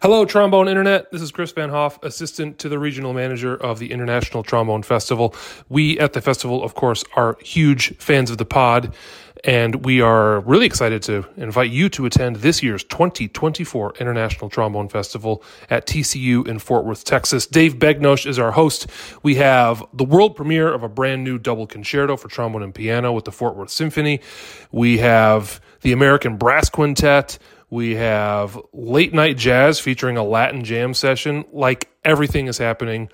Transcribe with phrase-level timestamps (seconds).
[0.00, 1.10] Hello, Trombone Internet.
[1.10, 5.34] This is Chris Van Hof, assistant to the regional manager of the International Trombone Festival.
[5.68, 8.94] We at the festival, of course, are huge fans of the pod,
[9.42, 14.88] and we are really excited to invite you to attend this year's 2024 International Trombone
[14.88, 17.44] Festival at TCU in Fort Worth, Texas.
[17.44, 18.86] Dave Begnoche is our host.
[19.24, 23.12] We have the world premiere of a brand new double concerto for trombone and piano
[23.12, 24.20] with the Fort Worth Symphony.
[24.70, 27.38] We have the American Brass Quintet.
[27.70, 31.44] We have late night jazz featuring a Latin jam session.
[31.52, 33.10] Like everything is happening.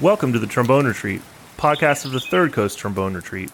[0.00, 1.20] Welcome to the Trombone Retreat,
[1.56, 3.50] podcast of the Third Coast Trombone Retreat.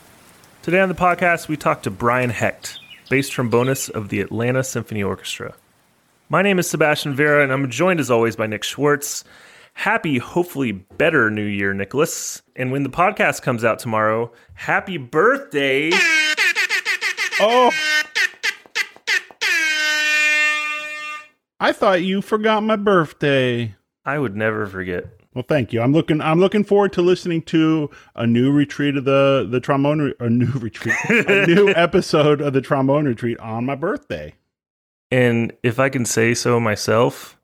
[0.60, 2.78] Today on the podcast, we talk to Brian Hecht,
[3.08, 5.54] bass trombonist of the Atlanta Symphony Orchestra.
[6.28, 9.24] My name is Sebastian Vera, and I'm joined as always by Nick Schwartz.
[9.72, 12.42] Happy, hopefully better New Year, Nicholas.
[12.54, 15.92] And when the podcast comes out tomorrow, happy birthday!
[17.40, 17.70] Oh.
[21.58, 23.74] I thought you forgot my birthday.
[24.04, 25.06] I would never forget.
[25.34, 25.80] Well, thank you.
[25.80, 26.20] I'm looking.
[26.20, 30.14] I'm looking forward to listening to a new retreat of the the trombone.
[30.20, 34.34] A new retreat, a new episode of the trombone retreat on my birthday.
[35.10, 37.38] And if I can say so myself,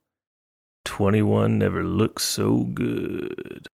[0.84, 3.66] 21 never looks so good.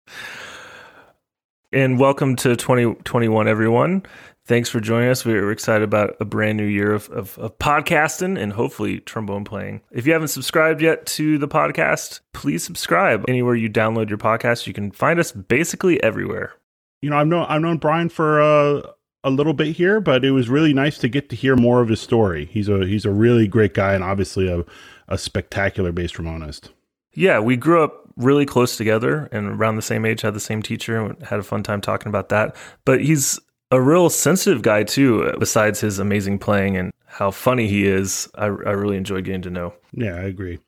[1.73, 4.05] And welcome to 2021, everyone.
[4.47, 5.25] Thanks for joining us.
[5.25, 9.81] We're excited about a brand new year of, of, of, podcasting and hopefully trombone playing.
[9.91, 14.67] If you haven't subscribed yet to the podcast, please subscribe anywhere you download your podcast.
[14.67, 16.53] You can find us basically everywhere.
[17.01, 18.83] You know, I've known I've known Brian for uh,
[19.23, 21.89] a little bit here, but it was really nice to get to hear more of
[21.89, 22.45] his story.
[22.45, 24.63] He's a he's a really great guy and obviously a,
[25.09, 26.69] a spectacular bass trombonist.
[27.15, 30.63] Yeah, we grew up really close together and around the same age, had the same
[30.63, 32.55] teacher, and had a fun time talking about that.
[32.85, 33.41] But he's
[33.75, 35.25] a real sensitive guy too.
[35.25, 39.43] Uh, besides his amazing playing and how funny he is, I, I really enjoyed getting
[39.43, 39.75] to know.
[39.93, 40.61] Yeah, I agree.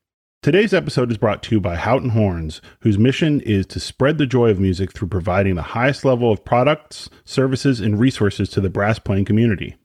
[0.42, 4.26] Today's episode is brought to you by Houghton Horns, whose mission is to spread the
[4.26, 8.70] joy of music through providing the highest level of products, services, and resources to the
[8.70, 9.76] brass playing community.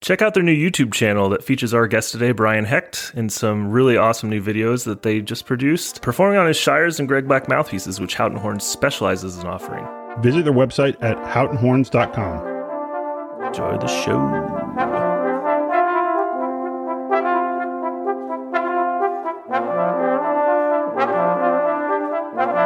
[0.00, 3.70] Check out their new YouTube channel that features our guest today, Brian Hecht, and some
[3.70, 7.48] really awesome new videos that they just produced, performing on his Shires and Greg Black
[7.48, 9.86] mouthpieces, which Houghton Horns specializes in offering.
[10.22, 12.57] Visit their website at houghtonhorns.com.
[13.48, 14.18] Enjoy the show.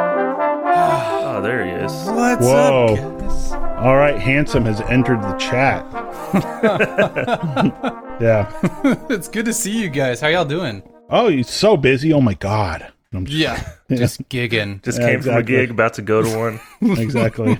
[0.05, 1.91] oh, there he is.
[2.09, 2.95] What's Whoa.
[2.95, 3.51] up, guys?
[3.79, 5.85] All right, handsome has entered the chat.
[8.21, 8.51] yeah.
[9.09, 10.21] it's good to see you guys.
[10.21, 10.83] How y'all doing?
[11.09, 12.13] Oh, he's so busy.
[12.13, 12.91] Oh my god.
[13.13, 14.81] I'm just- Yeah, just gigging.
[14.83, 15.43] Just Yeah, came exactly.
[15.43, 16.59] from a gig, about to go to one.
[16.99, 17.59] exactly.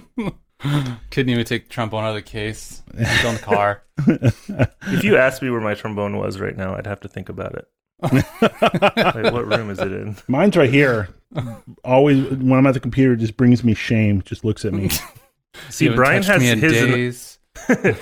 [1.12, 2.82] Couldn't even take the trombone out of the case.
[2.90, 3.84] Still in the car.
[4.08, 7.56] if you asked me where my trombone was right now, I'd have to think about
[7.56, 7.68] it.
[8.12, 10.16] like, what room is it in?
[10.28, 11.10] Mine's right here.
[11.84, 14.22] Always when I'm at the computer, it just brings me shame.
[14.24, 14.90] Just looks at me.
[15.70, 17.38] See, You Brian has me in his.
[17.70, 17.96] In.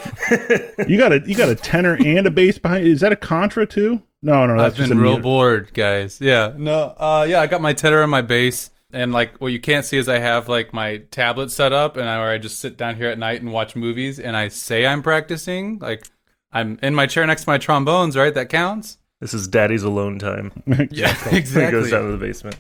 [0.87, 2.87] You got a you got a tenor and a bass behind.
[2.87, 4.01] Is that a contra too?
[4.23, 5.23] No, no, that's I've just been a real meter.
[5.23, 6.21] bored, guys.
[6.21, 9.59] Yeah, no, uh, yeah, I got my tenor and my bass, and like what you
[9.59, 12.59] can't see is I have like my tablet set up, and I, where I just
[12.59, 16.07] sit down here at night and watch movies, and I say I'm practicing, like
[16.51, 18.33] I'm in my chair next to my trombones, right?
[18.33, 18.97] That counts.
[19.19, 20.51] this is Daddy's alone time.
[20.91, 21.71] Yeah, He exactly.
[21.71, 22.57] goes down to the basement.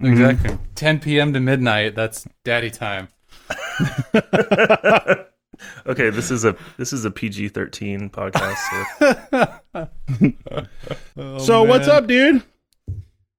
[0.00, 0.50] Exactly.
[0.50, 0.62] Mm-hmm.
[0.74, 1.32] 10 p.m.
[1.32, 1.94] to midnight.
[1.94, 3.08] That's daddy time.
[5.86, 8.56] Okay, this is a this is a PG thirteen podcast.
[9.00, 9.88] So
[11.16, 12.44] oh, So what's up, dude?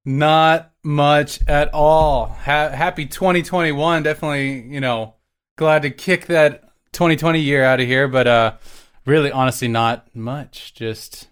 [0.10, 2.26] Not much at all.
[2.30, 4.02] Ha- happy 2021.
[4.02, 5.14] Definitely, you know,
[5.56, 6.64] glad to kick that
[6.94, 8.54] 2020 year out of here, but uh
[9.06, 10.74] really honestly not much.
[10.74, 11.28] Just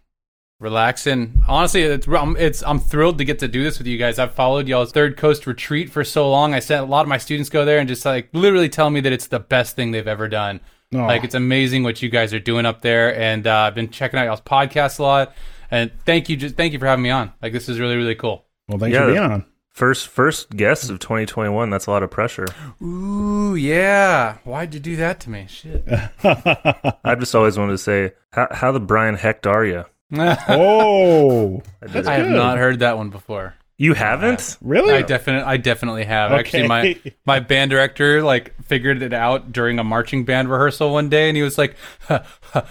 [0.60, 1.40] relaxing.
[1.48, 4.20] Honestly, it's I'm, it's I'm thrilled to get to do this with you guys.
[4.20, 6.54] I've followed y'all's Third Coast retreat for so long.
[6.54, 9.00] I sent a lot of my students go there and just like literally tell me
[9.02, 10.60] that it's the best thing they've ever done.
[10.94, 11.04] Aw.
[11.04, 14.20] Like it's amazing what you guys are doing up there, and uh, I've been checking
[14.20, 15.36] out y'all's podcast a lot.
[15.72, 17.34] And thank you, just thank you for having me on.
[17.42, 18.47] Like this is really really cool.
[18.68, 19.02] Well, thanks Yeah.
[19.06, 19.46] for being on.
[19.72, 21.70] first first guest of 2021.
[21.70, 22.48] That's a lot of pressure.
[22.82, 25.46] Ooh yeah, why'd you do that to me?
[25.50, 25.84] Shit.
[26.24, 29.86] I've just always wanted to say, how, how the Brian Hecht are you?
[30.18, 32.36] oh, I did I have good.
[32.36, 33.56] not heard that one before.
[33.80, 34.58] You haven't?
[34.62, 34.94] Really?
[34.94, 36.32] I definitely, I definitely have.
[36.32, 41.10] Actually, my my band director like figured it out during a marching band rehearsal one
[41.10, 41.76] day, and he was like,
[42.08, 42.64] "Huh, huh,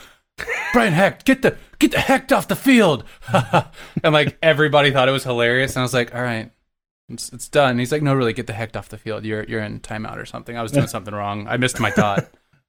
[0.72, 5.12] "Brian Hecht, get the get the heck off the field," and like everybody thought it
[5.12, 6.50] was hilarious, and I was like, "All right."
[7.08, 7.70] It's, it's done.
[7.70, 9.24] And he's like, no, really, get the heck off the field.
[9.24, 10.58] You're you're in timeout or something.
[10.58, 11.46] I was doing something wrong.
[11.46, 12.26] I missed my dot.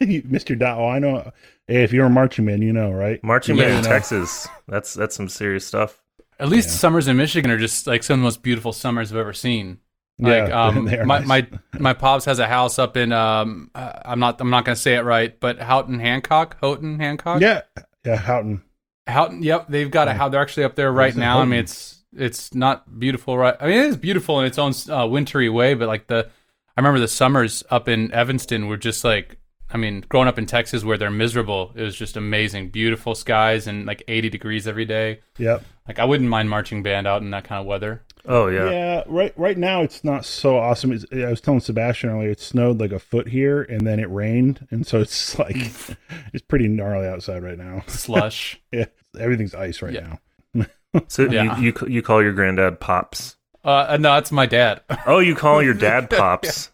[0.00, 0.58] You- Mr.
[0.58, 0.78] Dot.
[0.78, 1.32] Oh, I know.
[1.66, 3.22] Hey, if you're a marching man, you know, right?
[3.22, 3.88] Marching Yeah, band I in know.
[3.90, 4.48] Texas.
[4.68, 6.02] That's that's some serious stuff.
[6.40, 9.18] At least summers in Michigan are just like some of the most beautiful summers I've
[9.18, 9.80] ever seen.
[10.18, 11.26] Like, Yeah, um, my, nice.
[11.26, 11.46] my
[11.78, 14.94] my pops has a house up in um, uh, I'm not I'm not gonna say
[14.94, 17.62] it right, but Houghton Hancock, Houghton Hancock, Yeah.
[18.04, 18.62] Yeah, Houghton.
[19.06, 19.42] Houghton.
[19.42, 21.40] Yep, they've got a how They're actually up there right now.
[21.40, 23.56] I mean, it's it's not beautiful, right?
[23.60, 26.28] I mean, it is beautiful in its own uh, wintry way, but like the
[26.76, 29.38] I remember the summers up in Evanston were just like.
[29.70, 32.70] I mean, growing up in Texas where they're miserable, it was just amazing.
[32.70, 35.20] Beautiful skies and like 80 degrees every day.
[35.36, 35.62] Yep.
[35.86, 38.02] Like I wouldn't mind marching band out in that kind of weather.
[38.28, 38.70] Oh Yeah.
[38.70, 39.02] yeah.
[39.06, 39.32] right.
[39.36, 40.92] Right now, it's not so awesome.
[40.92, 44.10] It's, I was telling Sebastian earlier, it snowed like a foot here, and then it
[44.10, 45.56] rained, and so it's like
[46.32, 47.82] it's pretty gnarly outside right now.
[47.88, 48.60] Slush.
[48.72, 48.86] Yeah,
[49.18, 50.16] everything's ice right Yeah.
[50.54, 50.66] now.
[51.08, 51.58] So Yeah.
[51.58, 53.36] you, you you call your granddad pops.
[53.64, 54.80] uh, no, it's my dad.
[55.06, 56.70] Oh, you call your dad pops.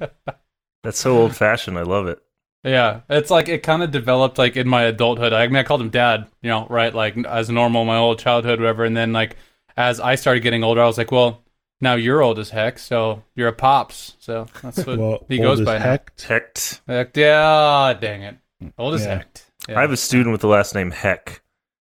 [0.83, 1.79] That's so old fashioned.
[1.79, 2.19] I love it.
[2.65, 5.33] yeah, it's like it kind of developed like in my adulthood.
[5.33, 6.95] I mean, I called him dad, you know, right?
[6.95, 8.85] Like as normal, my old childhood, whatever.
[8.85, 9.37] And then like
[9.77, 11.43] as I started getting older, I was like, well,
[11.81, 14.17] now you're old as heck, so you're a pops.
[14.19, 15.85] So that's what Well, he goes as by now.
[15.85, 16.21] heck.
[16.21, 16.81] Hecht.
[16.87, 18.37] Heck, yeah, dang it,
[18.79, 19.17] old as Yeah.
[19.19, 19.39] heck.
[19.69, 19.79] Yeah.
[19.79, 21.43] I have a student with the last name Heck,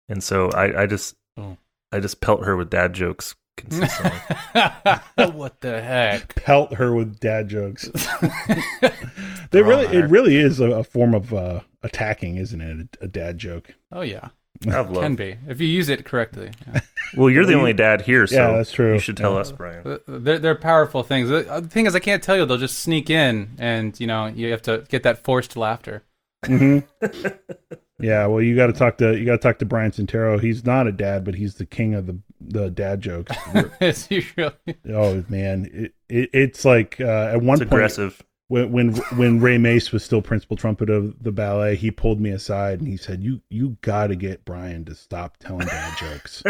[0.10, 1.58] and so I, I just Oh.
[1.92, 4.20] I just pelt her with dad jokes consistently.
[5.34, 6.34] what the heck?
[6.36, 7.90] Pelt her with dad jokes.
[9.52, 12.98] they really, it really is a, a form of uh, attacking, isn't it?
[13.02, 13.74] A, a dad joke.
[13.92, 14.30] Oh yeah,
[14.68, 16.52] I've can be if you use it correctly.
[16.74, 16.80] Yeah.
[17.16, 18.94] Well, you're the only dad here, so Yeah, that's true.
[18.94, 19.40] You should tell Yeah.
[19.40, 20.00] us, Brian.
[20.08, 21.30] They're, they're powerful things.
[21.30, 22.46] The the thing is, I can't tell you.
[22.46, 26.04] They'll just sneak in, and you know, you have to get that forced laughter.
[26.46, 26.80] hmm
[28.00, 30.40] yeah, well, you got to talk to you got to talk to Brian Santero.
[30.40, 33.36] He's not a dad, but he's the king of the the dad jokes.
[33.82, 34.52] it's usually
[34.90, 38.22] oh man, it, it it's like uh, at one It's point aggressive.
[38.48, 42.30] When when when Ray Mace was still principal trumpet of the ballet, he pulled me
[42.32, 46.44] aside and he said, "You you got to get Brian to stop telling bad jokes."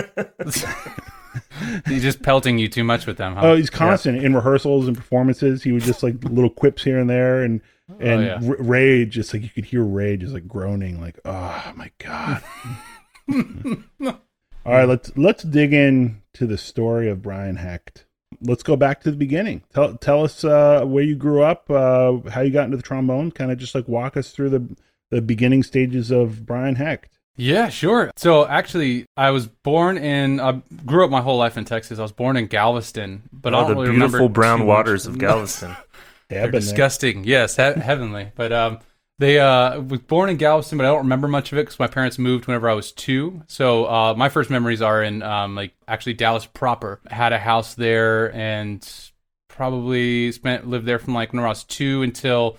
[1.88, 3.36] he's just pelting you too much with them.
[3.36, 3.42] Huh?
[3.48, 5.64] Oh, he's constant in rehearsals and performances.
[5.64, 8.50] He would just like little quips here and there, and oh, and Oh, yeah.
[8.50, 12.44] R- Ray just like you could hear rage, just like groaning, like, "Oh my god."
[14.66, 18.06] All right, let's let's dig in to the story of Brian Hecht.
[18.42, 19.64] Let's go back to the beginning.
[19.74, 23.32] Tell tell us uh, where you grew up, uh, how you got into the trombone.
[23.32, 24.76] Kind of just like walk us through the
[25.10, 27.18] the beginning stages of Brian Hecht.
[27.40, 28.12] Yeah, sure.
[28.16, 32.00] So actually, I was born in, I grew up my whole life in Texas.
[32.00, 35.06] I was born in Galveston, but I Oh, don't the really beautiful remember brown waters
[35.06, 35.76] of Galveston.
[36.30, 36.60] They're I've there.
[36.60, 37.24] disgusting.
[37.26, 38.32] Yes, he- heavenly.
[38.36, 38.80] But um,
[39.20, 41.88] they uh, was born in Galveston, but I don't remember much of it because my
[41.88, 43.42] parents moved whenever I was two.
[43.48, 47.02] So uh, my first memories are in um, like actually Dallas proper.
[47.10, 48.88] Had a house there and
[49.48, 52.58] probably spent lived there from like when I was two until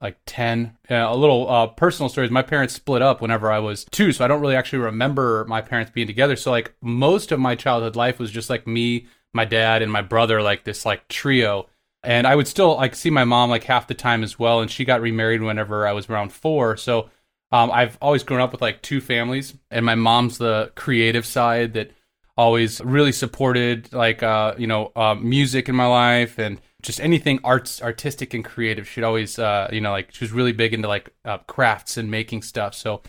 [0.00, 3.84] like 10 yeah, a little uh, personal stories my parents split up whenever i was
[3.90, 7.38] two so i don't really actually remember my parents being together so like most of
[7.38, 11.06] my childhood life was just like me my dad and my brother like this like
[11.08, 11.66] trio
[12.02, 14.70] and i would still like see my mom like half the time as well and
[14.70, 16.76] she got remarried whenever i was around four.
[16.76, 17.10] So
[17.52, 21.74] um, i've always grown up with like two families and my mom's the creative side
[21.74, 21.90] that
[22.36, 27.40] always really supported like uh you know uh, music in my life and just anything
[27.44, 28.88] arts artistic and creative.
[28.88, 32.10] She'd always uh you know like she was really big into like uh, crafts and
[32.10, 32.74] making stuff.
[32.74, 33.02] So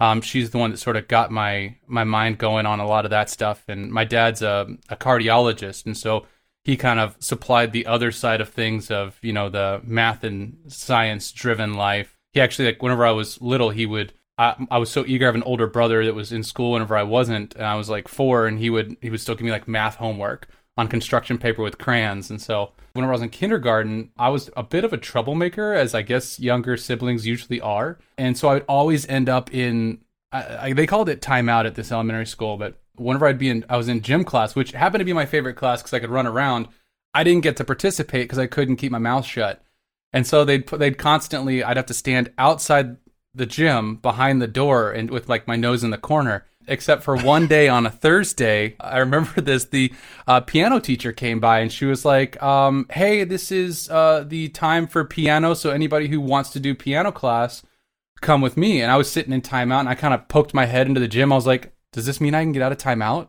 [0.00, 3.04] um she's the one that sort of got my my mind going on a lot
[3.04, 3.64] of that stuff.
[3.68, 5.86] And my dad's a, a cardiologist.
[5.86, 6.26] And so
[6.66, 10.58] he kind of supplied the other side of things of you know the math and
[10.66, 14.90] science driven life he actually like whenever i was little he would I, I was
[14.90, 15.24] so eager.
[15.24, 17.88] I have an older brother that was in school whenever I wasn't, and I was
[17.88, 20.46] like four, and he would he would still give me like math homework
[20.76, 22.28] on construction paper with crayons.
[22.28, 25.94] And so whenever I was in kindergarten, I was a bit of a troublemaker, as
[25.94, 27.98] I guess younger siblings usually are.
[28.18, 30.00] And so I would always end up in
[30.32, 33.64] I, I, they called it timeout at this elementary school, but whenever I'd be in,
[33.68, 36.10] I was in gym class, which happened to be my favorite class because I could
[36.10, 36.68] run around.
[37.14, 39.62] I didn't get to participate because I couldn't keep my mouth shut.
[40.12, 42.96] And so they'd put, they'd constantly I'd have to stand outside
[43.36, 47.16] the gym behind the door and with like my nose in the corner except for
[47.16, 49.92] one day on a thursday i remember this the
[50.26, 54.48] uh, piano teacher came by and she was like um, hey this is uh, the
[54.48, 57.62] time for piano so anybody who wants to do piano class
[58.22, 60.64] come with me and i was sitting in timeout and i kind of poked my
[60.64, 62.78] head into the gym i was like does this mean i can get out of
[62.78, 63.28] timeout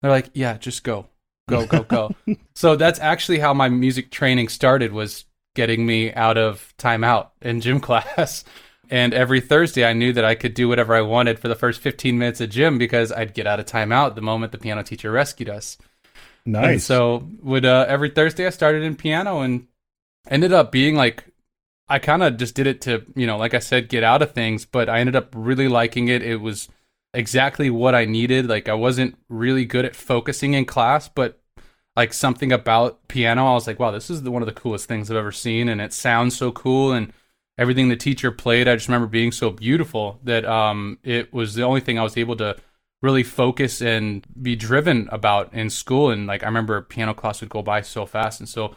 [0.00, 1.08] they're like yeah just go
[1.48, 2.14] go, go, go.
[2.54, 7.60] so that's actually how my music training started was getting me out of timeout in
[7.60, 8.44] gym class.
[8.90, 11.80] And every Thursday, I knew that I could do whatever I wanted for the first
[11.80, 15.10] 15 minutes of gym because I'd get out of timeout the moment the piano teacher
[15.10, 15.78] rescued us.
[16.44, 16.68] Nice.
[16.68, 19.66] And so would uh, every Thursday I started in piano and
[20.28, 21.24] ended up being like
[21.88, 24.32] I kind of just did it to, you know, like I said, get out of
[24.32, 26.22] things, but I ended up really liking it.
[26.22, 26.68] It was
[27.14, 28.48] exactly what I needed.
[28.48, 31.40] Like I wasn't really good at focusing in class, but
[31.96, 34.88] like something about piano, I was like, wow, this is the, one of the coolest
[34.88, 37.12] things I've ever seen and it sounds so cool and
[37.56, 41.62] everything the teacher played, I just remember being so beautiful that um it was the
[41.62, 42.56] only thing I was able to
[43.02, 47.50] really focus and be driven about in school and like I remember piano class would
[47.50, 48.74] go by so fast and so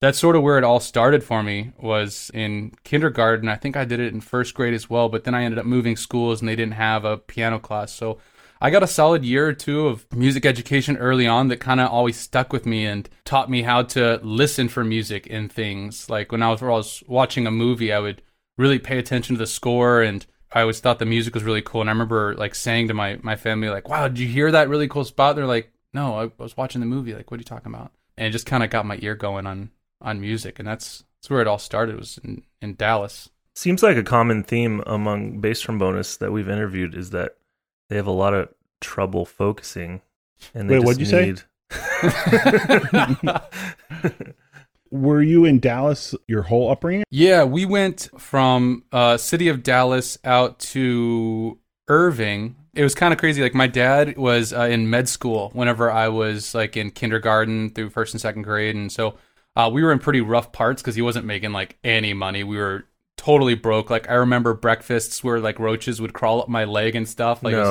[0.00, 3.48] that's sort of where it all started for me was in kindergarten.
[3.48, 5.66] I think I did it in first grade as well, but then I ended up
[5.66, 7.92] moving schools and they didn't have a piano class.
[7.92, 8.18] So
[8.60, 11.90] I got a solid year or two of music education early on that kind of
[11.90, 16.10] always stuck with me and taught me how to listen for music in things.
[16.10, 18.22] Like when I was, I was watching a movie, I would
[18.58, 21.80] really pay attention to the score and I always thought the music was really cool.
[21.80, 24.68] And I remember like saying to my, my family, like, wow, did you hear that
[24.68, 25.36] really cool spot?
[25.36, 27.14] They're like, no, I was watching the movie.
[27.14, 27.92] Like, what are you talking about?
[28.16, 30.58] And it just kind of got my ear going on, on music.
[30.58, 33.30] And that's, that's where it all started was in, in Dallas.
[33.54, 37.36] Seems like a common theme among bass trombonists that we've interviewed is that
[37.88, 38.48] they have a lot of
[38.80, 40.02] trouble focusing.
[40.54, 41.26] And they Wait, what'd just you say?
[41.26, 41.42] need...
[44.90, 47.04] Were you in Dallas your whole upbringing?
[47.10, 52.56] Yeah, we went from uh, city of Dallas out to Irving.
[52.74, 53.42] It was kind of crazy.
[53.42, 57.90] Like my dad was uh, in med school whenever I was like in kindergarten through
[57.90, 59.16] first and second grade, and so
[59.56, 62.44] uh, we were in pretty rough parts because he wasn't making like any money.
[62.44, 62.84] We were
[63.16, 63.88] totally broke.
[63.90, 67.42] Like I remember breakfasts where like roaches would crawl up my leg and stuff.
[67.42, 67.68] Like it was-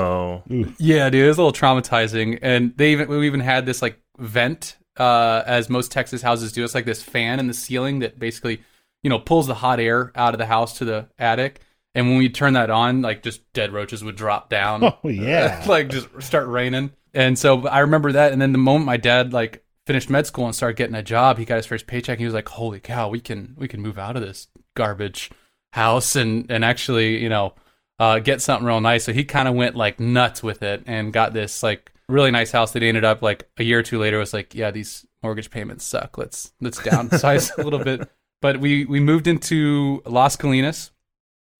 [0.50, 0.74] no.
[0.80, 2.40] yeah, dude, it was a little traumatizing.
[2.42, 6.64] And they even we even had this like vent, uh, as most Texas houses do.
[6.64, 8.62] It's like this fan in the ceiling that basically,
[9.04, 11.62] you know, pulls the hot air out of the house to the attic.
[11.94, 14.84] And when we turn that on, like just dead roaches would drop down.
[14.84, 15.64] Oh yeah.
[15.68, 16.92] like just start raining.
[17.14, 18.34] And so I remember that.
[18.34, 21.38] And then the moment my dad like finished med school and started getting a job,
[21.38, 22.20] he got his first paycheck.
[22.20, 25.32] He was like, "Holy cow, we can we can move out of this garbage
[25.74, 27.54] house and and actually you know
[28.00, 31.14] uh, get something real nice." So he kind of went like nuts with it and
[31.14, 34.00] got this like really nice house that he ended up like a year or two
[34.00, 36.18] later was like, "Yeah, these mortgage payments suck.
[36.18, 38.10] Let's let's downsize a little bit."
[38.42, 40.92] But we we moved into Las Colinas,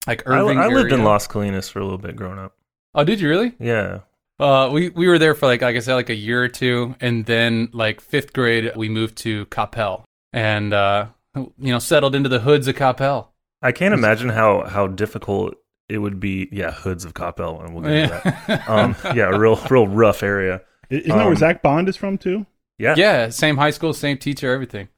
[0.06, 0.58] like I, Irving.
[0.58, 1.02] I lived in.
[1.02, 2.54] Las Colinas for a little bit growing up.
[2.94, 3.54] Oh, did you really?
[3.58, 4.00] Yeah.
[4.38, 6.94] Uh, we we were there for like like I said like a year or two,
[7.00, 12.28] and then like fifth grade we moved to Coppell, and uh, you know settled into
[12.28, 13.28] the hoods of Coppell.
[13.62, 15.54] I can't imagine how how difficult
[15.88, 16.48] it would be.
[16.52, 18.68] Yeah, hoods of Coppell, and we'll get to that.
[18.68, 20.60] Um, yeah, real real rough area.
[20.90, 22.44] Isn't that where Um, Zach Bond is from too?
[22.78, 24.88] Yeah, yeah, same high school, same teacher, everything.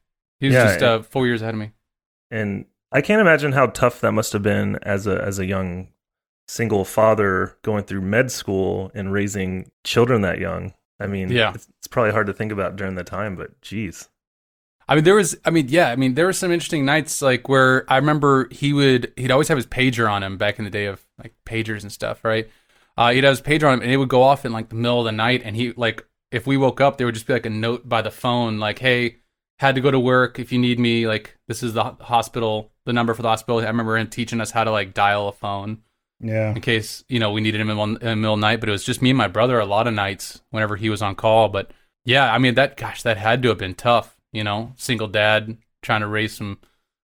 [0.41, 0.87] He was Yeah, just yeah.
[0.89, 1.71] uh, four years ahead of me.
[2.29, 5.87] and I can't imagine how tough that must have been as a as a young
[6.49, 10.73] single father going through med school and raising children that young.
[10.99, 11.51] I mean, Yeah.
[11.53, 14.09] it's, it's probably hard to think about during the time, but geez,
[14.87, 17.47] I mean, there was, I mean, yeah, I mean, there were some interesting nights like
[17.47, 20.71] where I remember he would, he'd always have his pager on him back in the
[20.71, 22.49] day of like pagers and stuff, right?
[22.97, 24.75] Uh, he'd have his pager on him and it would go off in like the
[24.75, 25.43] middle of the night.
[25.45, 28.01] And he, like, if we woke up, there would just be like a note by
[28.01, 29.17] the phone, like, hey,
[29.59, 30.39] had to go to work.
[30.39, 33.59] If you need me, like, this is the hospital, the number for the hospital.
[33.61, 35.83] I remember him teaching us how to like dial a phone
[36.21, 36.53] Yeah.
[36.53, 38.59] in case, you know, we needed him in, one, in the middle of the night.
[38.59, 41.01] But it was just me and my brother a lot of nights whenever he was
[41.01, 41.49] on call.
[41.49, 41.71] But
[42.05, 45.57] yeah, I mean, that, gosh, that had to have been tough, you know, single dad
[45.81, 46.59] trying to raise some,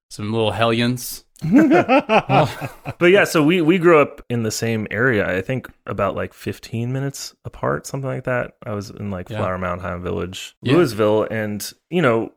[0.09, 1.23] some little hellions.
[1.89, 5.27] but yeah, so we we grew up in the same area.
[5.37, 8.53] I think about like 15 minutes apart, something like that.
[8.65, 9.37] I was in like Yeah.
[9.37, 10.73] Flower Mound High Village, Yeah.
[10.75, 12.31] Lewisville, and you know,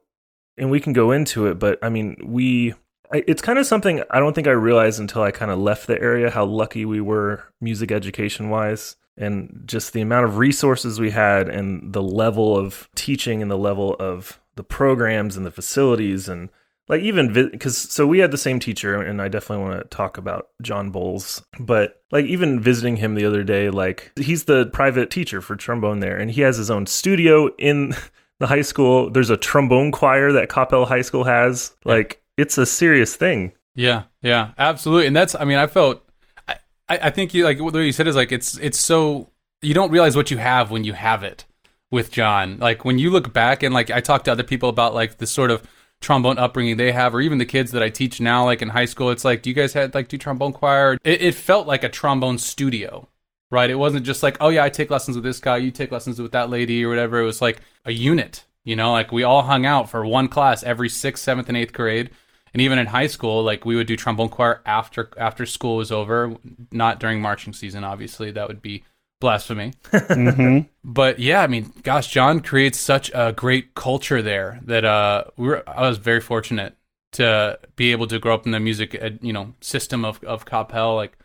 [0.57, 2.77] and we can go into it, but I mean, we I,
[3.13, 6.01] it's kind of something I don't think I realized until I kind of left the
[6.01, 11.11] area how lucky we were music education wise and just the amount of resources we
[11.11, 16.29] had and the level of teaching and the level of the programs and the facilities
[16.29, 16.51] and
[16.89, 20.19] like even because so we had the same teacher and i definitely want to talk
[20.19, 25.11] about john bowles but like even visiting him the other day like he's the private
[25.11, 27.95] teacher for trombone there and he has his own studio in
[28.39, 29.11] the high school.
[29.11, 34.05] There's a trombone choir that coppell high school has like it's a serious thing Yeah,
[34.23, 35.07] yeah, absolutely.
[35.07, 36.03] And that's, I mean, I felt,
[36.49, 36.57] I,
[36.89, 39.31] I think you like what you said is like it's it's so
[39.63, 41.45] you don't realize what you have when you have it
[41.91, 42.59] with John.
[42.59, 45.27] Like when you look back and like I talk to other people about like the
[45.27, 45.63] sort of
[46.01, 48.87] trombone upbringing they have, or even the kids that I teach now, like in high
[48.87, 49.11] school.
[49.11, 50.97] It's like, do you guys had like do trombone choir?
[51.05, 53.07] It, it felt like a trombone studio.
[53.51, 53.71] right?
[53.71, 56.21] It wasn't just like, oh yeah, I take lessons with this guy, you take lessons
[56.21, 57.21] with that lady or whatever.
[57.21, 60.63] It was like a unit, you know, like we all hung out for one class
[60.63, 62.11] every sixth, seventh, and eighth grade.
[62.53, 65.93] And even in high school, like we would do trombone choir after after school was
[65.93, 66.37] over,
[66.73, 68.31] not during marching season, obviously.
[68.31, 68.85] That would be
[69.21, 69.73] blasphemy.
[69.93, 75.25] hmm but yeah, I mean, gosh, John creates such a great culture there that uh,
[75.37, 76.77] we were, I was very fortunate
[77.13, 80.97] to be able to grow up in the music, you know, system of of Coppell.
[80.97, 81.19] Like,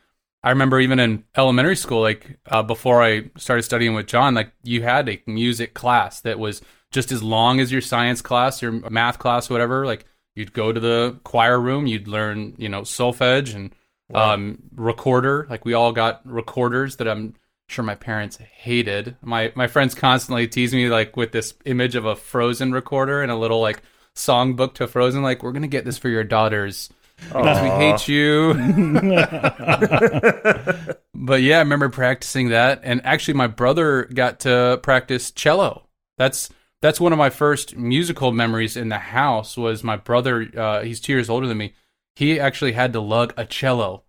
[0.44, 4.52] I remember even in elementary school, like uh, before I started studying with John, like
[4.64, 6.62] you had a music class that was
[6.92, 9.86] just as long as your science class, your math class, whatever.
[9.86, 13.74] Like, you'd go to the choir room, you'd learn, you know, solfege and
[14.14, 15.48] um, recorder.
[15.50, 17.36] Like, we all got recorders that I'm
[17.68, 19.16] sure my parents hated.
[19.22, 23.32] My my friends constantly tease me like with this image of a Frozen recorder and
[23.32, 23.82] a little like
[24.16, 25.24] songbook to Frozen.
[25.24, 26.90] Like, we're gonna get this for your daughters
[27.28, 28.54] because we hate you.
[31.16, 35.88] but yeah, I remember practicing that, and actually, my brother got to practice cello.
[36.18, 36.50] That's
[36.84, 39.56] that's one of my first musical memories in the house.
[39.56, 40.50] Was my brother?
[40.56, 41.74] Uh, he's two years older than me.
[42.18, 44.04] He actually had to lug a cello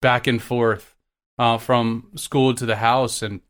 [0.00, 0.94] back and forth
[1.36, 3.40] uh, from school to the house, and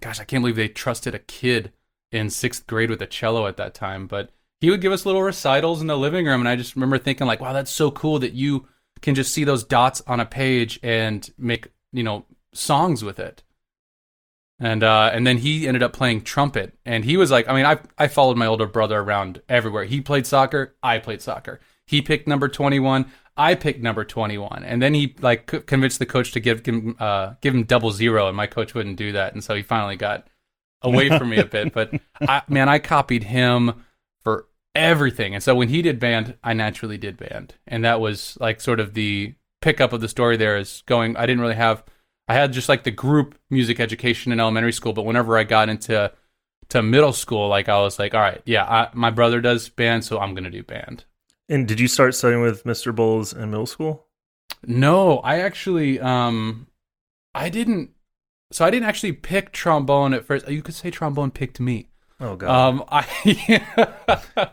[0.00, 1.72] gosh, I can't believe they trusted a kid
[2.10, 4.08] in sixth grade with a cello at that time.
[4.08, 6.98] But he would give us little recitals in the living room, and I just remember
[6.98, 8.66] thinking like, wow, that's so cool that you
[9.02, 13.44] can just see those dots on a page and make you know songs with it.
[14.62, 17.64] And uh, and then he ended up playing trumpet, and he was like, I mean,
[17.64, 19.84] I I followed my older brother around everywhere.
[19.84, 21.60] He played soccer, I played soccer.
[21.86, 23.06] He picked number twenty one,
[23.38, 26.94] I picked number twenty one, and then he like convinced the coach to give him
[27.00, 29.96] uh, give him double zero, and my coach wouldn't do that, and so he finally
[29.96, 30.28] got
[30.82, 31.72] away from me a bit.
[31.72, 33.86] But I, man, I copied him
[34.22, 38.36] for everything, and so when he did band, I naturally did band, and that was
[38.38, 40.36] like sort of the pickup of the story.
[40.36, 41.16] There is going.
[41.16, 41.82] I didn't really have.
[42.30, 45.68] I had just like the group music education in elementary school, but whenever I got
[45.68, 46.12] into
[46.68, 50.04] to middle school, like I was like, all right, yeah, I, my brother does band,
[50.04, 51.02] so I'm gonna do band.
[51.48, 52.94] And did you start studying with Mr.
[52.94, 54.06] Bowles in middle school?
[54.64, 56.68] No, I actually, um,
[57.34, 57.90] I didn't.
[58.52, 60.48] So I didn't actually pick trombone at first.
[60.48, 61.88] You could say trombone picked me.
[62.20, 62.48] Oh god.
[62.48, 63.74] Um, I,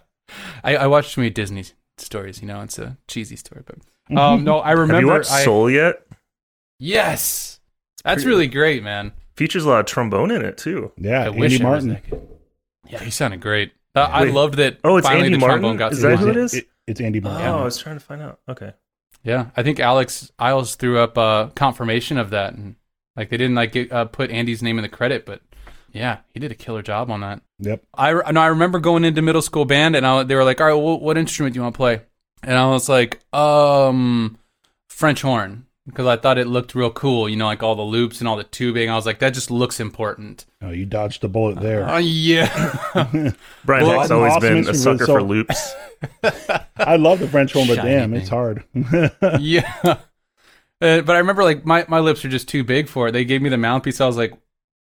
[0.64, 1.66] I I watched too many Disney
[2.00, 2.42] stories.
[2.42, 4.94] You know, it's a cheesy story, but um, no, I remember.
[4.96, 6.02] Have you watched I, Soul yet?
[6.80, 7.57] Yes,
[8.04, 9.14] that's pretty- really great, man.
[9.36, 10.92] Features a lot of trombone in it too.
[10.98, 11.90] Yeah, I Andy I Martin.
[11.90, 12.04] that.
[12.90, 13.72] Yeah, he sounded great.
[13.96, 14.34] Uh, I Wait.
[14.34, 14.78] loved that.
[14.84, 15.60] Oh, it's finally Andy the Martin?
[15.62, 17.42] trombone got Is to that the who it it's Andy Martin.
[17.42, 17.62] Oh, Martin.
[17.62, 18.40] I was trying to find out.
[18.50, 18.74] Okay.
[19.24, 22.76] Yeah, I think Alex Iles threw up uh, confirmation of that, and
[23.16, 25.42] like they didn't like get, uh, put Andy's name in the credit, but
[25.92, 27.42] yeah, he did a killer job on that.
[27.60, 27.84] Yep.
[27.94, 30.62] I re- no, I remember going into middle school band, and I, they were like,
[30.62, 32.02] "All right, well, what instrument do you want to play?"
[32.44, 34.38] And I was like, "Um,
[34.90, 37.28] French horn," because I thought it looked real cool.
[37.28, 38.90] You know, like all the loops and all the tubing.
[38.90, 41.88] I was like, "That just looks important." Oh, you dodged a bullet there.
[41.90, 42.48] Uh, yeah,
[43.66, 45.74] Brian Well, Hecht's always awesome been a sucker so- for loops.
[46.78, 48.22] I love the French horn, but Shiny damn, thing.
[48.22, 48.64] it's hard.
[49.40, 49.74] yeah.
[50.80, 53.12] Uh, but I remember like my, my lips are just too big for it.
[53.14, 54.00] They gave me the mouthpiece.
[54.00, 54.34] I was like,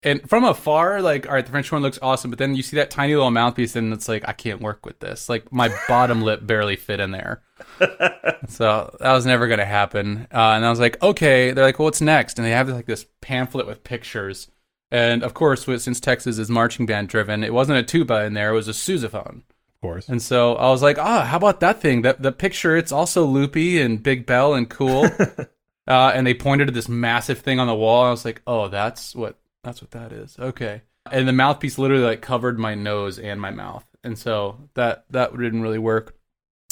[0.03, 2.29] and from afar, like, all right, the French horn looks awesome.
[2.29, 4.99] But then you see that tiny little mouthpiece, and it's like, I can't work with
[4.99, 5.29] this.
[5.29, 7.41] Like my bottom lip barely fit in there.
[8.47, 10.27] so that was never going to happen.
[10.33, 11.51] Uh, and I was like, okay.
[11.51, 12.37] They're like, well, what's next?
[12.37, 14.49] And they have like this pamphlet with pictures.
[14.91, 18.33] And of course, with- since Texas is marching band driven, it wasn't a tuba in
[18.33, 19.37] there; it was a sousaphone.
[19.37, 20.07] of course.
[20.07, 22.03] And so I was like, ah, how about that thing?
[22.03, 25.05] That the picture, it's also loopy and big bell and cool.
[25.87, 28.03] uh, and they pointed to this massive thing on the wall.
[28.05, 30.37] I was like, oh, that's what that's what that is.
[30.39, 30.81] Okay.
[31.11, 33.85] And the mouthpiece literally like covered my nose and my mouth.
[34.03, 36.15] And so that that didn't really work.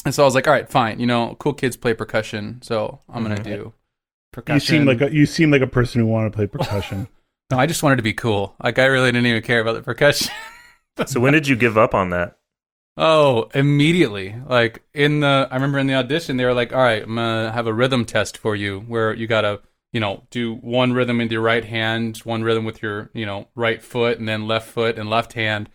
[0.05, 0.99] And so I was like, all right, fine.
[0.99, 3.43] You know, cool kids play percussion, so I'm gonna Mhm.
[3.43, 3.73] do
[4.33, 4.55] percussion.
[4.75, 7.07] You seem like a, you seem like a person who wanted to play percussion.
[7.51, 8.55] no, I just wanted to be cool.
[8.63, 10.31] Like I really didn't even care about the percussion.
[11.05, 12.37] so when did you give up on that?
[12.97, 14.35] Oh, immediately.
[14.47, 17.45] Like in the I remember in the audition they were like, "All right, I'm going
[17.45, 20.93] to have a rhythm test for you where you got to, you know, do one
[20.93, 24.47] rhythm with your right hand, one rhythm with your, you know, right foot and then
[24.47, 25.69] left foot and left hand."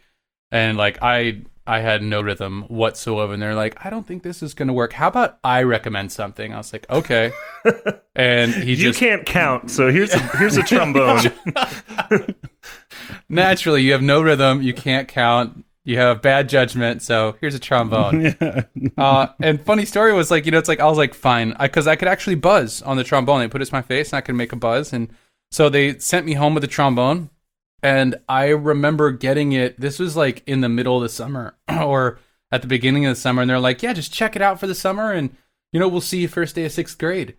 [0.51, 4.43] And like I I had no rhythm whatsoever and they're like, "I don't think this
[4.43, 4.93] is going to work.
[4.95, 7.33] How about I recommend something?" I was like, "Okay."
[8.15, 11.33] and he you just can't count, so here's a, here's a trombone.
[13.29, 17.59] naturally you have no rhythm, you can't count, you have bad judgment, so here's a
[17.59, 18.37] trombone.
[18.41, 18.63] yeah.
[18.99, 21.87] uh, and funny story was like, you know, it's like I was like, fine, because
[21.87, 23.41] I, could actually buzz on the trombone.
[23.41, 24.93] They put it to my face, and I could make a buzz.
[24.93, 25.09] And
[25.51, 27.31] so they sent me home with the trombone,
[27.83, 29.81] and I remember getting it.
[29.81, 32.19] This was like in the middle of the summer, or
[32.51, 34.67] at the beginning of the summer, and they're like, yeah, just check it out for
[34.67, 35.35] the summer, and
[35.73, 37.37] you know, we'll see you first day of sixth grade.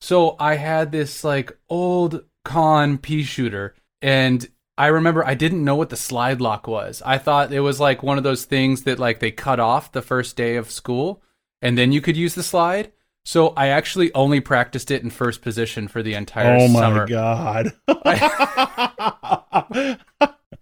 [0.00, 3.74] So I had this like old Conn pea shooter.
[4.02, 4.48] And
[4.80, 7.02] I remember I didn't know what the slide lock was.
[7.04, 10.00] I thought it was like one of those things that like they cut off the
[10.00, 11.22] first day of school
[11.60, 12.90] and then you could use the slide.
[13.22, 17.06] So I actually only practiced it in first position for the entire oh my summer.
[17.06, 17.74] god.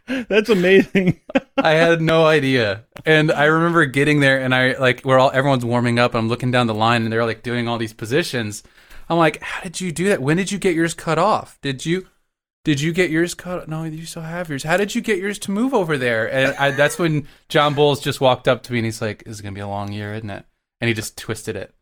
[0.29, 1.21] That's amazing.
[1.57, 2.87] I had no idea.
[3.07, 6.17] And I remember getting there and I like we're all everyone's warming up.
[6.17, 8.65] I'm looking down the line and they're like doing all these positions.
[9.09, 10.21] I'm like, how did you do that?
[10.21, 11.57] When did you get yours cut off?
[11.63, 12.09] Did you
[12.69, 13.67] did you get yours cut?
[13.67, 14.63] No, you still have yours.
[14.63, 16.31] How did you get yours to move over there?
[16.31, 19.37] And I, that's when John Bowles just walked up to me and he's like, "This
[19.37, 20.45] is gonna be a long year, isn't it?"
[20.79, 21.75] And he just twisted it.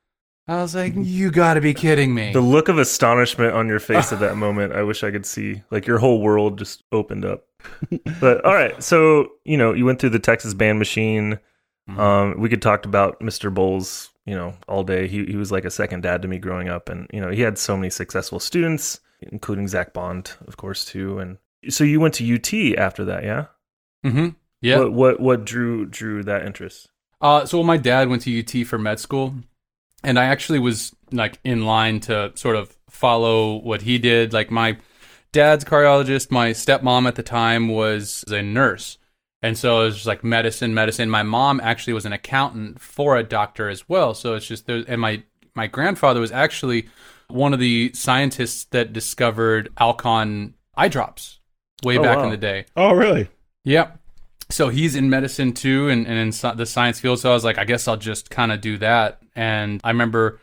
[0.46, 3.81] I was like, "You got to be kidding me!" The look of astonishment on your
[3.81, 5.61] face at that moment, I wish I could see.
[5.72, 7.46] Like your whole world just opened up.
[8.20, 11.40] But all right, so you know, you went through the Texas band machine.
[11.90, 11.99] Mhm.
[11.99, 13.53] Um, we could talk about Mr.
[13.53, 15.09] Bowles, you know, all day.
[15.09, 17.40] He he was like a second dad to me growing up, and you know, he
[17.40, 21.18] had so many successful students, including Zach Bond, of course, too.
[21.18, 23.46] And so you went to UT after that, yeah?
[24.05, 24.29] Mm-hmm.
[24.61, 24.79] Yeah.
[24.79, 26.88] What what what drew drew that interest?
[27.20, 29.35] Uh, so my dad went to UT for med school,
[30.02, 34.33] and I actually was like in line to sort of follow what he did.
[34.33, 34.79] Like my
[35.33, 38.98] dad's cardiologist, my stepmom at the time was a nurse,
[39.42, 41.11] and so it was just like medicine, medicine.
[41.11, 44.14] My mom actually was an accountant for a doctor as well.
[44.14, 45.22] So it's just there, and my
[45.55, 46.88] my grandfather was actually
[47.28, 51.40] one of the scientists that discovered Alcon eye drops
[51.82, 52.24] way Oh, back wow.
[52.24, 52.66] in the day.
[52.76, 53.28] Oh, really?
[53.64, 53.98] Yep.
[54.48, 57.18] So he's in medicine too, and, and in the science field.
[57.18, 59.20] So I was like, I guess I'll just kind of do that.
[59.34, 60.38] And I remember,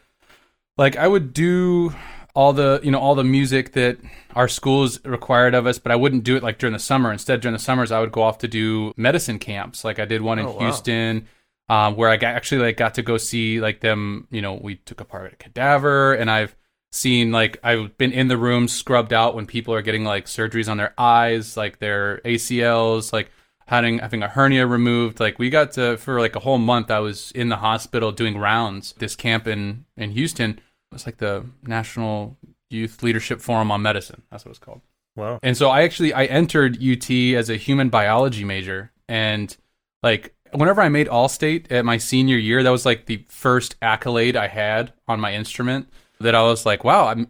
[0.78, 1.94] like, I would do
[2.36, 3.98] all the, you know, all the music that
[4.36, 7.12] our schools required of us, but I wouldn't do it like during the summer.
[7.14, 9.84] Instead, during the summers, I would go off to do medicine camps.
[9.86, 10.60] Like I did one in Oh, wow.
[10.60, 11.28] Houston,
[11.70, 14.28] um, where I got, actually like got to go see like them.
[14.32, 16.56] You know, we took apart a cadaver, and I've
[16.94, 20.70] seen like I've been in the room scrubbed out when people are getting like surgeries
[20.70, 23.32] on their eyes, like their ACLs, like
[23.68, 25.20] having having a hernia removed.
[25.20, 28.38] Like we got to for like a whole month I was in the hospital doing
[28.38, 28.94] rounds.
[29.00, 30.60] This camp in in Houston it
[30.92, 32.38] was like the National
[32.70, 34.22] Youth Leadership Forum on Medicine.
[34.30, 34.82] That's what it's called.
[35.16, 35.40] Wow.
[35.42, 39.56] And so I actually I entered UT as a human biology major and
[40.04, 43.76] like whenever I made all state at my senior year that was like the first
[43.82, 45.88] accolade I had on my instrument
[46.24, 47.28] that I was like wow I'm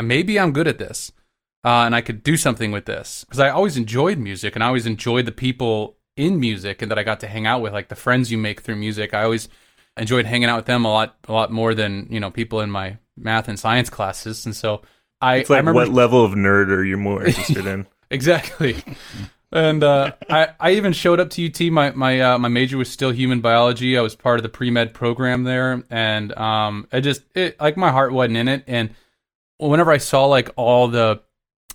[0.00, 1.12] maybe I'm good at this
[1.64, 4.68] uh, and I could do something with this because I always enjoyed music and I
[4.68, 7.88] always enjoyed the people in music and that I got to hang out with like
[7.88, 9.48] the friends you make through music I always
[9.96, 12.70] enjoyed hanging out with them a lot a lot more than you know people in
[12.70, 14.82] my math and science classes and so
[15.20, 17.86] I, It's like I remember what level of nerd are you more interested in?
[18.12, 18.82] Exactly.
[19.52, 21.60] And uh, I, I even showed up to UT.
[21.72, 23.98] My my uh, my major was still human biology.
[23.98, 27.76] I was part of the pre med program there, and um, I just it, like
[27.76, 28.64] my heart wasn't in it.
[28.66, 28.94] And
[29.58, 31.20] whenever I saw like all the,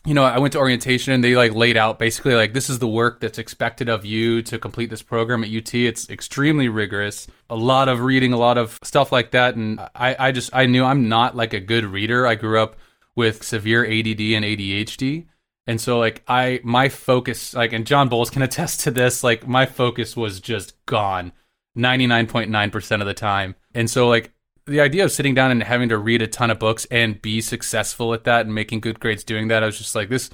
[0.05, 2.79] you know, I went to orientation and they like laid out basically like this is
[2.79, 5.73] the work that's expected of you to complete this program at UT.
[5.73, 7.27] It's extremely rigorous.
[7.49, 9.55] A lot of reading, a lot of stuff like that.
[9.55, 12.25] And I I just I knew I'm not like a good reader.
[12.25, 12.77] I grew up
[13.15, 15.27] with severe ADD and ADHD.
[15.67, 19.47] And so like I my focus like and John Bowles can attest to this, like
[19.47, 21.32] my focus was just gone
[21.78, 23.56] 99.9% of the time.
[23.73, 24.32] And so like
[24.65, 27.41] the idea of sitting down and having to read a ton of books and be
[27.41, 30.30] successful at that and making good grades doing that, I was just like this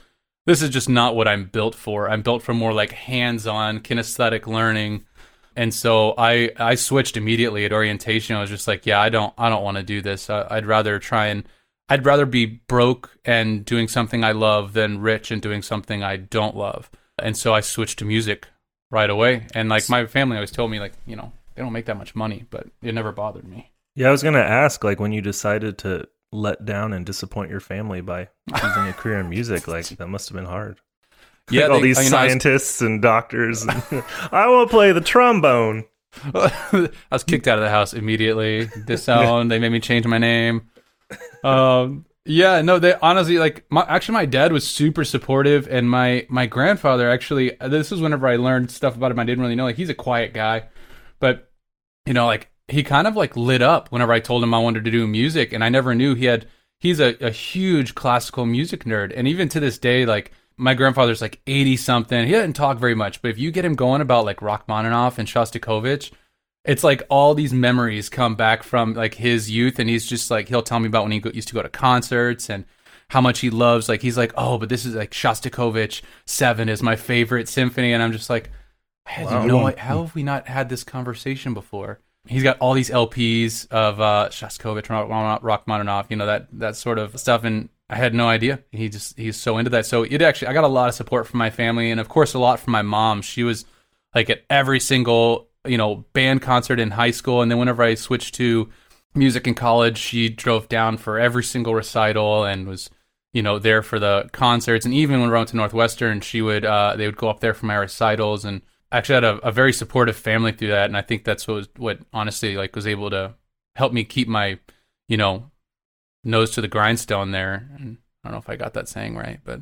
[0.46, 2.10] this is just not what I'm built for.
[2.10, 5.06] I'm built for more like hands-on kinesthetic learning.
[5.56, 8.36] And so I I switched immediately at orientation.
[8.36, 10.30] I was just like, yeah, I don't I don't want to do this.
[10.30, 11.44] I, I'd rather try and
[11.92, 16.16] I'd rather be broke and doing something I love than rich and doing something I
[16.18, 16.90] don't love.
[17.22, 18.48] And so I switched to music
[18.90, 19.48] right away.
[19.54, 22.16] And like my family always told me like, you know, they don't make that much
[22.16, 23.72] money, but it never bothered me.
[23.96, 27.60] Yeah, I was gonna ask, like, when you decided to let down and disappoint your
[27.60, 30.80] family by choosing a career in music, like that must have been hard.
[31.50, 33.68] Yeah, Like, all they- these I was- scientists and doctors.
[34.32, 35.84] I want to play the trombone.
[36.34, 39.52] I was kicked out of the house immediately, disowned.
[39.52, 40.70] They made me change my name.
[41.44, 43.66] Um, yeah, no, they honestly like.
[43.72, 47.58] My, actually, my dad was super supportive, and my my grandfather actually.
[47.60, 49.66] This is whenever I learned stuff about him I didn't really know.
[49.66, 50.70] Like he's a quiet guy,
[51.20, 51.52] but
[52.06, 54.86] you know, like he kind of like lit up whenever I told him I wanted
[54.86, 56.48] to do music, and I never knew he had.
[56.80, 61.22] He's a, a huge classical music nerd, and even to this day, like my grandfather's
[61.22, 62.28] like eighty something.
[62.28, 65.28] He doesn't talk very much, but if you get him going about like Rachmaninoff and
[65.28, 66.12] Shostakovich,
[66.64, 70.48] it's like all these memories come back from like his youth, and he's just like
[70.48, 72.66] he'll tell me about when he go, used to go to concerts and
[73.10, 73.90] how much he loves.
[73.90, 78.02] Like he's like, oh, but this is like Shostakovich Seven is my favorite symphony, and
[78.04, 78.52] I'm just like,
[79.06, 79.46] I had Wow.
[79.46, 79.74] no.
[79.78, 82.00] How have we not had this conversation before?
[82.28, 87.00] He's got all these LPs of uh, Shostakovich, Rach- Rachmaninoff, you know that that sort
[87.00, 88.60] of stuff, and I had no idea.
[88.72, 89.88] He just he's so into that.
[89.88, 92.36] So it actually I got a lot of support from my family and of course
[92.36, 93.24] a lot from my mom.
[93.24, 93.66] She was
[94.14, 97.96] like at every single, you know, band concert in high school and then whenever I
[97.96, 98.70] switched to
[99.14, 102.90] music in college, she drove down for every single recital and was
[103.34, 106.66] you know there for the concerts and even when we went to Northwestern, she would
[106.66, 109.72] uh they would go up there for my recitals and actually had a, a very
[109.72, 113.10] supportive family through that and I think that's what was, what honestly like was able
[113.10, 113.36] to
[113.76, 114.60] help me keep my
[115.08, 115.52] you know
[116.24, 117.70] nose to the grindstone there.
[117.76, 119.62] And I don't know if I got that saying right, but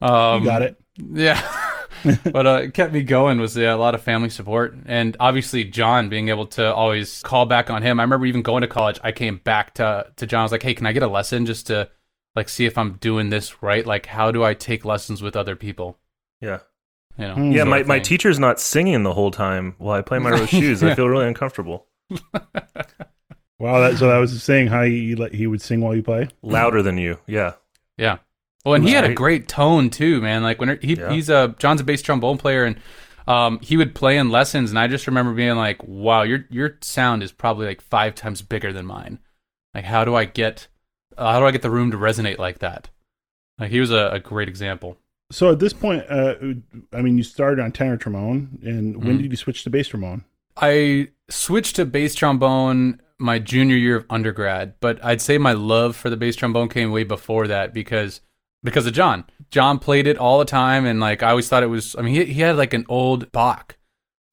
[0.00, 0.80] um, you got it.
[0.96, 1.70] Yeah.
[2.32, 5.64] but uh, it kept me going was yeah, a lot of family support and obviously
[5.64, 8.00] John being able to always call back on him.
[8.00, 10.40] I remember even going to college, I came back to to John.
[10.40, 11.90] I was like, "Hey, can I get a lesson just to
[12.36, 13.86] like see if I'm doing this right?
[13.86, 15.98] Like, how do I take lessons with other people?"
[16.40, 16.60] Yeah.
[17.18, 17.34] You know.
[17.36, 17.54] Mm.
[17.54, 20.82] Yeah, my, my teacher's not singing the whole time while I play my rose shoes.
[20.82, 21.86] I feel really uncomfortable.
[23.58, 26.28] Wow, that, so that was saying how he he would sing while you play.
[26.42, 27.18] Louder than you.
[27.26, 27.52] Yeah.
[27.96, 28.18] Yeah.
[28.64, 30.42] Well, and he had a great tone too, man.
[30.42, 31.10] Like when he Yeah.
[31.12, 32.76] he's a John's a bass trombone player, and
[33.26, 36.78] um, he would play in lessons, and I just remember being like, "Wow, your your
[36.80, 39.18] sound is probably like five times bigger than mine.
[39.74, 40.68] Like, how do I get
[41.18, 42.88] uh, how do I get the room to resonate like that?"
[43.58, 44.96] Like he was a, a great example.
[45.30, 46.34] So at this point, uh,
[46.92, 49.22] I mean, you started on tenor trombone, and when Mhm.
[49.22, 50.24] did you switch to bass trombone?
[50.56, 55.96] I switched to bass trombone my junior year of undergrad, but I'd say my love
[55.96, 58.20] for the bass trombone came way before that because
[58.64, 59.24] because of John.
[59.50, 61.94] John played it all the time, and like I always thought it was.
[61.96, 63.76] I mean, he he had like an old Bach,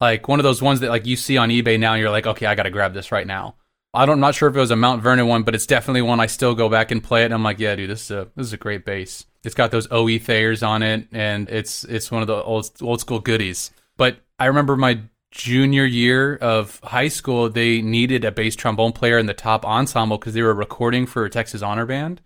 [0.00, 1.92] like one of those ones that like you see on eBay now.
[1.92, 3.56] And you're like, okay, I got to grab this right now.
[3.94, 6.00] I don't, I'm not sure if it was a Mount Vernon one, but it's definitely
[6.00, 7.26] one I still go back and play it.
[7.26, 9.26] And I'm like, yeah, dude, this is a this is a great bass.
[9.44, 13.00] It's got those OE Thayers on it, and it's it's one of the old old
[13.00, 13.70] school goodies.
[13.96, 19.18] But I remember my junior year of high school, they needed a bass trombone player
[19.18, 22.20] in the top ensemble because they were recording for a Texas Honor Band,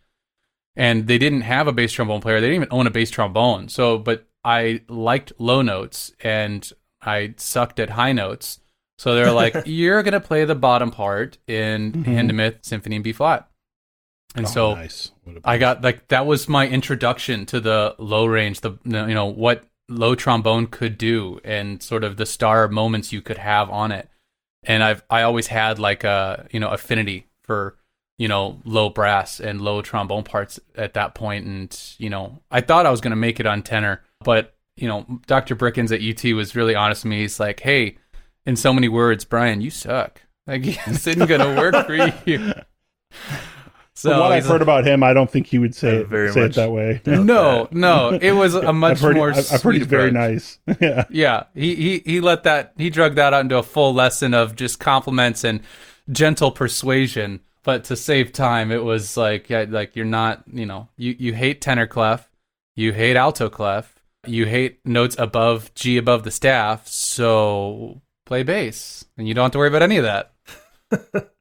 [0.77, 2.41] and they didn't have a bass trombone player.
[2.41, 3.69] They didn't even own a bass trombone.
[3.69, 6.71] So, but I liked low notes and
[7.03, 8.61] I sucked at high notes.
[8.99, 12.05] So they're like, "You're gonna play the bottom part in Mhm.
[12.05, 13.49] Hindemith Symphony in B flat,"
[14.35, 15.13] and Oh, so nice.
[15.45, 19.65] I got like that was my introduction to the low range, the you know what
[19.89, 24.09] low trombone could do, and sort of the star moments you could have on it.
[24.65, 27.77] And I've I always had like a you know affinity for
[28.19, 32.61] you know low brass and low trombone parts at that point, and you know I
[32.61, 35.57] thought I was gonna make it on tenor, but you know Dr.
[35.57, 37.21] Brickens at UT was really honest with me.
[37.21, 37.99] He's like, hey,
[38.47, 40.23] in so many words, Brian, you suck.
[40.47, 42.53] Like this isn't gonna work for you.
[43.95, 46.09] So From what I've he's heard about him, I don't think he would say it,
[46.09, 47.01] very say it that way.
[47.03, 49.31] doubt no, no, it was a much I've heard, more.
[49.31, 50.59] I've, I've heard he's very nice.
[50.81, 51.05] yeah.
[51.11, 54.55] Yeah, he, he he let that he drug that out into a full lesson of
[54.55, 55.61] just compliments and
[56.11, 57.41] gentle persuasion.
[57.67, 61.35] But to save time, it was like yeah, like you're not you know you you
[61.35, 62.31] hate tenor clef,
[62.77, 69.05] you hate alto clef, you hate notes above G above the staff, so play bass,
[69.19, 70.33] and you don't have to worry about any of that.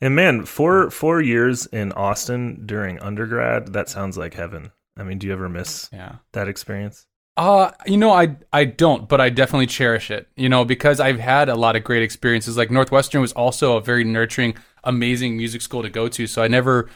[0.00, 4.70] And man, four four years in Austin during undergrad, that sounds like heaven.
[4.96, 6.16] I mean, do you ever miss Yeah.
[6.32, 7.06] that experience?
[7.36, 10.28] Uh, you know, I I don't, but I definitely cherish it.
[10.36, 12.56] You know, because I've had a lot of great experiences.
[12.56, 16.26] Like Northwestern was also a very nurturing, amazing music school to go to.
[16.26, 16.88] So I never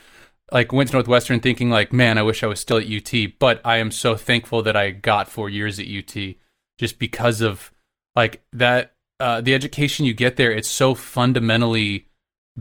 [0.52, 3.32] like went to Northwestern thinking like, man, I wish I was still at UT.
[3.38, 6.36] But I am so thankful that I got four years at UT,
[6.78, 7.72] just because of
[8.14, 8.92] like that.
[9.18, 12.06] Uh, the education you get there, it's so fundamentally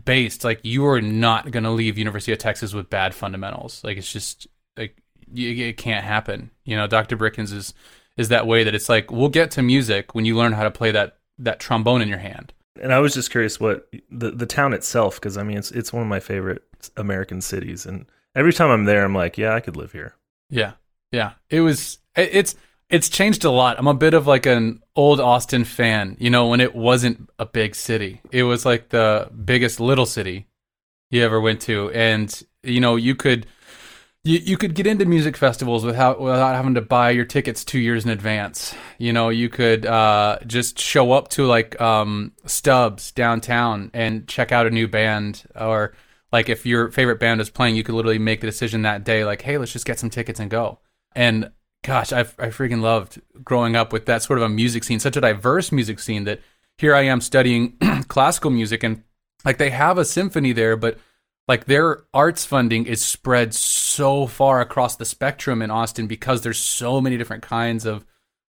[0.02, 0.44] based.
[0.46, 3.84] Like you are not gonna leave University of Texas with bad fundamentals.
[3.84, 4.96] Like it's just like
[5.34, 6.52] you, it can't happen.
[6.64, 7.18] You know, Dr.
[7.18, 7.74] Brickens is
[8.18, 10.72] is that way that it's like we'll get to music when you learn how to
[10.72, 12.54] play that that trombone in your hand.
[12.82, 15.94] And I was just curious what the the town itself, because I mean, it's it's
[15.94, 16.64] one of my favorite
[16.98, 20.16] American cities, and every time I'm there, I'm like, yeah, I could live here.
[20.50, 20.74] Yeah,
[21.12, 21.34] yeah.
[21.50, 22.00] It was.
[22.16, 22.56] it- It's
[22.88, 23.80] it's changed a lot.
[23.80, 26.18] I'm a bit of like an old Austin fan.
[26.20, 30.46] You know, when it wasn't a big city, it was like the biggest little city
[31.10, 33.48] you ever went to, and you know, you could.
[34.26, 37.78] You, you could get into music festivals without without having to buy your tickets two
[37.78, 38.74] years in advance.
[38.98, 44.52] You know, you could uh, just show up to like um, Stubbs downtown and check
[44.52, 45.94] out a new band, or
[46.32, 49.24] like if your favorite band is playing, you could literally make the decision that day,
[49.24, 50.80] like, hey, let's just get some tickets and go.
[51.16, 51.52] And
[51.84, 55.18] gosh, I I freaking loved growing up with that sort of a music scene, such
[55.18, 56.42] a diverse music scene that
[56.80, 59.04] here I am studying classical music and
[59.46, 60.98] like they have a symphony there, but
[61.47, 66.58] like their arts funding is spread so far across the spectrum in Austin because there's
[66.58, 68.05] so many different kinds of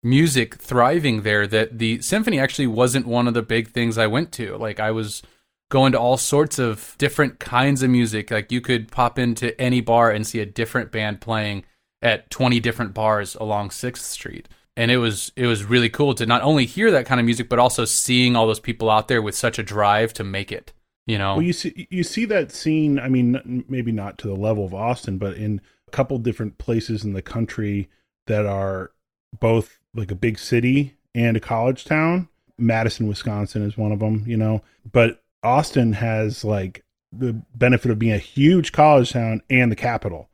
[0.02, 4.32] music thriving there that the symphony actually wasn't one of the big things I went
[4.32, 4.56] to.
[4.56, 5.22] Like I was
[5.70, 8.30] going to all sorts of different kinds of music.
[8.30, 11.64] Like you could pop into any bar and see a different band playing
[12.02, 14.48] at 20 different bars along 6th Street.
[14.76, 17.48] And it was it was really cool to not only hear that kind of music
[17.48, 20.72] but also seeing all those people out there with such a drive to make it,
[21.10, 21.34] you know.
[21.34, 24.74] Well, you see you see that scene, I mean maybe not to the level of
[24.74, 27.88] Austin, but in a couple different places in the country
[28.26, 28.92] that are
[29.38, 32.28] both like a big city and a college town.
[32.58, 34.62] Madison, Wisconsin is one of them, you know.
[34.90, 40.28] But Austin has like the benefit of being a huge college town and the capital.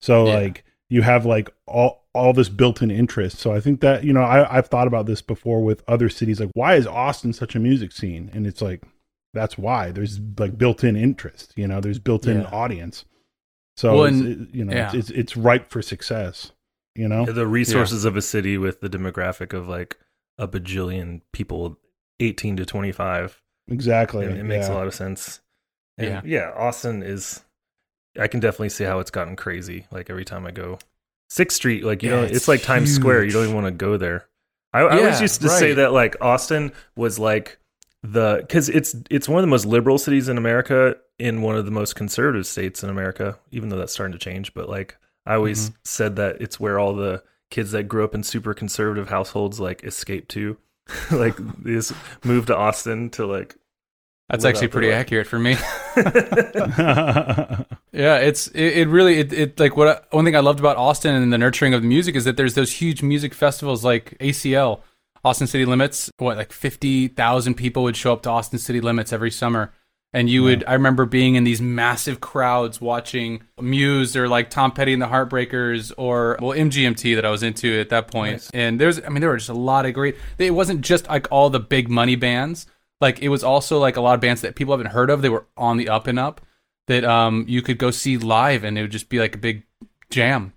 [0.00, 0.34] So Yeah.
[0.34, 3.38] like you have like all all this built-in interest.
[3.38, 6.40] So I think that you know I, I've thought about this before with other cities.
[6.40, 8.30] Like, why is Austin such a music scene?
[8.34, 8.82] And it's like
[9.34, 11.52] that's why there's like built-in interest.
[11.56, 12.48] You know, there's built-in Yeah.
[12.48, 13.04] audience.
[13.76, 14.86] So Well, it's, and- it- you know, yeah.
[14.88, 16.52] it's, it's it's ripe for success.
[16.94, 19.96] You know, The resources of a city with the demographic of like
[20.38, 21.78] a bajillion people,
[22.20, 23.40] 18 to 25.
[23.68, 24.26] exactly.
[24.26, 24.74] It, it makes yeah.
[24.74, 25.40] a lot of sense.
[25.96, 26.20] And Yeah.
[26.24, 26.52] yeah.
[26.54, 27.42] Austin is,
[28.18, 29.86] I can definitely see how it's gotten crazy.
[29.90, 30.78] Like every time I go,
[31.30, 33.24] Sixth Street, like, you Yeah, know, it's it's, like Times Square.
[33.24, 34.26] You don't even want to go there.
[34.74, 37.58] I, I always used to say that like Austin was like
[38.02, 41.64] the, because it's, it's one of the most liberal cities in America in one of
[41.64, 44.54] the most conservative states in America, even though that's starting to change.
[44.54, 45.76] But like, I always Mm-hmm.
[45.84, 49.84] said that it's where all the kids that grew up in super conservative households like
[49.84, 50.56] escape to.
[51.12, 51.92] like, they just
[52.24, 53.54] move to Austin to like
[54.28, 54.96] That's actually pretty life.
[54.98, 55.56] accurate for me.
[57.94, 60.78] Yeah, it's it, it really it, it like what I, one thing I loved about
[60.78, 64.16] Austin and the nurturing of the music is that there's those huge music festivals like
[64.18, 64.80] ACL,
[65.24, 66.10] Austin City Limits.
[66.18, 69.72] What like fifty thousand people would show up to Austin City Limits every summer,
[70.12, 74.72] and you would I remember being in these massive crowds watching Muse or like Tom
[74.72, 78.32] Petty and the Heartbreakers or well MGMT that I was into at that point.
[78.32, 78.50] Nice.
[78.52, 80.16] And there's I mean there were just a lot of great.
[80.38, 82.66] It wasn't just like all the big money bands.
[83.00, 85.22] Like it was also like a lot of bands that people haven't heard of.
[85.22, 86.40] They were on the up and up
[86.88, 89.62] that um you could go see live and it would just be like a big
[90.10, 90.52] jam.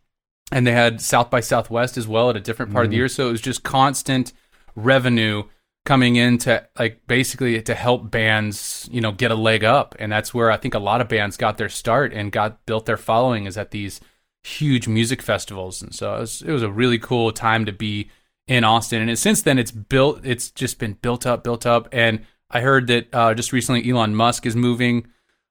[0.52, 3.08] And they had South by Southwest as well at a different part of the year,
[3.08, 4.32] so it was just constant
[4.76, 5.44] revenue
[5.86, 9.96] coming in to like basically to help bands, you know, get a leg up.
[10.00, 12.86] And that's where I think a lot of bands got their start and got built
[12.86, 14.02] their following is at these
[14.44, 15.82] huge music festivals.
[15.82, 18.10] And so it was, it was a really cool time to be
[18.48, 19.08] in Austin.
[19.08, 20.22] And since then, it's built.
[20.24, 21.88] It's just been built up, built up.
[21.92, 25.08] And I heard that uh, just recently Elon Musk is moving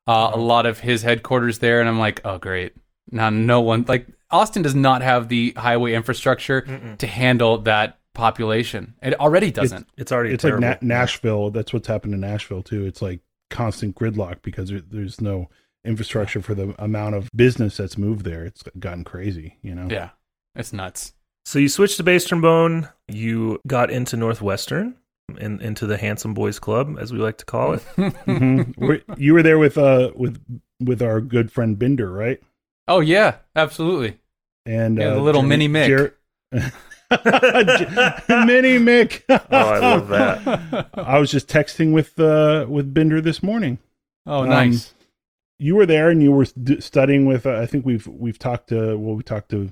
[0.06, 2.74] uh, a lot of his headquarters there, and I'm like, oh great.
[3.10, 6.62] Now no one like Austin does not have the highway infrastructure
[6.98, 8.94] to handle that population.
[9.02, 9.86] It already doesn't.
[9.96, 10.58] It's already it's like.
[10.58, 11.50] Na- Nashville.
[11.50, 12.86] That's what's happened in Nashville too.
[12.86, 15.48] It's like constant gridlock because there, there's no
[15.84, 18.44] infrastructure for the amount of business that's moved there.
[18.44, 19.88] It's gotten crazy, you know.
[19.90, 20.10] yeah,
[20.56, 21.12] it's nuts.
[21.44, 22.88] So you switched to bass trombone.
[23.08, 24.96] You got into Northwestern
[25.38, 27.82] and into the Handsome Boys Club, as we like to call it.
[27.96, 28.76] Mhm.
[28.78, 30.42] Were- you were there with uh with
[30.80, 32.40] with our good friend Binder, right?
[32.88, 34.18] Oh yeah, absolutely.
[34.66, 35.86] And Yeah, uh, the little Jeremy- mini Mick.
[35.86, 36.14] Jer-
[38.46, 39.22] mini Mick.
[39.28, 40.88] Oh, I love that.
[40.94, 43.78] I was just texting with uh with Binder this morning.
[44.26, 44.94] Oh Um, nice.
[45.58, 48.68] you were there and you were d- studying with uh, i think we've we've talked
[48.70, 49.70] to well we talked to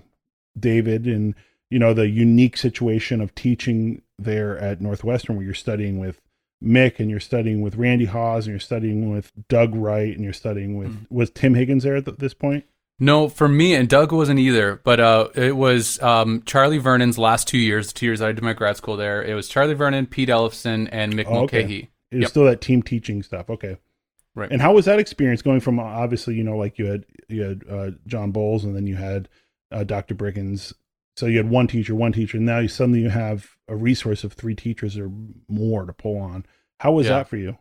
[0.58, 1.34] david and
[1.70, 6.20] you know the unique situation of teaching there at northwestern where you're studying with
[6.62, 10.32] mick and you're studying with randy hawes and you're studying with doug wright and you're
[10.34, 11.06] studying with Mm.
[11.10, 12.64] was tim higgins there at th- this point
[13.02, 17.48] No, for me and Doug wasn't either, but uh, it was um, Charlie Vernon's last
[17.48, 19.22] two years, two years I did my grad school there.
[19.24, 21.58] It was Charlie Vernon, Pete Ellefson, and Mick Oh, okay.
[21.62, 21.90] Mulcahy.
[22.12, 22.30] it was Yep.
[22.30, 23.76] still that team teaching stuff okay
[24.34, 24.50] Right.
[24.52, 27.62] and how was that experience going from obviously you know like you had you had
[27.68, 29.28] uh, john bowles and then you had
[29.72, 30.72] uh, dr Brickens.
[31.16, 34.24] so you had one teacher one teacher and now you suddenly you have a resource
[34.24, 35.10] of three teachers or
[35.48, 36.46] more to pull on
[36.80, 37.16] how was Yeah.
[37.18, 37.58] that for you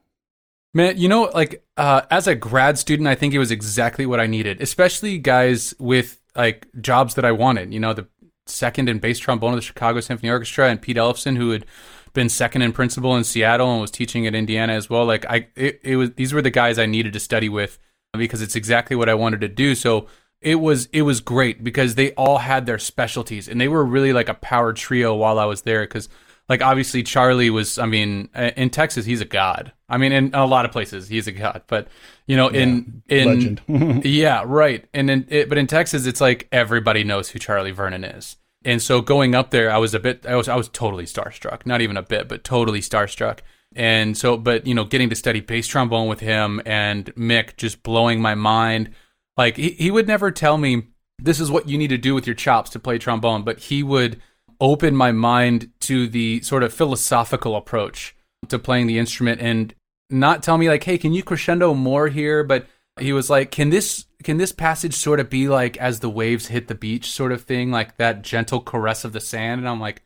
[0.73, 4.21] Man, you know, like uh, as a grad student, I think it was exactly what
[4.21, 7.73] I needed, especially guys with like jobs that I wanted.
[7.73, 8.07] You know, the
[8.47, 11.65] second in bass trombone of the Chicago Symphony Orchestra, and Pete Ellefson, who had
[12.13, 15.05] been second in principal in Seattle and was teaching at Indiana as well.
[15.05, 17.77] Like I, it, it was these were the guys I needed to study with
[18.13, 19.75] because it's exactly what I wanted to do.
[19.75, 20.07] So
[20.41, 24.13] it was it was great because they all had their specialties and they were really
[24.13, 26.09] like a power trio while I was there because
[26.51, 29.71] like obviously Charlie was I mean uh, in Texas he's a god.
[29.87, 31.87] I mean in a lot of places he's a god, but
[32.27, 34.85] you know in in legend yeah, right.
[34.93, 38.35] And in it, but in Texas, it's like everybody knows who Charlie Vernon is.
[38.65, 41.65] And so going up there, I was a bit, I was, I was totally starstruck.
[41.65, 43.39] Not even a bit, but totally starstruck.
[43.75, 47.81] And so, but you know, getting to study bass trombone with him and Mick just
[47.81, 48.91] blowing my mind.
[49.37, 52.27] Like he, he would never tell me this is what you need to do with
[52.27, 54.21] your chops to play trombone, but he would
[54.61, 58.15] open my mind to the sort of philosophical approach
[58.47, 59.73] to playing the instrument and
[60.09, 62.43] not tell me like, hey, can you crescendo more here?
[62.43, 62.67] But
[62.99, 66.47] he was like, can this can this passage sort of be like as the waves
[66.47, 69.59] hit the beach sort of thing, like that gentle caress of the sand?
[69.59, 70.03] And I'm like,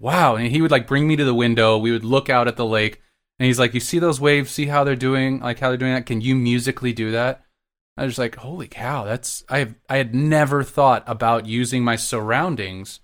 [0.00, 0.34] wow.
[0.34, 1.78] And he would like bring me to the window.
[1.78, 3.00] We would look out at the lake,
[3.38, 4.50] and he's like, you see those waves?
[4.50, 5.40] See how they're doing?
[5.40, 6.06] Like how they're doing that?
[6.06, 7.44] Can you musically do that?
[7.96, 13.00] I was like, holy cow, that's I I had never thought about using my surroundings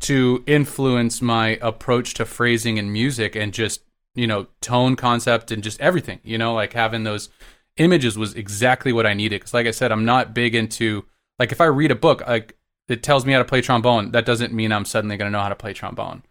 [0.00, 3.82] to influence my approach to phrasing and music and just,
[4.14, 7.28] you know, tone concept and just everything, you know, like having those
[7.76, 9.40] images was exactly what I needed.
[9.40, 11.04] Cause like I said, I'm not big into,
[11.38, 12.56] like, if I read a book, like,
[12.88, 15.42] it tells me how to play trombone, that doesn't mean I'm suddenly going to know
[15.42, 16.22] how to play trombone.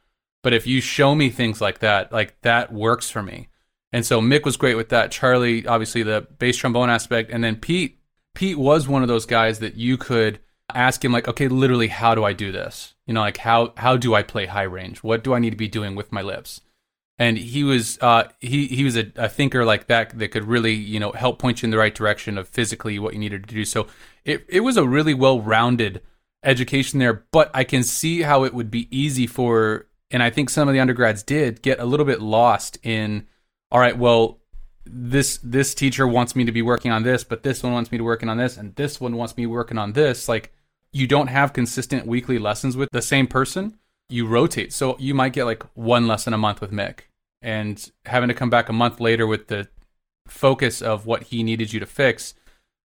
[0.43, 3.49] But if you show me things like that, like, that works for me.
[3.93, 5.11] And so Mick was great with that.
[5.11, 7.31] Charlie, obviously, the bass trombone aspect.
[7.31, 7.99] And then Pete,
[8.33, 10.39] Pete was one of those guys that you could
[10.73, 12.93] ask him, like, okay, literally, how do I do this?
[13.05, 15.03] You know, like, how, how do I play high range?
[15.03, 16.61] What do I need to be doing with my lips?
[17.19, 20.73] and he was uh, he he was a, a, thinker like that that could really
[20.73, 23.55] you know help point you in the right direction of physically what you needed to
[23.55, 23.65] do.
[23.65, 23.87] So
[24.23, 26.01] it it was a really well rounded
[26.43, 27.25] education there.
[27.31, 30.73] But I can see how it would be easy for, and I think some of
[30.73, 33.27] the undergrads did get a little bit lost in.
[33.71, 34.39] All right, well,
[34.85, 37.97] this this teacher wants me to be working on this, but this one wants me
[37.97, 40.29] to working on this, and this one wants me working on this.
[40.29, 40.53] Like
[40.97, 43.77] you don't have consistent weekly lessons with the same person
[44.09, 44.73] you rotate.
[44.73, 47.01] So you might get like one lesson a month with Mick
[47.41, 49.67] and having to come back a month later with the
[50.27, 52.33] focus of what he needed you to fix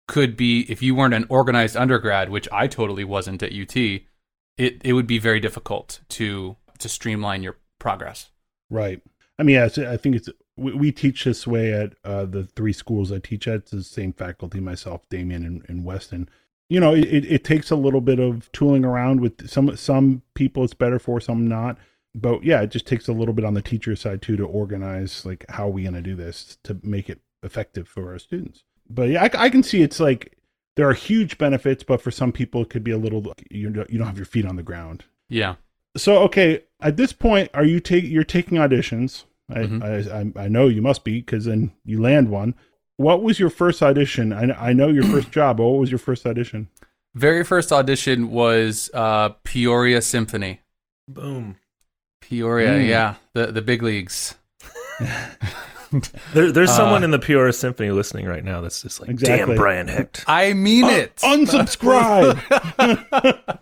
[0.07, 4.81] could be if you weren't an organized undergrad, which I totally wasn't at UT, it
[4.83, 8.29] it would be very difficult to to streamline your progress.
[8.69, 9.01] Right.
[9.37, 13.11] I mean, yeah, I think it's we, teach this way at uh, the three schools
[13.11, 13.55] I teach at.
[13.57, 16.27] It's the same faculty, myself, Damien, and, and Weston
[16.69, 20.63] you know, it, it takes a little bit of tooling around with some some people
[20.63, 21.77] it's better for, some not.
[22.13, 25.25] But yeah, it just takes a little bit on the teacher side too to organize
[25.25, 28.63] like how are we going to do this to make it effective for our students.
[28.89, 30.37] But yeah, I, I, can see it's like
[30.75, 33.89] there are huge benefits, but for some people it could be a little you don't,
[33.89, 35.03] you don't have your feet on the ground.
[35.29, 35.55] Yeah.
[35.95, 39.25] So okay, at this point, are you take you're taking auditions?
[39.49, 40.37] I, mm-hmm.
[40.37, 42.55] I, I know you must be because then you land one
[42.97, 44.33] what was your first audition?
[44.33, 45.57] I, I know your first job.
[45.57, 46.67] But what was your first audition?
[47.15, 50.61] Very first audition was uh, Peoria Symphony.
[51.07, 51.55] Boom.
[52.21, 52.87] Peoria, mm.
[52.87, 54.35] yeah, the the big leagues.
[56.33, 59.53] there, there's uh, someone in the Peoria Symphony listening right now that's just like, exactly.
[59.53, 60.25] damn, Brian Hecht.
[60.27, 61.15] I mean uh, it.
[61.17, 62.43] Unsubscribe.
[62.77, 63.53] uh,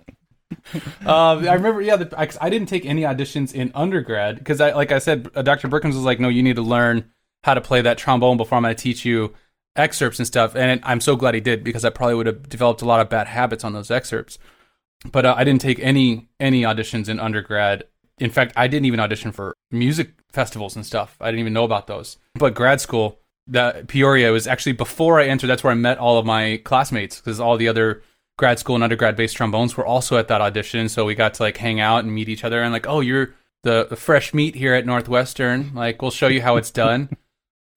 [1.05, 4.91] I remember, yeah, the, I, I, didn't take any auditions in undergrad because, I, like
[4.91, 5.67] I said, uh, Dr.
[5.67, 7.11] Brickens was like, no, you need to learn
[7.45, 9.31] how to play that trombone before I'm going to teach you
[9.75, 10.55] excerpts and stuff.
[10.55, 13.09] And I'm so glad he did because I probably would have developed a lot of
[13.09, 14.39] bad habits on those excerpts.
[15.11, 17.83] But uh, I didn't take any any auditions in undergrad.
[18.17, 21.17] In fact, I didn't even audition for music festivals and stuff.
[21.21, 22.17] I didn't even know about those.
[22.33, 25.45] But grad school, that Peoria was actually before I entered.
[25.45, 28.01] That's where I met all of my classmates because all the other
[28.39, 30.89] grad school and undergrad based trombones were also at that audition.
[30.89, 33.35] So we got to like hang out and meet each other and like, oh, you're
[33.61, 35.75] the, the fresh meat here at Northwestern.
[35.75, 37.09] Like, we'll show you how it's done.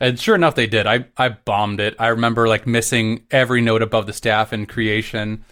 [0.00, 0.86] And sure enough, they did.
[0.86, 1.96] I, I bombed it.
[1.98, 5.44] I remember like missing every note above the staff in creation,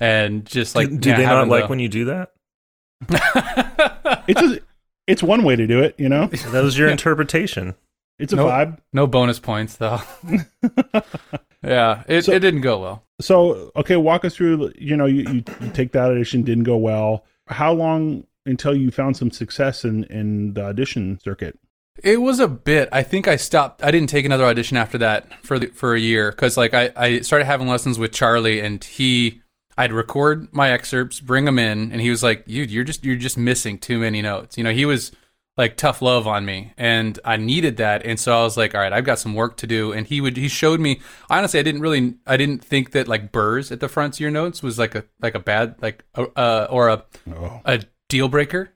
[0.00, 1.68] and just like do, do yeah, they not like the...
[1.68, 2.32] when you do that?
[4.28, 4.60] it's a,
[5.06, 6.26] it's one way to do it, you know.
[6.50, 6.92] That was your yeah.
[6.92, 7.74] interpretation.
[8.18, 8.78] It's a no, vibe.
[8.92, 10.00] No bonus points though.
[11.62, 13.04] yeah, it, so, it didn't go well.
[13.20, 14.72] So okay, walk us through.
[14.76, 17.24] You know, you, you, you take that audition, didn't go well.
[17.46, 21.58] How long until you found some success in in the audition circuit?
[22.02, 22.88] It was a bit.
[22.90, 23.82] I think I stopped.
[23.84, 26.90] I didn't take another audition after that for the, for a year because like I,
[26.96, 29.42] I started having lessons with Charlie and he
[29.76, 33.16] I'd record my excerpts, bring them in, and he was like, "You, you're just you're
[33.16, 35.12] just missing too many notes." You know, he was
[35.56, 38.80] like tough love on me, and I needed that, and so I was like, "All
[38.80, 41.00] right, I've got some work to do." And he would he showed me.
[41.30, 44.30] Honestly, I didn't really I didn't think that like burrs at the fronts of your
[44.30, 47.60] notes was like a like a bad like uh, or a oh.
[47.64, 48.70] a deal breaker.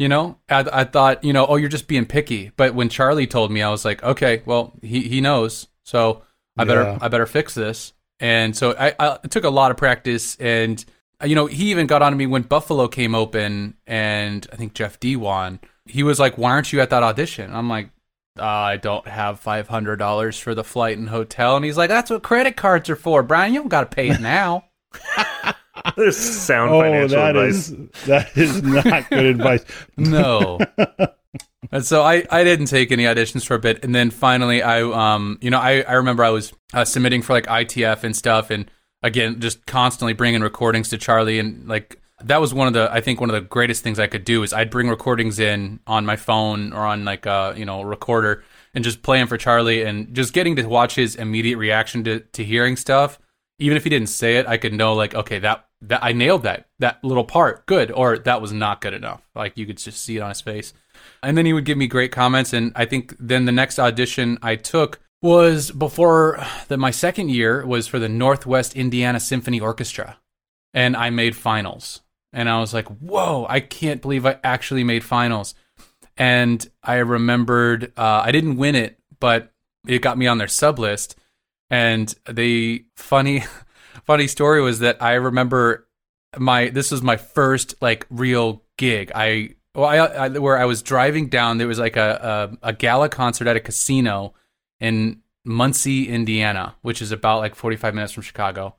[0.00, 2.52] You know, I, I thought, you know, oh, you're just being picky.
[2.56, 6.22] But when Charlie told me, I was like, okay, well, he, he knows, so
[6.56, 6.98] I better yeah.
[7.02, 7.92] I better fix this.
[8.18, 10.82] And so I, I it took a lot of practice, and
[11.22, 14.72] you know, he even got on to me when Buffalo came open, and I think
[14.72, 15.60] Jeff Dee won.
[15.84, 17.90] He was like, "Why aren't you at that audition?" I'm like,
[18.38, 21.90] uh, "I don't have five hundred dollars for the flight and hotel," and he's like,
[21.90, 23.52] "That's what credit cards are for, Brian.
[23.52, 24.64] You don't got to pay it now."
[25.96, 27.70] There's sound oh, financial that advice.
[27.70, 29.64] Is, that is not good advice.
[29.96, 30.58] No.
[31.72, 34.82] and so I, I didn't take any auditions for a bit, and then finally I
[34.82, 38.50] um you know I, I remember I was uh, submitting for like ITF and stuff,
[38.50, 38.70] and
[39.02, 43.00] again just constantly bringing recordings to Charlie, and like that was one of the I
[43.00, 46.04] think one of the greatest things I could do is I'd bring recordings in on
[46.04, 50.14] my phone or on like a you know recorder, and just playing for Charlie and
[50.14, 53.18] just getting to watch his immediate reaction to, to hearing stuff.
[53.58, 56.42] Even if he didn't say it, I could know like, okay, that that I nailed
[56.42, 59.22] that that little part, good, or that was not good enough.
[59.34, 60.72] Like you could just see it on his face.
[61.22, 62.52] And then he would give me great comments.
[62.52, 67.64] And I think then the next audition I took was before that my second year
[67.66, 70.18] was for the Northwest Indiana Symphony Orchestra.
[70.72, 72.00] And I made finals.
[72.32, 75.54] And I was like, whoa, I can't believe I actually made finals.
[76.16, 79.52] And I remembered uh, I didn't win it, but
[79.86, 81.16] it got me on their sub list.
[81.70, 83.44] And the funny,
[84.10, 85.86] funny story was that I remember
[86.36, 89.12] my this was my first like real gig.
[89.14, 91.58] I well, I, I where I was driving down.
[91.58, 94.34] There was like a, a a gala concert at a casino
[94.80, 98.74] in Muncie, Indiana, which is about like 45 minutes from Chicago.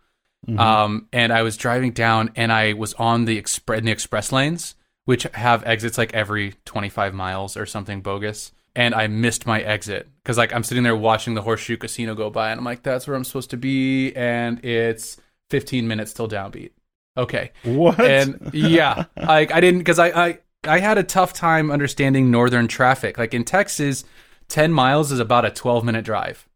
[0.45, 0.59] Mm-hmm.
[0.59, 4.34] Um, and I was driving down, and I was on the express in the express
[4.34, 4.75] lanes,
[5.05, 8.51] which have exits like every 25 miles or something bogus.
[8.75, 12.29] And I missed my exit because like I'm sitting there watching the Horseshoe Casino go
[12.29, 15.20] by, and I'm like, that's where I'm supposed to be, and it's
[15.51, 16.71] 15 minutes till downbeat.
[17.17, 17.99] Okay, What?
[17.99, 22.67] and yeah, like I didn't because I, I I had a tough time understanding northern
[22.69, 23.17] traffic.
[23.17, 24.05] Like in Texas,
[24.47, 26.47] ten miles is about a twelve minute drive,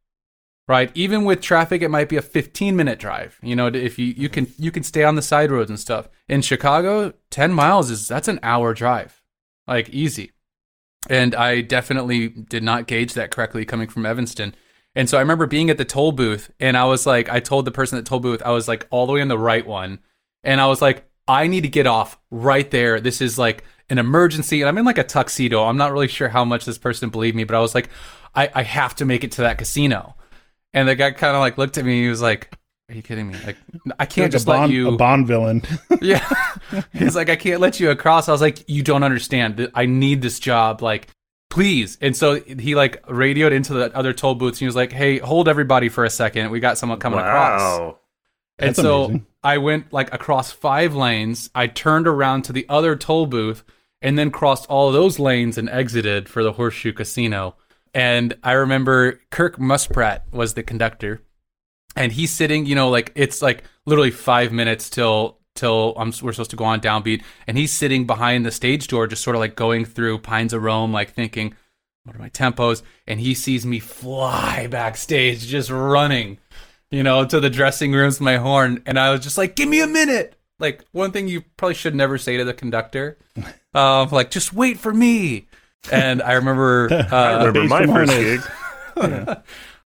[0.69, 0.91] right?
[0.95, 3.37] Even with traffic, it might be a fifteen minute drive.
[3.43, 6.07] You know, if you you can you can stay on the side roads and stuff.
[6.29, 9.21] In Chicago, ten miles is that's an hour drive,
[9.67, 10.31] like easy.
[11.09, 14.55] And I definitely did not gauge that correctly coming from Evanston.
[14.95, 17.65] And so I remember being at the toll booth, and I was like, I told
[17.65, 19.65] the person at the toll booth, I was like all the way on the right
[19.65, 19.99] one
[20.45, 23.01] and I was like, I need to get off right there.
[23.01, 24.61] This is like an emergency.
[24.61, 25.63] And I'm in like a tuxedo.
[25.63, 27.89] I'm not really sure how much this person believed me, but I was like,
[28.35, 30.15] I, I have to make it to that casino.
[30.73, 32.03] And the guy kind of like looked at me.
[32.03, 32.55] He was like,
[32.89, 33.35] Are you kidding me?
[33.45, 33.57] Like,
[33.99, 34.89] I can't Like just Bond, let you.
[34.89, 35.63] a Bond villain.
[36.01, 36.23] yeah.
[36.93, 38.29] He's like, I can't let you across.
[38.29, 39.71] I was like, You don't understand.
[39.73, 40.83] I need this job.
[40.83, 41.07] Like,
[41.49, 41.97] please.
[42.01, 45.19] And so he like radioed into the other toll booths and he was like, Hey,
[45.19, 46.51] hold everybody for a second.
[46.51, 47.95] We got someone coming across.
[48.57, 49.25] And That's so amazing.
[49.43, 51.49] I went like across five lanes.
[51.53, 53.63] I turned around to the other toll booth
[54.01, 57.55] and then crossed all of those lanes and exited for the Horseshoe Casino.
[57.93, 61.21] And I remember Kirk Muspratt was the conductor,
[61.95, 62.65] and he's sitting.
[62.65, 66.65] You know, like it's like literally five minutes till till I'm, we're supposed to go
[66.65, 70.19] on downbeat, and he's sitting behind the stage door, just sort of like going through
[70.19, 71.55] Pines of Rome, like thinking,
[72.03, 76.37] "What are my tempos?" And he sees me fly backstage, just running
[76.91, 79.81] you know, to the dressing rooms, my horn, and I was just like, "Give me
[79.81, 83.17] a minute." Like one thing you probably should never say to the conductor,
[83.73, 85.47] um, like just wait for me.
[85.91, 88.13] And I remember, I uh, remember my Based on first
[88.95, 89.43] harness.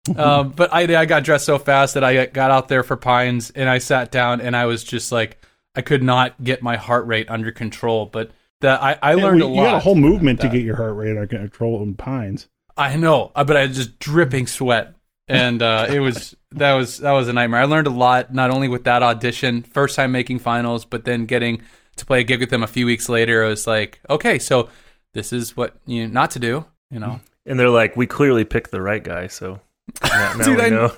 [0.07, 0.19] gig.
[0.19, 3.51] um, but I I got dressed so fast that I got out there for Pines,
[3.51, 5.41] and I sat down, and I was just like,
[5.77, 8.07] I could not get my heart rate under control.
[8.07, 8.31] But
[8.63, 9.55] that I I Yeah, learned well, a lot.
[9.57, 9.71] you lot.
[9.73, 12.49] got a whole movement to get your heart rate under control in Pines.
[12.77, 14.95] I know, uh, but I was just dripping sweat,
[15.29, 17.61] and uh, it was that was that was a nightmare.
[17.61, 21.27] I learned a lot, not only with that audition, first time making finals, but then
[21.27, 21.63] getting
[21.97, 23.45] to play a gig with them a few weeks later.
[23.45, 24.69] I was like, okay, so
[25.15, 26.67] this is what you not to do.
[26.91, 29.61] You know, And they're like, we clearly picked the right guy, so
[30.05, 30.93] now, now Dude, I- know.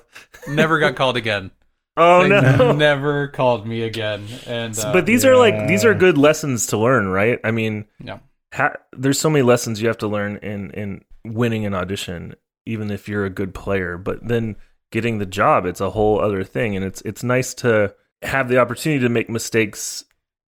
[0.49, 1.51] never got called again.
[1.99, 2.72] Oh They no.
[2.76, 4.24] never called me again.
[4.46, 7.40] And uh, but these are like these are good lessons to learn, right?
[7.42, 8.20] I mean, yeah,
[8.55, 12.34] ha- there's so many lessons you have to learn in in winning an audition,
[12.66, 13.99] even if you're a good player.
[13.99, 14.57] But then
[14.92, 18.59] getting the job, it's a whole other thing, and it's it's nice to have the
[18.59, 20.05] opportunity to make mistakes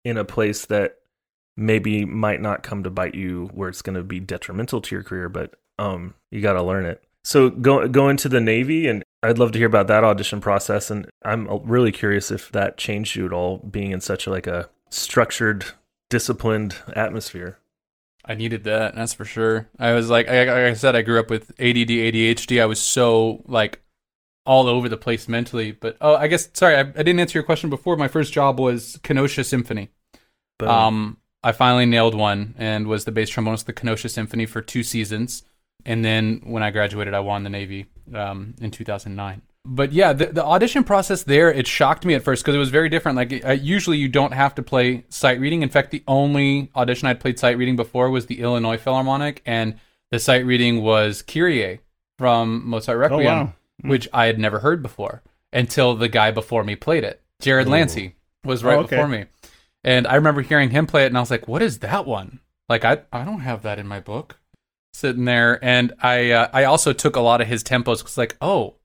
[0.05, 0.95] in a place that
[1.57, 5.03] maybe might not come to bite you, where it's going to be detrimental to your
[5.03, 5.29] career.
[5.29, 7.03] But um, you got to learn it.
[7.23, 10.89] So go go into the Navy, and I'd love to hear about that audition process.
[10.89, 14.69] And I'm really curious if that changed you at all, being in such like a
[14.89, 15.65] structured,
[16.09, 17.59] disciplined atmosphere.
[18.25, 18.95] I needed that.
[18.95, 19.69] That's for sure.
[19.79, 22.61] I was like, I, like I said, I grew up with ADD, ADHD.
[22.61, 23.81] I was so like
[24.45, 25.71] all over the place mentally.
[25.71, 27.97] But oh, I guess sorry, I, I didn't answer your question before.
[27.97, 29.89] My first job was Kenosha Symphony.
[30.57, 34.45] But Um, I finally nailed one and was the bass trombonist of the Kenosha Symphony
[34.45, 35.43] for two seasons.
[35.85, 39.41] And then when I graduated, I won the Navy um, in 2009.
[39.65, 42.69] But yeah, the, the audition process there, it shocked me at first because it was
[42.69, 43.15] very different.
[43.17, 45.61] Like, uh, usually you don't have to play sight reading.
[45.61, 49.75] In fact, the only audition I'd played sight reading before was the Illinois Philharmonic, and
[50.11, 51.81] the sight reading was Kyrie
[52.17, 53.53] from Mozart Oh Requiem wow!
[53.83, 55.21] which I had never heard before
[55.53, 57.21] until the guy before me played it.
[57.39, 58.95] Jared Lancey was right Oh, okay.
[58.95, 59.25] before me.
[59.83, 62.39] And I remember hearing him play it and I was like, what is that one?
[62.67, 64.37] Like I I don't have that in my book.
[64.93, 68.35] Sitting there and I uh, I also took a lot of his tempos cuz like,
[68.41, 68.75] oh,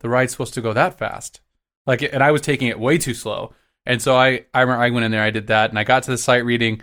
[0.00, 1.40] the ride's supposed to go that fast.
[1.86, 3.54] Like and I was taking it way too slow.
[3.84, 6.02] And so I I remember I went in there, I did that and I got
[6.04, 6.80] to the sight reading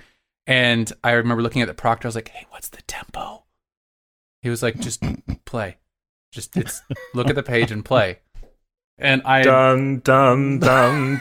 [0.48, 3.44] and I remember looking at the proctor I was like, "Hey, what's the tempo?"
[4.42, 5.04] He was like, just
[5.46, 5.78] play,
[6.32, 6.82] just it's
[7.14, 8.20] look at the page and play.
[8.98, 10.60] And I, dun dun.
[10.60, 11.20] dun.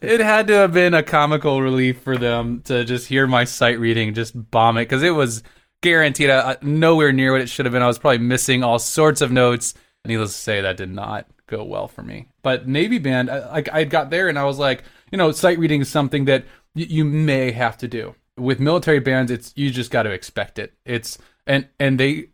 [0.00, 3.78] It had to have been a comical relief for them to just hear my sight
[3.78, 5.42] reading just bomb it because it was
[5.82, 7.82] guaranteed uh, nowhere near what it should have been.
[7.82, 9.74] I was probably missing all sorts of notes.
[10.06, 12.28] Needless to say, that did not go well for me.
[12.42, 15.80] But Navy Band, I- I got there and I was like, you know, sight reading
[15.82, 18.14] is something that y- you may have to do.
[18.36, 20.74] With military bands, it's you just got to expect it.
[20.84, 22.28] It's and and they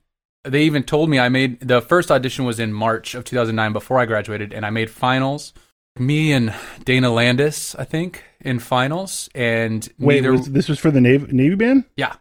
[0.44, 3.98] they even told me I made the first audition was in March of 2009 before
[3.98, 5.52] I graduated, and I made finals.
[6.01, 10.32] Me and Dana Landis, I think, in finals, and Wait, neither.
[10.32, 11.84] was, this was for the Navy, Navy band?
[11.96, 12.14] Yeah.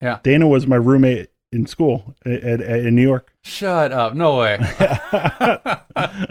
[0.00, 0.18] Yeah.
[0.22, 3.32] Dana was my roommate in school at, at, at- in New York.
[3.42, 4.14] Shut up!
[4.14, 4.58] No way.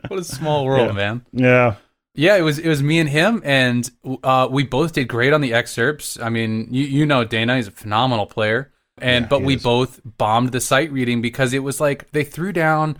[0.08, 0.94] what a small world, Yeah.
[0.94, 1.26] man.
[1.34, 1.76] Yeah.
[2.14, 3.90] Yeah, it was it was me and him, and
[4.24, 6.20] uh, we both did great on the excerpts.
[6.20, 9.62] I mean, you you know Dana, he's a phenomenal player, and Yeah, but we is.
[9.64, 12.98] both bombed the sight reading because it was like they threw down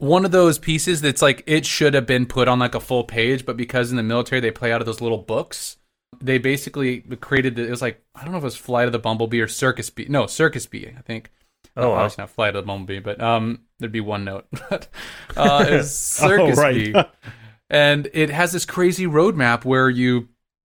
[0.00, 3.04] one of those pieces that's like it should have been put on like a full
[3.04, 5.76] page, but because in the military they play out of those little books,
[6.20, 8.92] they basically created the, it was like I don't know if it was Flight of
[8.92, 11.30] the Bumblebee or Circus Bee, no Circus Bee, I think.
[11.76, 11.96] Oh, No, wow.
[11.96, 14.46] obviously not Flight of the Bumblebee, but um, there'd be one note.
[15.36, 16.74] Uh, it was Circus oh, right.
[16.74, 16.94] Bee
[17.70, 20.28] and it has this crazy roadmap where you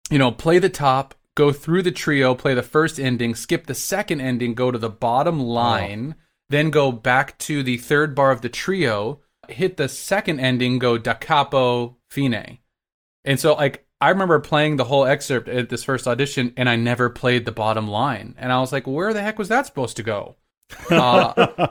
[0.09, 3.73] you know play the top go through the trio play the first ending skip the
[3.73, 6.15] second ending go to the bottom line
[6.51, 10.97] then go back to the third bar of the trio hit the second ending go
[10.97, 12.59] da capo fine
[13.25, 16.75] and so like i remember playing the whole excerpt at this first audition and i
[16.75, 19.97] never played the bottom line and i was like where the heck was that supposed
[19.97, 20.35] to go
[20.89, 21.67] uh,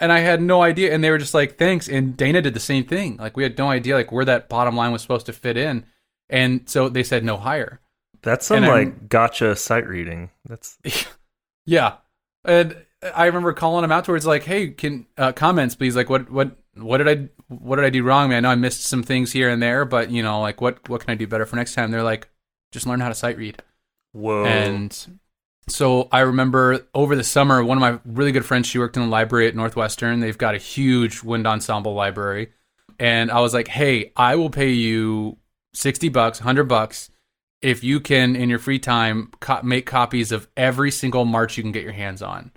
[0.00, 0.92] and I had no idea.
[0.92, 3.16] And they were just like, "Thanks." And Dana did the same thing.
[3.16, 5.84] Like we had no idea like where that bottom line was supposed to fit in,
[6.28, 7.80] and so they said no higher.
[8.22, 10.30] That's some And I'm- like gotcha sight reading.
[10.46, 10.78] That's
[11.66, 11.98] Yeah,
[12.44, 15.96] and I remember calling them afterwards, like, "Hey, can uh, comments please?
[15.96, 18.24] Like, what what what did I what did I do wrong?
[18.24, 20.60] I, mean, I know I missed some things here and there, but you know, like,
[20.60, 22.28] what what can I do better for next time?" They're like,
[22.72, 23.62] "Just learn how to sight read."
[24.12, 24.44] whoa.
[24.44, 25.20] And
[25.68, 29.02] so I remember over the summer, one of my really good friends, she worked in
[29.02, 30.20] the library at Northwestern.
[30.20, 32.52] They've got a huge wind ensemble library.
[32.98, 35.38] And I was like, hey, I will pay you
[35.74, 37.10] 60 bucks, 100 bucks,
[37.62, 41.62] if you can, in your free time, co- make copies of every single march you
[41.62, 42.52] can get your hands on.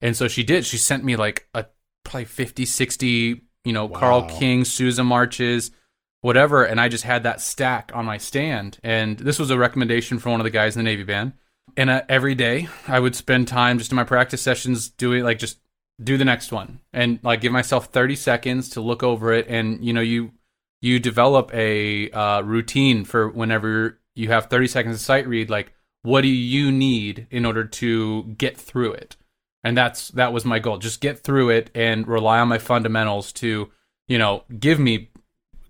[0.00, 0.64] And so she did.
[0.64, 1.66] She sent me like a
[2.04, 5.70] probably 50, 60, you know, Karl King, Sousa marches,
[6.20, 6.64] whatever.
[6.64, 8.78] And I just had that stack on my stand.
[8.82, 11.32] And this was a recommendation from one of the guys in the Navy band.
[11.76, 15.38] And uh, every day I would spend time just in my practice sessions doing like
[15.38, 15.58] just
[16.02, 19.46] do the next one and like give myself 30 seconds to look over it.
[19.48, 20.32] And, you know, you,
[20.80, 25.72] you develop a uh, routine for whenever you have 30 seconds to sight read, like,
[26.02, 29.16] what do you need in order to get through it?
[29.66, 30.78] And that's that was my goal.
[30.78, 33.68] Just get through it and rely on my fundamentals to,
[34.06, 35.10] you know, give me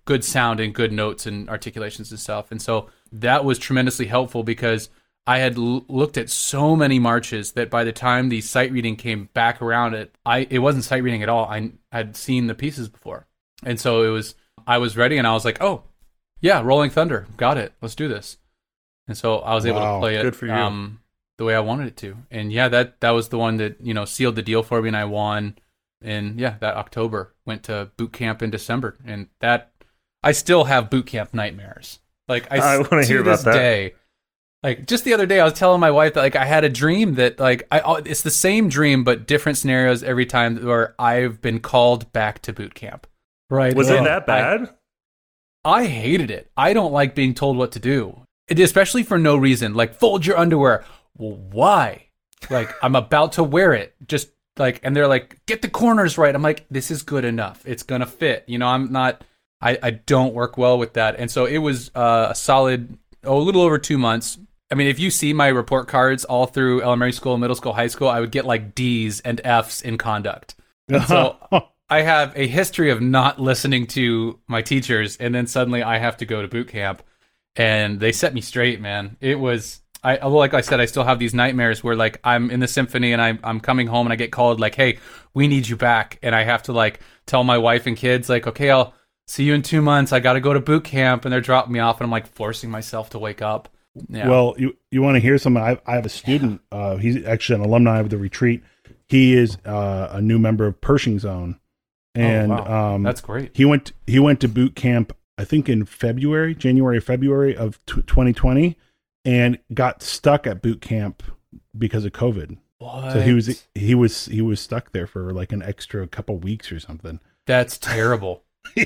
[0.05, 2.51] good sound and good notes and articulations and stuff.
[2.51, 4.89] And so that was tremendously helpful because
[5.25, 8.95] I had l- looked at so many marches that by the time the sight reading
[8.97, 11.45] came back around, it I it wasn't sight reading at all.
[11.45, 13.25] I had seen the pieces before,
[13.63, 14.35] and so it was
[14.67, 15.83] I was ready, and I was like, oh
[16.39, 17.73] yeah, Rolling Thunder, got it.
[17.81, 18.37] Let's do this.
[19.07, 20.51] And so I was able Wow, to play it good for you.
[20.53, 20.99] Um,
[21.37, 23.93] the way I wanted it to, and yeah, that that was the one that you
[23.93, 25.57] know sealed the deal for me, and I won.
[26.03, 29.71] And yeah, that October went to boot camp in December, and that
[30.23, 31.99] I still have boot camp nightmares.
[32.27, 33.53] Like I wanna hear about this that.
[33.53, 33.93] day.
[34.63, 36.69] Like just the other day, I was telling my wife that like I had a
[36.69, 40.95] dream that like I oh, it's the same dream but different scenarios every time where
[40.99, 43.07] I've been called back to boot camp.
[43.49, 43.75] Right?
[43.75, 44.73] was Well, it that I- bad?
[45.63, 46.49] I hated it.
[46.55, 49.73] I don't like being told what to do, It- especially for no reason.
[49.73, 50.83] Like fold your underwear.
[51.17, 52.07] Well, why?
[52.49, 53.95] Like I'm about to wear it.
[54.07, 56.33] Just like, and they're like, get the corners right.
[56.33, 57.61] I'm like, this is good enough.
[57.65, 58.43] It's gonna fit.
[58.47, 59.23] You know, I'm not.
[59.61, 61.15] I I don't work well with that.
[61.17, 64.37] And so it was uh, a solid, oh, a little over two months.
[64.71, 67.87] I mean, if you see my report cards all through elementary school, middle school, high
[67.87, 70.55] school, I would get like D's and F's in conduct.
[70.89, 71.37] And so
[71.89, 76.17] I have a history of not listening to my teachers, and then suddenly I have
[76.17, 77.01] to go to boot camp,
[77.55, 79.15] and they set me straight, man.
[79.21, 79.79] It was
[80.15, 83.11] I like I said, I still have these nightmares where like I'm in the symphony
[83.13, 84.99] and I'm I'm coming home and I get called like, hey,
[85.33, 88.47] we need you back, and I have to like tell my wife and kids like,
[88.47, 88.93] okay, I'll
[89.27, 90.13] see you in two months.
[90.13, 92.27] I got to go to boot camp, and they're dropping me off, and I'm like
[92.27, 93.69] forcing myself to wake up.
[94.09, 94.29] Yeah.
[94.29, 95.61] Well, you you want to hear something?
[95.61, 96.61] I, I have a student.
[96.71, 98.63] Uh, he's actually an alumni of the retreat.
[99.07, 101.59] He is uh, a new member of Pershing's Own,
[102.13, 102.95] and Oh, wow.
[102.95, 103.51] um, that's great.
[103.55, 105.13] he went he went to boot camp.
[105.39, 108.75] I think in February, January, February of t- 2020,
[109.27, 111.21] and got stuck at boot camp
[111.77, 112.57] because of COVID.
[112.79, 113.11] What?
[113.13, 116.71] So he was he was he was stuck there for like an extra couple weeks
[116.71, 117.19] or something.
[117.45, 118.43] That's terrible.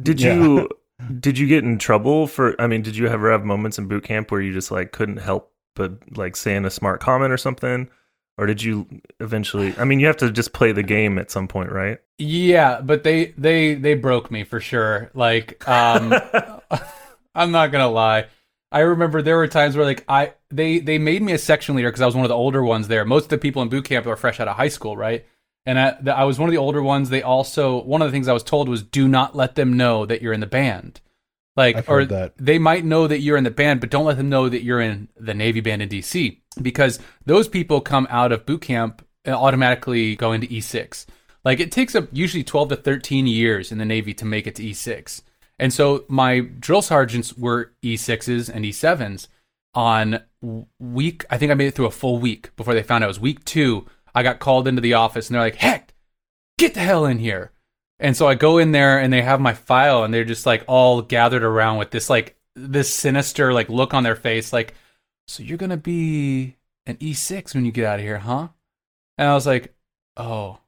[0.00, 0.34] Did Yeah.
[0.34, 0.68] you
[1.20, 4.04] did you get in trouble for I mean, did you ever have moments in boot
[4.04, 7.88] camp where you just like couldn't help but like saying a smart comment or something?
[8.36, 8.86] Or did you
[9.20, 11.98] eventually I mean, you have to just play the game at some point, right?
[12.18, 15.10] Yeah, but they they they broke me for sure.
[15.14, 16.14] Like, um,
[17.38, 18.26] I'm not gonna lie.
[18.70, 21.88] I remember there were times where like I they they made me a section leader
[21.88, 23.04] because I was one of the older ones there.
[23.04, 25.24] Most of the people in boot camp are fresh out of high school, right?
[25.64, 27.10] And I, the, I was one of the older ones.
[27.10, 30.04] They also one of the things I was told was do not let them know
[30.06, 31.00] that you're in the band.
[31.56, 32.34] Like, I've or that.
[32.38, 34.80] they might know that you're in the band, but don't let them know that you're
[34.80, 39.34] in the Navy band in DC because those people come out of boot camp and
[39.34, 41.06] automatically go into E6.
[41.44, 44.54] Like it takes up usually 12 to 13 years in the Navy to make it
[44.56, 45.22] to E6.
[45.58, 49.28] And so my drill sergeants were E6s and E7s
[49.74, 50.22] on
[50.78, 53.08] week, I think I made it through a full week before they found out it
[53.08, 53.86] was week two.
[54.14, 55.94] I got called into the office and they're like, heck,
[56.58, 57.52] get the hell in here.
[58.00, 60.64] And so I go in there and they have my file and they're just like
[60.68, 64.74] all gathered around with this like this sinister like look on their face like
[65.28, 66.56] so you're going to be
[66.86, 68.48] an E6 when you get out of here, huh?
[69.18, 69.74] And I was like,
[70.16, 70.58] "Oh.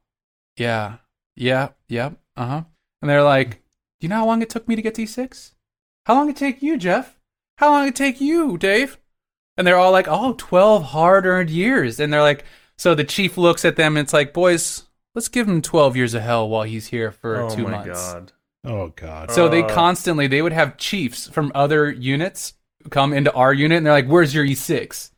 [0.55, 0.97] Yeah.
[1.35, 1.69] Yeah.
[1.89, 2.17] Yep.
[2.37, 2.63] Uh-huh."
[3.01, 3.60] And they're like,
[4.01, 5.53] "You know how long it took me to get to E6?
[6.05, 7.17] How long it take you, Jeff?
[7.57, 8.97] How long it take you, Dave?"
[9.57, 12.43] And they're all like, "Oh, 12 hard-earned years." And they're like,
[12.77, 14.83] so the chief looks at them and it's like, "Boys,
[15.13, 18.13] let's give him 12 years of hell while he's here for oh 2 my months."
[18.13, 18.31] god.
[18.63, 19.29] Oh God.
[19.29, 19.67] So they Uh.
[19.69, 22.53] constantly they would have chiefs from other units
[22.89, 25.10] come into our unit and they're like, "Where's your E6?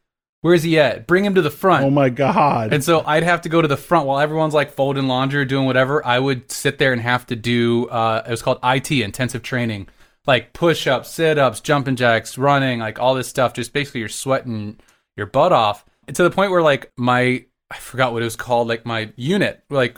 [0.43, 1.07] Where's he at?
[1.07, 2.73] Bring him to the front." oh my God.
[2.73, 5.45] and so I'd have to go to the front while everyone's like folding laundry or
[5.45, 6.05] doing whatever.
[6.05, 9.87] I would sit there and have to do uh, it was called IT intensive training,
[10.27, 13.53] like push ups, sit ups, jumping jacks, running, like all this stuff.
[13.53, 14.79] Just basically you're sweating
[15.15, 18.35] your butt off And to the point where like my I forgot what it was
[18.35, 19.97] called, like my unit, like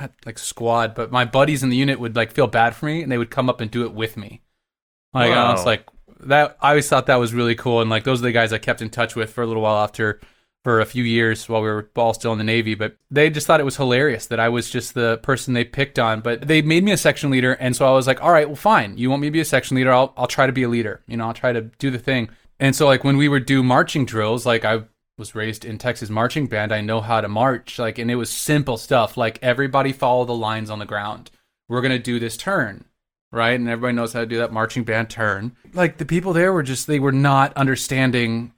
[0.00, 3.02] not like squad, but my buddies in the unit would like feel bad for me
[3.02, 4.40] and they would come up and do it with me.
[5.12, 5.84] Like I was like
[6.28, 6.56] that.
[6.60, 8.82] I always thought that was really cool, and like those are the guys I kept
[8.82, 10.20] in touch with for a little while after
[10.64, 12.74] for a few years while we were all still in the Navy.
[12.74, 15.98] But they just thought it was hilarious that I was just the person they picked
[15.98, 16.20] on.
[16.20, 18.56] But they made me a section leader, and so I was like, all right, well,
[18.56, 18.96] fine.
[18.96, 19.92] You want me to be a section leader?
[19.92, 21.02] I'll I'll try to be a leader.
[21.06, 22.30] You know, I'll try to do the thing.
[22.58, 24.84] And so like when we would do marching drills, like I
[25.18, 26.72] was raised in Texas marching band.
[26.72, 27.78] I know how to march.
[27.78, 29.16] Like, and it was simple stuff.
[29.16, 31.30] Like everybody follow the lines on the ground.
[31.68, 32.84] We're gonna do this turn,
[33.34, 33.58] right?
[33.58, 35.56] And everybody knows how to do that marching band turn.
[35.72, 38.52] Like the people there were just they were not understanding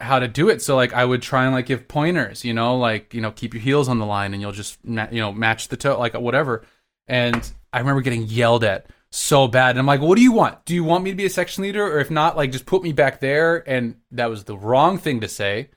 [0.00, 0.62] how to do it.
[0.62, 3.54] So like I would try and like give pointers, you know, like you know keep
[3.54, 6.14] your heels on the line and you'll just ma- you know match the toe, like
[6.14, 6.64] whatever.
[7.06, 9.70] And I remember getting yelled at so bad.
[9.70, 10.64] And I'm like, what do you want?
[10.64, 12.82] Do you want me to be a section leader, or if not, like just put
[12.82, 13.68] me back there?
[13.68, 15.70] And that was the wrong thing to say.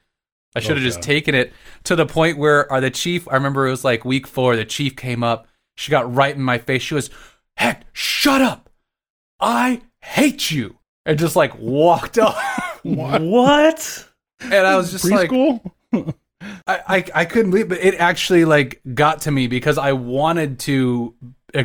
[0.56, 1.52] I should have just taken it
[1.84, 3.28] to the point where uh, the chief.
[3.28, 4.56] I remember it was like week four.
[4.56, 5.48] The chief came up.
[5.76, 6.82] She got right in my face.
[6.82, 7.10] She was,
[7.58, 8.70] "Heck, shut up!
[9.40, 12.62] I hate you!" And just like walked off.
[12.86, 14.08] What?
[14.42, 15.74] and I was just like, preschool.
[16.68, 20.60] I, I I couldn't believe, but it actually like got to me because I wanted
[20.60, 21.16] to,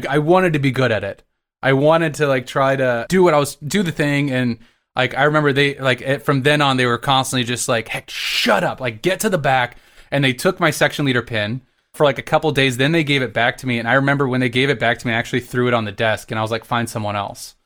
[0.09, 1.22] I wanted to be good at it.
[1.62, 4.59] I wanted to like try to do what I was do the thing, and
[4.97, 8.09] like I remember they like it, from then on they were constantly just like, heck,
[8.09, 9.76] shut up, like get to the back,
[10.11, 11.61] and they took my section leader pin
[11.95, 12.76] for like a couple days.
[12.76, 14.99] Then they gave it back to me, and I remember when they gave it back
[14.99, 17.16] to me, I actually threw it on the desk, and I was like, find someone
[17.16, 17.57] else,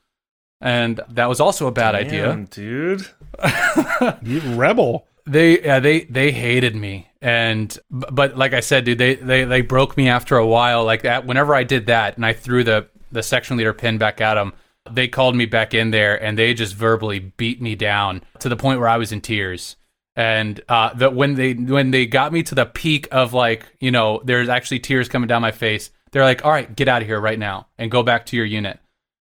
[0.61, 2.35] and that was also a bad idea.
[2.51, 3.07] Dude.
[4.23, 5.07] You rebel.
[5.27, 9.63] They yeah, they they hated me, and but like I said, dude, they they they
[9.63, 10.85] broke me after a while.
[10.85, 14.21] Like that, whenever I did that, and I threw the the section leader pin back
[14.21, 14.53] at them,
[14.91, 18.57] they called me back in there, and they just verbally beat me down to the
[18.57, 19.77] point where I was in tears.
[20.17, 23.91] And uh, that when they when they got me to the peak of like you
[23.91, 25.91] know, there's actually tears coming down my face.
[26.13, 28.47] They're like, "All right, get out of here right now and go back to your
[28.47, 28.79] unit."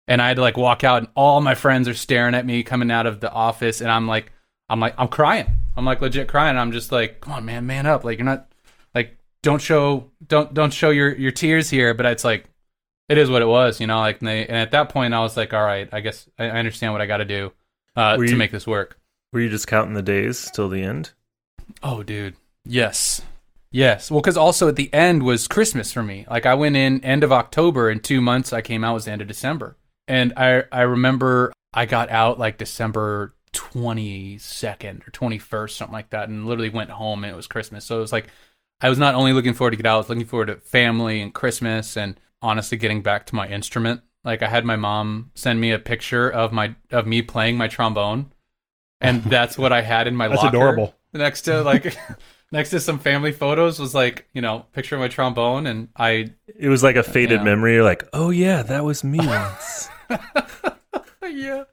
[0.07, 2.63] And I had to like walk out, and all my friends are staring at me
[2.63, 4.33] coming out of the office, and I'm like,
[4.71, 5.61] I'm like, I'm crying.
[5.77, 6.57] I'm like legit crying.
[6.57, 8.05] I'm just like, come on, man, man up.
[8.05, 8.51] Like you're not
[8.95, 11.95] like don't show don't don't show your your tears here.
[11.95, 12.47] But it's like
[13.09, 13.99] it is what it was, you know.
[13.99, 16.47] Like and, they, and at that point, I was like, all right, I guess I,
[16.47, 17.53] understand what I got to do
[17.97, 18.99] uh, Were to you- make this work.
[19.33, 21.13] Were you just counting the days till the end?
[21.83, 22.37] Oh, dude.
[22.65, 23.23] Yes.
[23.71, 24.11] Yes.
[24.11, 26.27] Well, because also at the end was Christmas for me.
[26.31, 29.11] Like I went in end of October, and two months I came out was the
[29.11, 29.77] end of December.
[30.07, 35.93] And I I remember I got out like December twenty second or twenty first, something
[35.93, 37.85] like that, and literally went home and it was Christmas.
[37.85, 38.29] So it was like
[38.81, 41.21] I was not only looking forward to get out, I was looking forward to family
[41.21, 44.01] and Christmas, and honestly getting back to my instrument.
[44.25, 47.69] Like I had my mom send me a picture of my of me playing my
[47.69, 48.33] trombone,
[49.01, 50.57] and that's what I had in my That's locker.
[50.57, 50.95] adorable.
[51.13, 51.97] next to like
[52.53, 56.33] next to some family photos was like you know picture of my trombone, and I
[56.59, 57.45] It was like a faded Yeah.
[57.45, 57.75] memory.
[57.75, 59.89] You're like, oh yeah, that was me once.
[61.23, 61.65] yeah.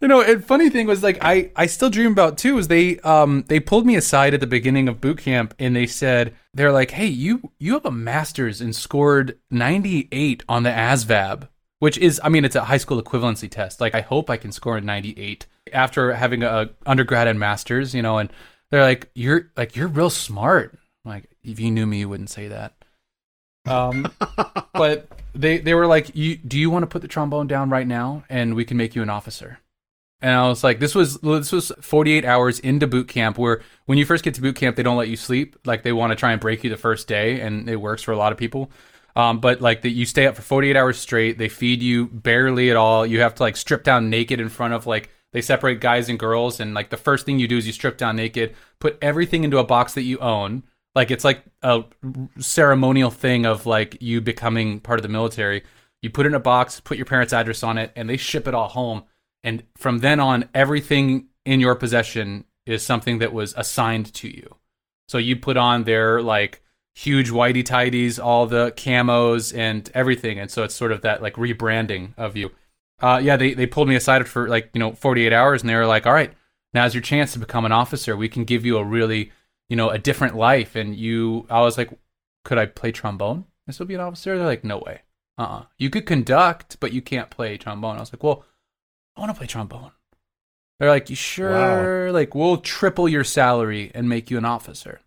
[0.00, 3.00] You know, and funny thing was like I I still dream about too is they
[3.00, 6.70] um they pulled me aside at the beginning of boot camp and they said they're
[6.70, 11.48] like, "Hey, you you have a masters and scored 98 on the ASVAB."
[11.80, 13.80] Which is I mean, it's a high school equivalency test.
[13.80, 18.02] Like I hope I can score a 98 after having a undergrad and masters, you
[18.02, 18.30] know, and
[18.70, 22.30] they're like, "You're like you're real smart." I'm like, if you knew me, you wouldn't
[22.30, 22.74] say that.
[23.66, 24.10] Um
[24.74, 27.86] but they they were like, "You do you want to put the trombone down right
[27.86, 29.60] now and we can make you an officer?"
[30.20, 33.38] And I was like, "This was this was 48 hours into boot camp.
[33.38, 35.56] Where when you first get to boot camp, they don't let you sleep.
[35.64, 38.12] Like they want to try and break you the first day, and it works for
[38.12, 38.70] a lot of people.
[39.18, 41.38] Um, but like that, you stay up for 48 hours straight.
[41.38, 43.04] They feed you barely at all.
[43.04, 46.18] You have to like strip down naked in front of like they separate guys and
[46.18, 46.60] girls.
[46.60, 49.58] And like the first thing you do is you strip down naked, put everything into
[49.58, 50.62] a box that you own.
[50.94, 51.84] Like it's like a
[52.38, 55.62] ceremonial thing of like you becoming part of the military.
[56.02, 58.48] You put it in a box, put your parents' address on it, and they ship
[58.48, 59.04] it all home.
[59.44, 64.56] And from then on, everything in your possession is something that was assigned to you.
[65.08, 66.62] So you put on their like
[66.94, 71.34] huge whitey tidies, all the camos and everything, and so it's sort of that like
[71.34, 72.50] rebranding of you.
[73.00, 75.74] Uh, yeah, they they pulled me aside for like you know 48 hours, and they
[75.76, 76.32] were like, "All right,
[76.74, 78.16] now's your chance to become an officer.
[78.16, 79.30] We can give you a really
[79.68, 81.90] you know a different life." And you, I was like,
[82.44, 85.02] "Could I play trombone and still be an officer?" They're like, "No way.
[85.38, 88.44] Uh, uh you could conduct, but you can't play trombone." I was like, "Well,
[89.16, 89.92] I want to play trombone."
[90.80, 92.12] They're like, "You sure?
[92.12, 95.00] Like, we'll triple your salary and make you an officer."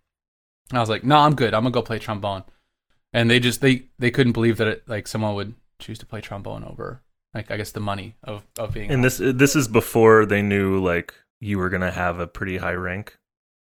[0.70, 1.52] And I was like, "No, I'm good.
[1.52, 2.44] I'm gonna go play trombone."
[3.12, 6.22] And they just they they couldn't believe that it, like someone would choose to play
[6.22, 7.02] trombone over
[7.34, 8.88] like I guess the money of of being.
[8.88, 12.58] an and this this is before they knew like you were gonna have a pretty
[12.58, 13.18] high rank.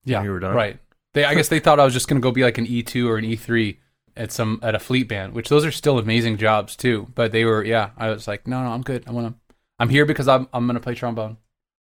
[0.05, 0.55] yeah, you were done?
[0.55, 0.80] right.
[1.13, 3.09] They I guess they thought I was just gonna go be like an E two
[3.09, 3.80] or an E three
[4.15, 7.07] at some at a fleet band, which those are still amazing jobs too.
[7.15, 7.91] But they were yeah.
[7.97, 9.03] I was like, no, no, I'm good.
[9.07, 9.55] I want to.
[9.80, 11.38] I'm here because I'm I'm gonna play trombone.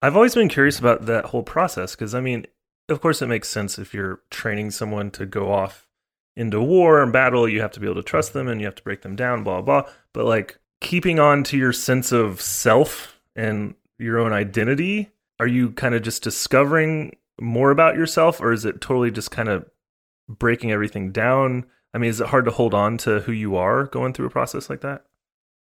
[0.01, 2.47] I've always been curious about that whole process because I mean,
[2.89, 5.89] of course, it makes sense if you're training someone to go off
[6.37, 8.77] into war and battle, you have to be able to trust them and you have
[8.77, 9.83] to break them down, blah blah.
[10.13, 15.11] But like keeping on to your sense of self and your own identity,
[15.41, 19.49] are you kind of just discovering more about yourself, or is it totally just kind
[19.49, 19.65] of
[20.29, 21.67] breaking everything down?
[21.95, 24.31] I mean, is it hard to hold on to who you are going through a
[24.31, 25.05] process like that?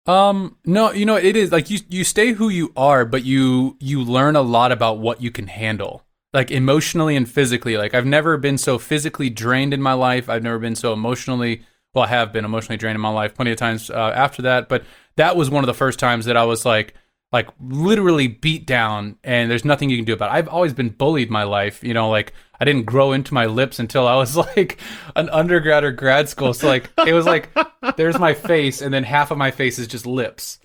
[0.05, 3.77] Um, no, you know, it is like you you stay who you are, but you
[3.79, 6.03] you learn a lot about what you can handle.
[6.33, 7.77] Like emotionally and physically.
[7.77, 10.29] Like I've never been so physically drained in my life.
[10.29, 13.51] I've never been so emotionally well, I have been emotionally drained in my life plenty
[13.51, 14.83] of times uh, after that, but
[15.15, 16.95] that was one of the first times that I was like
[17.33, 20.35] like literally beat down and there's nothing you can do about it.
[20.35, 23.79] I've always been bullied my life, you know, like I didn't grow into my lips
[23.79, 24.79] until I was like
[25.15, 26.53] an undergrad or grad school.
[26.53, 27.49] So like it was like
[27.97, 30.59] there's my face and then half of my face is just lips.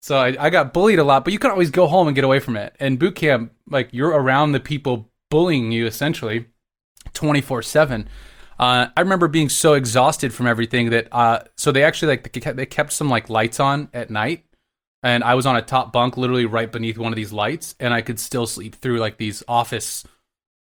[0.00, 2.24] So I, I got bullied a lot, but you can always go home and get
[2.24, 2.74] away from it.
[2.80, 6.46] And boot camp, like you're around the people bullying you essentially
[7.12, 8.08] 24 7.
[8.58, 12.40] Uh, I remember being so exhausted from everything that uh, so they actually like they
[12.40, 14.44] kept, they kept some like lights on at night,
[15.02, 17.92] and I was on a top bunk, literally right beneath one of these lights, and
[17.92, 20.04] I could still sleep through like these office,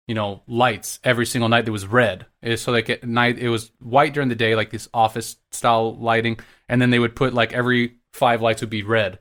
[0.07, 1.65] you know, lights every single night.
[1.65, 4.69] That was red, Eh, so like at night it was white during the day, like
[4.69, 8.83] this office style lighting, and then they would put like every five lights would be
[8.83, 9.17] red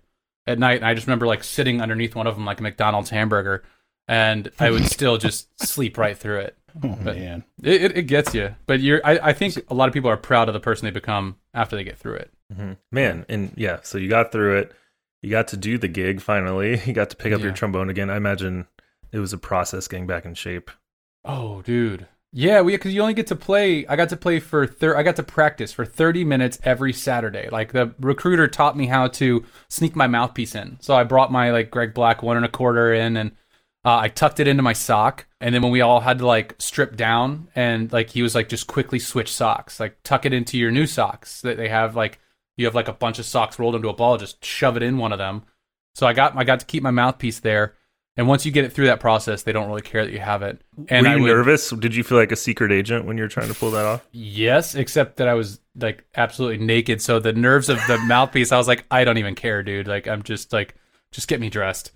[0.47, 0.77] at night.
[0.77, 3.65] And I just remember like sitting underneath one of them, like a McDonald's hamburger,
[4.07, 6.58] and I would still just sleep right through it.
[6.83, 7.45] Oh But- man.
[7.63, 9.01] It, it, it gets you, but you're.
[9.05, 11.75] I, I think a lot of people are proud of the person they become after
[11.77, 12.31] they get through it.
[12.55, 14.73] hmm Man, and yeah, so you got through it.
[15.23, 16.81] You got to do the gig finally.
[16.87, 18.11] You got to pick up your trombone again.
[18.11, 18.67] I imagine
[19.13, 20.71] it was a process getting back in shape.
[21.25, 22.07] Oh, dude.
[22.33, 23.87] Yeah, we because you only get to play.
[23.87, 27.49] I got to play for thir- I got to practice for thirty minutes every Saturday.
[27.51, 30.77] Like the recruiter taught me how to sneak my mouthpiece in.
[30.81, 33.33] So I brought my like Greg Black one and a quarter in, and
[33.85, 35.27] uh, I tucked it into my sock.
[35.41, 38.49] And then when we all had to like strip down, and like he was like
[38.49, 41.97] just quickly switch socks, like tuck it into your new socks that they have.
[41.97, 42.19] Like
[42.57, 44.99] you have like a bunch of socks rolled into a ball, just shove it in
[44.99, 45.45] one of them.
[45.95, 47.75] So I got I got to keep my mouthpiece there.
[48.17, 50.43] And once you get it through that process, they don't really care that you have
[50.43, 50.61] it.
[50.89, 51.71] And Were I you would, nervous?
[51.71, 54.09] Did you feel like a secret agent when you were trying to pull that off?
[54.11, 57.01] Yes, except that I was like absolutely naked.
[57.01, 59.87] So the nerves of the mouthpiece, I was like, I don't even care, dude.
[59.87, 60.75] Like I'm just like,
[61.13, 61.93] just get me dressed.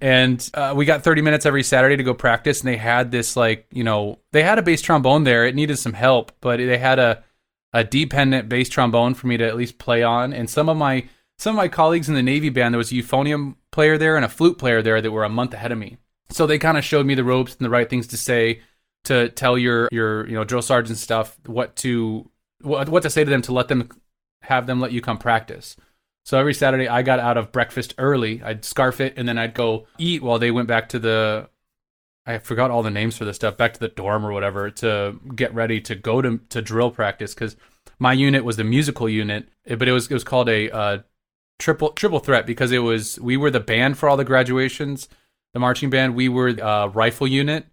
[0.00, 3.34] And uh, we got 30 minutes every Saturday to go practice, and they had this
[3.36, 5.46] like, you know, they had a bass trombone there.
[5.46, 7.24] It needed some help, but they had a
[7.72, 10.32] a dependent bass trombone for me to at least play on.
[10.32, 12.94] And some of my some of my colleagues in the Navy band, there was a
[12.94, 15.98] euphonium player there and a flute player there that were a month ahead of me.
[16.30, 18.62] So they kind of showed me the ropes and the right things to say.
[19.04, 22.28] to tell your your you know drill sergeant stuff what to
[22.60, 23.88] what, what to say to them to let them
[24.42, 25.76] have them let you come practice.
[26.26, 28.42] So every Saturday I got out of breakfast early.
[28.42, 31.48] I'd scarf it and then I'd go eat while they went back to the
[32.26, 35.20] I forgot all the names for this stuff, back to the dorm or whatever to
[35.36, 37.54] get ready to go to to drill practice cuz
[38.00, 40.98] my unit was the musical unit, but it was it was called a uh,
[41.60, 45.08] triple triple threat because it was we were the band for all the graduations,
[45.54, 47.66] the marching band, we were a rifle unit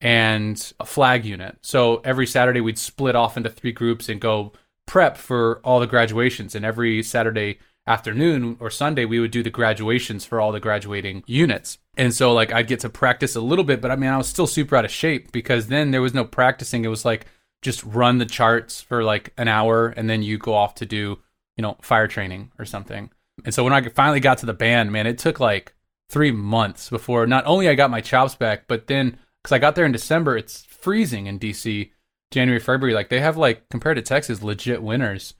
[0.00, 1.58] and a flag unit.
[1.62, 4.52] So every Saturday we'd split off into three groups and go
[4.84, 9.50] prep for all the graduations and every Saturday afternoon or Sunday, we would do the
[9.50, 11.78] graduations for all the graduating units.
[11.96, 14.28] And so, like, I'd get to practice a little bit, but I mean, I was
[14.28, 16.84] still super out of shape because then there was no practicing.
[16.84, 17.26] It was like
[17.62, 21.18] just run the charts for like an hour and then you go off to do,
[21.56, 23.10] you know, fire training or something.
[23.44, 25.74] And so, when I finally got to the band, man, it took like
[26.08, 29.74] three months before not only I got my chops back, but then because I got
[29.74, 31.90] there in December, it's freezing in DC,
[32.30, 32.94] January, February.
[32.94, 35.34] Like, they have like, compared to Texas, legit winters.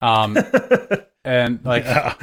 [0.00, 0.36] Um,
[1.24, 2.14] and like yeah.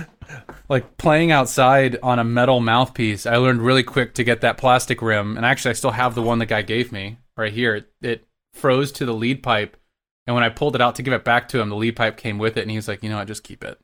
[0.70, 5.02] like playing outside on a metal mouthpiece i learned really quick to get that plastic
[5.02, 7.92] rim and actually i still have the one the guy gave me right here it,
[8.02, 9.78] it froze to the lead pipe
[10.28, 12.18] and when i pulled it out to give it back to him the lead pipe
[12.18, 13.80] came with it and he was like you know what just keep it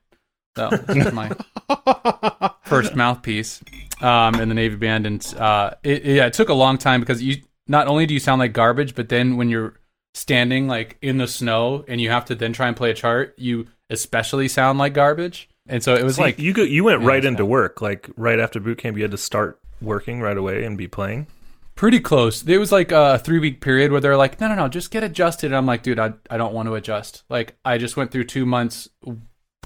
[0.55, 1.31] so this is my
[2.63, 3.61] first mouthpiece
[4.01, 7.21] um, in the navy band and uh, it, yeah it took a long time because
[7.21, 9.75] you not only do you sound like garbage but then when you're
[10.13, 13.35] standing like in the snow and you have to then try and play a chart
[13.37, 15.49] you especially sound like garbage.
[15.67, 18.39] And so it was See, like you go, you went right into work, like right
[18.39, 18.97] after boot camp.
[18.97, 21.27] You had to start working right away and be playing.
[21.75, 22.43] Pretty close.
[22.47, 25.03] It was like a three week period where they're like, no, no, no, just get
[25.03, 25.47] adjusted.
[25.47, 27.23] And I'm like, dude, I, I don't want to adjust.
[27.29, 28.89] Like, I just went through two months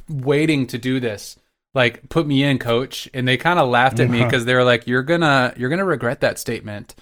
[0.10, 1.38] waiting to do this.
[1.74, 3.08] Like, put me in, coach.
[3.14, 4.28] And they kind of laughed at me uh-huh.
[4.28, 6.96] because they were like, you're gonna, you're gonna regret that statement.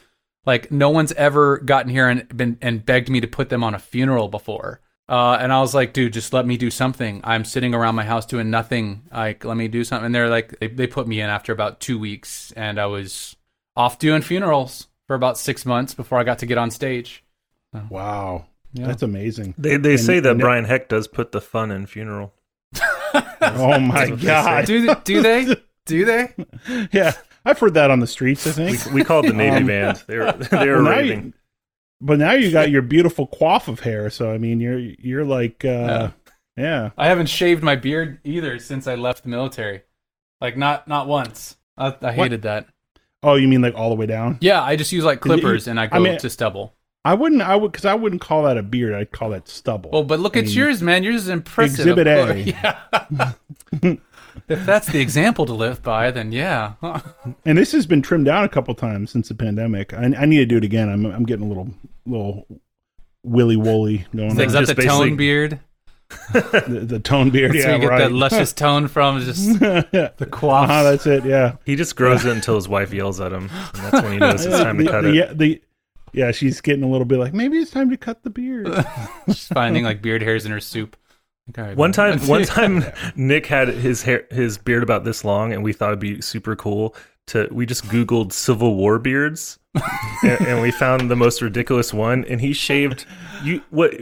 [0.45, 3.73] Like, no one's ever gotten here and been and begged me to put them on
[3.73, 4.79] a funeral before.
[5.09, 7.21] Uh, and I was like, dude, just let me do something.
[7.23, 9.01] I'm sitting around my house doing nothing.
[9.11, 10.05] Like, let me do something.
[10.05, 13.35] And they're like, they, they put me in after about two weeks, and I was
[13.75, 17.23] off doing funerals for about six months before I got to get on stage.
[17.73, 18.85] So, wow, yeah.
[18.85, 19.55] that's amazing.
[19.57, 22.31] They they and, say that Brian Hecht does put the fun in funeral.
[23.41, 25.55] oh my god, do they, do they?
[25.85, 26.35] Do they?
[26.91, 27.13] yeah,
[27.45, 28.45] I've heard that on the streets.
[28.45, 30.03] I think we, we called the Navy um, band.
[30.05, 31.33] They were they were well, raving.
[32.01, 35.65] But now you got your beautiful coif of hair, so I mean, you're you're like,
[35.65, 36.11] uh, yeah.
[36.55, 36.89] yeah.
[36.97, 39.83] I haven't shaved my beard either since I left the military,
[40.39, 41.57] like not not once.
[41.77, 42.67] I, I hated that.
[43.21, 44.37] Oh, you mean like all the way down?
[44.39, 46.73] Yeah, I just use like clippers and I go I mean, to stubble.
[47.03, 47.41] I wouldn't.
[47.41, 48.93] I would because I wouldn't call that a beard.
[48.93, 49.89] I'd call that stubble.
[49.91, 51.03] Well, but look I at mean, yours, man.
[51.03, 51.79] Yours is impressive.
[51.79, 52.43] Exhibit A.
[53.81, 53.95] Yeah.
[54.47, 56.73] if that's the example to live by, then yeah.
[57.45, 59.93] and this has been trimmed down a couple times since the pandemic.
[59.93, 60.89] I, I need to do it again.
[60.89, 61.69] I'm I'm getting a little
[62.05, 62.47] little
[63.23, 64.39] willy woolly going.
[64.39, 65.59] Is that the tone beard?
[66.33, 67.99] the, the, tone beard, that's yeah, you get right.
[67.99, 70.63] that luscious tone from just the coif.
[70.63, 71.23] Uh-huh, that's it.
[71.23, 74.17] Yeah, he just grows it until his wife yells at him, and that's when he
[74.17, 75.15] knows it's time to cut the, it.
[75.15, 75.61] Yeah, the
[76.11, 78.67] yeah, she's getting a little bit like maybe it's time to cut the beard.
[79.27, 80.97] she's finding like beard hairs in her soup.
[81.49, 82.83] Okay, one time, one time,
[83.15, 86.55] Nick had his hair, his beard about this long, and we thought it'd be super
[86.55, 86.95] cool
[87.27, 87.47] to.
[87.51, 89.57] We just Googled Civil War beards,
[90.23, 92.25] and, and, we found the most ridiculous one.
[92.25, 93.05] And he shaved
[93.43, 93.93] you what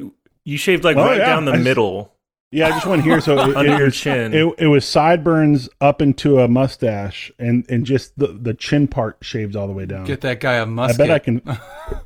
[0.43, 1.25] you shaved like oh, right yeah.
[1.25, 2.03] down the I middle.
[2.03, 2.11] Just,
[2.49, 4.33] yeah, I just went here, so it, under it, your chin.
[4.33, 9.17] It, it, was sideburns up into a mustache, and and just the the chin part
[9.21, 10.05] shaved all the way down.
[10.05, 11.01] Get that guy a musket.
[11.01, 11.41] I bet I can.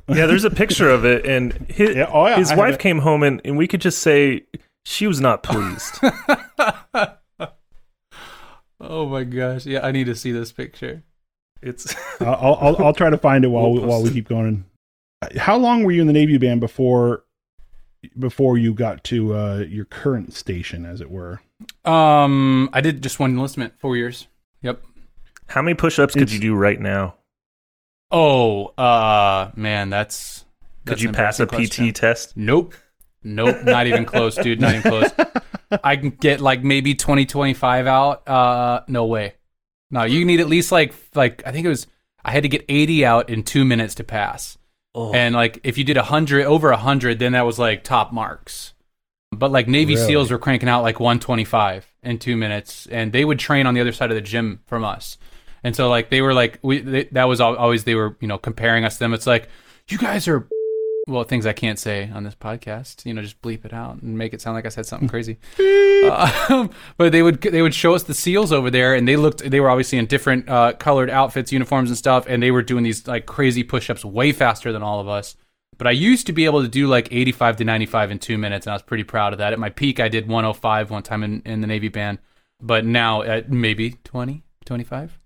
[0.08, 3.22] yeah, there's a picture of it, and his, yeah, oh, yeah, his wife came home,
[3.22, 4.42] and, and we could just say
[4.84, 5.98] she was not pleased.
[8.80, 9.66] oh my gosh!
[9.66, 11.02] Yeah, I need to see this picture.
[11.60, 11.94] It's.
[12.20, 14.64] I'll, I'll, I'll try to find it while we, while we keep going.
[15.36, 17.24] How long were you in the Navy band before
[18.18, 21.40] before you got to uh, your current station, as it were?
[21.84, 24.26] Um, I did just one enlistment, four years.
[24.62, 24.82] Yep.
[25.46, 27.14] How many push-ups could you do right now?
[28.10, 30.44] Oh, uh, man, that's.
[30.84, 31.92] Could that's you pass a question.
[31.92, 32.36] PT test?
[32.36, 32.74] Nope.
[33.24, 34.60] Nope, not even close, dude.
[34.60, 35.10] Not even close.
[35.84, 38.28] I can get like maybe 20, 25 out.
[38.28, 39.34] Uh, no way.
[39.90, 41.86] No, you need at least like like I think it was
[42.24, 44.58] I had to get 80 out in two minutes to pass.
[44.94, 45.12] Oh.
[45.12, 48.12] And like if you did a hundred over a hundred, then that was like top
[48.12, 48.74] marks.
[49.30, 50.06] But like Navy really?
[50.06, 53.80] SEALs were cranking out like 125 in two minutes, and they would train on the
[53.80, 55.16] other side of the gym from us.
[55.64, 58.38] And so like they were like we they, that was always they were you know
[58.38, 59.14] comparing us to them.
[59.14, 59.48] It's like
[59.88, 60.48] you guys are
[61.12, 63.06] well things I can't say on this podcast.
[63.06, 65.38] You know, just bleep it out and make it sound like I said something crazy.
[65.58, 69.48] uh, but they would they would show us the seals over there, and they looked
[69.48, 72.82] they were obviously in different uh, colored outfits, uniforms, and stuff, and they were doing
[72.82, 75.36] these like crazy push ups way faster than all of us.
[75.78, 78.66] But I used to be able to do like 85 to 95 in two minutes,
[78.66, 79.52] and I was pretty proud of that.
[79.52, 82.18] At my peak, I did 105 one time in, in the Navy band,
[82.60, 85.18] but now at maybe 20, 25.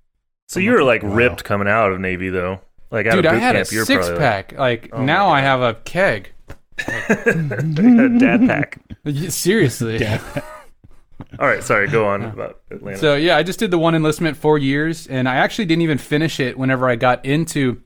[0.48, 2.60] So you were like ripped coming out of Navy though.
[2.96, 4.52] Like out Dude, of I had camp, a you're six pack.
[4.56, 6.30] Like Oh now, I have a keg.
[6.78, 7.06] like,
[8.18, 8.78] dad pack.
[9.28, 10.06] Seriously.
[11.38, 11.88] All right, sorry.
[11.88, 12.96] Go on about Atlanta.
[12.96, 15.98] So yeah, I just did the one enlistment four years, and I actually didn't even
[15.98, 16.56] finish it.
[16.56, 17.82] Whenever I got into,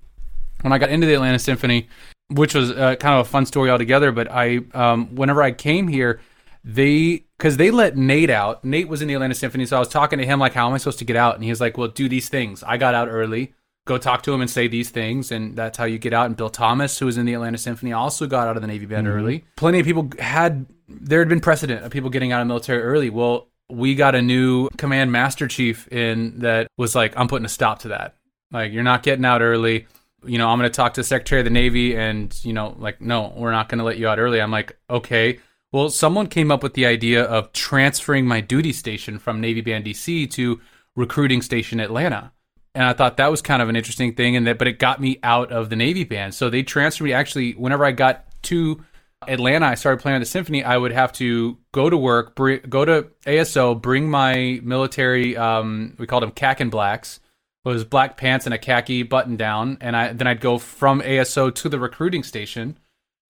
[0.60, 1.88] when I got into the Atlanta Symphony,
[2.28, 4.12] which was uh, kind of a fun story altogether.
[4.12, 6.20] But I, um, whenever I came here,
[6.62, 8.64] they because they let Nate out.
[8.64, 10.74] Nate was in the Atlanta Symphony, so I was talking to him like, "How am
[10.74, 12.94] I supposed to get out?" And he was like, "Well, do these things." I got
[12.94, 13.54] out early.
[13.90, 16.26] Go talk to him and say these things, and that's how you get out.
[16.26, 18.86] And Bill Thomas, who was in the Atlanta Symphony, also got out of the Navy
[18.86, 19.16] band mm-hmm.
[19.16, 19.44] early.
[19.56, 22.80] Plenty of people had there had been precedent of people getting out of the military
[22.82, 23.10] early.
[23.10, 27.48] Well, we got a new command master chief in that was like, I'm putting a
[27.48, 28.14] stop to that.
[28.52, 29.88] Like, you're not getting out early.
[30.24, 32.76] You know, I'm going to talk to the Secretary of the Navy, and you know,
[32.78, 34.40] like, no, we're not going to let you out early.
[34.40, 35.40] I'm like, okay.
[35.72, 39.84] Well, someone came up with the idea of transferring my duty station from Navy Band
[39.84, 40.60] DC to
[40.94, 42.30] recruiting station Atlanta.
[42.74, 45.00] And I thought that was kind of an interesting thing, and that, but it got
[45.00, 46.34] me out of the Navy band.
[46.34, 47.12] So they transferred me.
[47.12, 48.84] Actually, whenever I got to
[49.26, 50.62] Atlanta, I started playing the symphony.
[50.62, 55.36] I would have to go to work, br- go to ASO, bring my military.
[55.36, 57.18] Um, we called them khaki and blacks.
[57.64, 61.00] It was black pants and a khaki button down, and I then I'd go from
[61.02, 62.78] ASO to the recruiting station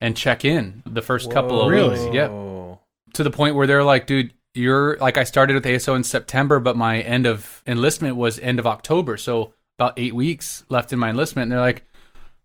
[0.03, 1.99] and check in the first couple of Really?
[1.99, 2.15] weeks.
[2.15, 2.31] Yep
[3.15, 6.61] to the point where they're like, dude, you're like, I started with ASO in September,
[6.61, 9.17] but my end of enlistment was end of October.
[9.17, 11.45] So about eight weeks left in my enlistment.
[11.45, 11.85] And they're like,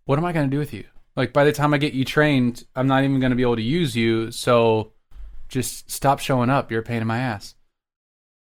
[0.06, 0.86] what am I going to do with you?
[1.16, 3.56] Like, by the time I get you trained, I'm not even going to be able
[3.56, 4.32] to use you.
[4.32, 4.93] So
[5.47, 6.72] just stop showing up.
[6.72, 7.56] You're a pain in my ass.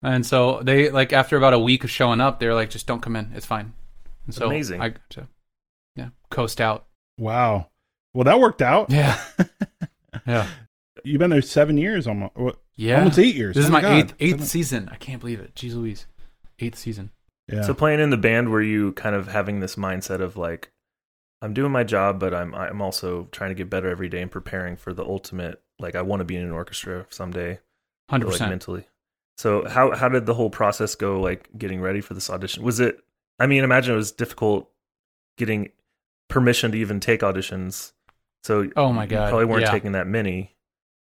[0.03, 3.01] And so they, like, after about a week of showing up, they're like, just don't
[3.01, 3.31] come in.
[3.33, 3.73] It's fine.
[4.25, 4.81] And so Amazing.
[4.81, 5.25] I, so,
[5.95, 6.85] yeah, coast out.
[7.17, 7.69] Wow.
[8.13, 8.91] Well, that worked out.
[8.91, 9.19] Yeah.
[10.27, 10.47] yeah.
[11.05, 12.35] You've been there seven years, almost.
[12.35, 12.99] what, Yeah.
[12.99, 13.55] Almost eight years.
[13.55, 13.93] This is Oh my God.
[13.97, 14.89] eighth eighth Seven- season.
[14.91, 15.55] I can't believe it.
[15.55, 16.07] Jeez Louise.
[16.59, 17.11] Eighth season.
[17.47, 17.61] Yeah.
[17.63, 20.71] So playing in the band, were you kind of having this mindset of like,
[21.41, 24.31] I'm doing my job, but I'm I'm also trying to get better every day and
[24.31, 25.61] preparing for the ultimate.
[25.79, 27.59] Like, I want to be in an orchestra someday,
[28.09, 28.49] Hundred like percent.
[28.49, 28.87] mentally.
[29.37, 31.19] So how how did the whole process go?
[31.19, 32.63] Like getting ready for this audition.
[32.63, 32.99] Was it?
[33.37, 34.69] I mean, imagine it was difficult
[35.37, 35.69] getting
[36.29, 37.91] permission to even take auditions.
[38.45, 39.71] So Oh my you God, probably weren't yeah.
[39.71, 40.54] taking that many.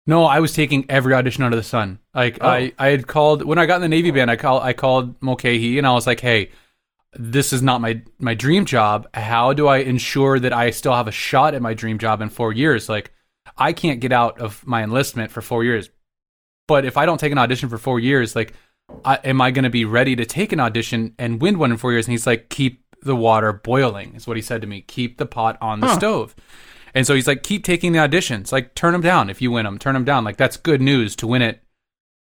[0.06, 1.98] No, I was taking every audition under the sun.
[2.14, 2.48] Like Oh.
[2.48, 4.30] I, I had called when I got in the Navy band.
[4.30, 6.50] I call I called Mulcahy and I was like, "Hey,
[7.14, 9.08] this is not my my dream job.
[9.14, 12.28] How do I ensure that I still have a shot at my dream job in
[12.28, 12.88] four years?
[12.88, 13.12] Like,
[13.56, 15.88] I can't get out of my enlistment for four years.
[16.68, 18.54] But if I don't take an audition for four years, like,
[19.04, 21.76] I, am I going to be ready to take an audition and win one in
[21.76, 22.06] four years?
[22.06, 24.80] And he's like, keep the water boiling, is what he said to me.
[24.80, 25.98] Keep the pot on the Huh.
[25.98, 26.34] stove.
[26.94, 28.52] And so he's like, keep taking the auditions.
[28.52, 29.78] Like, turn them down if you win them.
[29.78, 30.24] Turn them down.
[30.24, 31.60] Like, that's good news to win it.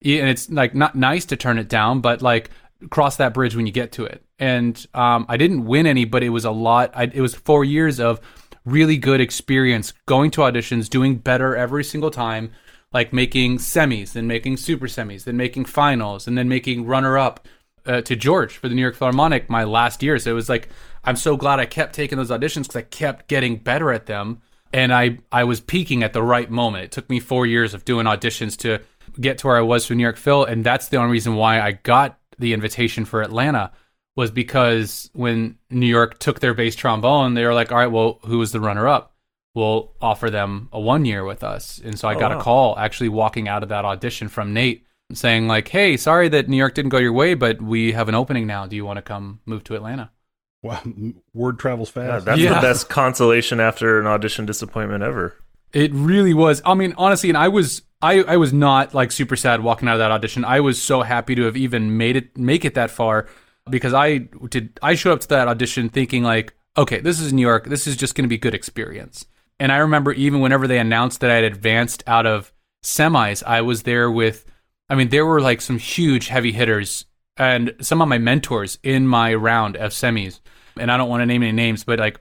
[0.03, 2.51] And it's like not nice to turn it down, but like
[2.89, 4.23] cross that bridge when you get to it.
[4.37, 6.91] And um, I didn't win any, but it was a lot.
[6.93, 8.21] I, it was four years of
[8.63, 12.51] really good experience going to auditions, doing better every single time,
[12.93, 17.45] like making semis, then making super semis, then making finals, and then making runner up
[17.85, 20.17] uh, to George for the New York Philharmonic my last year.
[20.17, 20.69] So it was like
[21.03, 24.41] I'm so glad I kept taking those auditions because I kept getting better at them,
[24.73, 26.85] and I I was peaking at the right moment.
[26.85, 28.79] It took me four years of doing auditions to
[29.19, 31.59] get to where I was for New York Phil, and that's the only reason why
[31.61, 33.71] I got the invitation for Atlanta
[34.15, 38.19] was because when New York took their bass trombone, they were like, "All right, well,
[38.25, 39.13] who was the runner up?
[39.55, 42.39] We'll offer them a one year with us." And so I Oh, got wow.
[42.39, 46.47] a call actually walking out of that audition from Nate saying like, "Hey, sorry that
[46.49, 48.67] New York didn't go your way, but we have an opening now.
[48.67, 50.11] Do you want to come move to Atlanta?"
[50.61, 50.81] Wow.
[51.33, 52.25] Word travels God, fast.
[52.25, 52.55] that's Yeah.
[52.55, 55.35] the best consolation after an audition disappointment ever.
[55.73, 56.61] It really was.
[56.65, 59.93] I mean, honestly, and I was I, I was not like super sad walking out
[59.93, 60.45] of that audition.
[60.45, 63.27] I was so happy to have even made it make it that far
[63.69, 64.19] because I
[64.49, 67.65] did I showed up to that audition thinking like, okay, this is New York.
[67.65, 69.25] This is just going to be good experience.
[69.59, 72.53] And I remember even whenever they announced that I had advanced out of
[72.83, 74.45] semis, I was there with
[74.89, 77.05] I mean, there were like some huge heavy hitters
[77.39, 80.41] and some of my mentors in my round of semis.
[80.77, 82.19] And I don't want to name any names, but like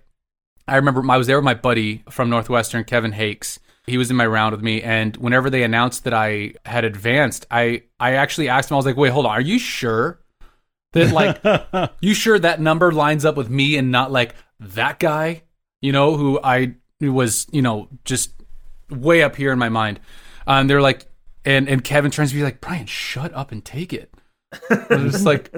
[0.66, 3.58] I remember I was there with my buddy from Northwestern, Kevin Hakes.
[3.86, 7.46] He was in my round with me, and whenever they announced that I had advanced,
[7.50, 8.74] I I actually asked him.
[8.74, 10.20] I was like, "Wait, hold on, are you sure
[10.92, 15.42] that like you sure that number lines up with me and not like that guy?
[15.80, 18.32] You know, who I who was you know just
[18.90, 20.00] way up here in my mind."
[20.46, 21.06] Um, they're like,
[21.46, 24.12] and and Kevin turns to me like, "Brian, shut up and take it."
[24.70, 25.52] I was just like,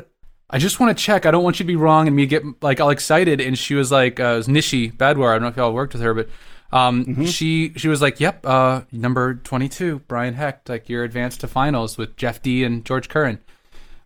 [0.49, 1.27] I just want to check.
[1.27, 3.41] I don't want you to be wrong and me get like all excited.
[3.41, 5.31] And she was like, uh, it was Nishi Badwar.
[5.31, 6.29] I don't know if y'all worked with her, but
[6.73, 10.69] Um, she she was like, "Yep, uh, number twenty two, Brian Hecht.
[10.69, 13.41] Like you're advanced to finals with Jeff Dee and George Curran."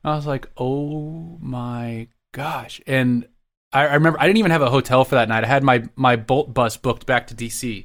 [0.02, 3.26] I was like, "Oh my gosh!" And
[3.70, 5.44] I, I remember I didn't even have a hotel for that night.
[5.44, 7.84] I had my my Bolt bus booked back to DC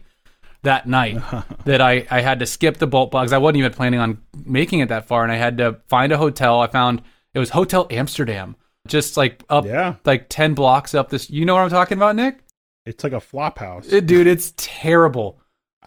[0.64, 1.18] that night.
[1.66, 3.32] that I I had to skip the Bolt bus.
[3.32, 6.18] I wasn't even planning on making it that far, and I had to find a
[6.18, 6.60] hotel.
[6.62, 7.02] I found
[7.34, 8.56] it was Hotel Amsterdam,
[8.88, 9.96] just like up Yeah.
[10.06, 11.30] like ten blocks up this.
[11.30, 12.40] You know what I'm talking about, Nick?
[12.86, 13.88] It's like a flop house.
[13.92, 15.40] It- dude, it's terrible.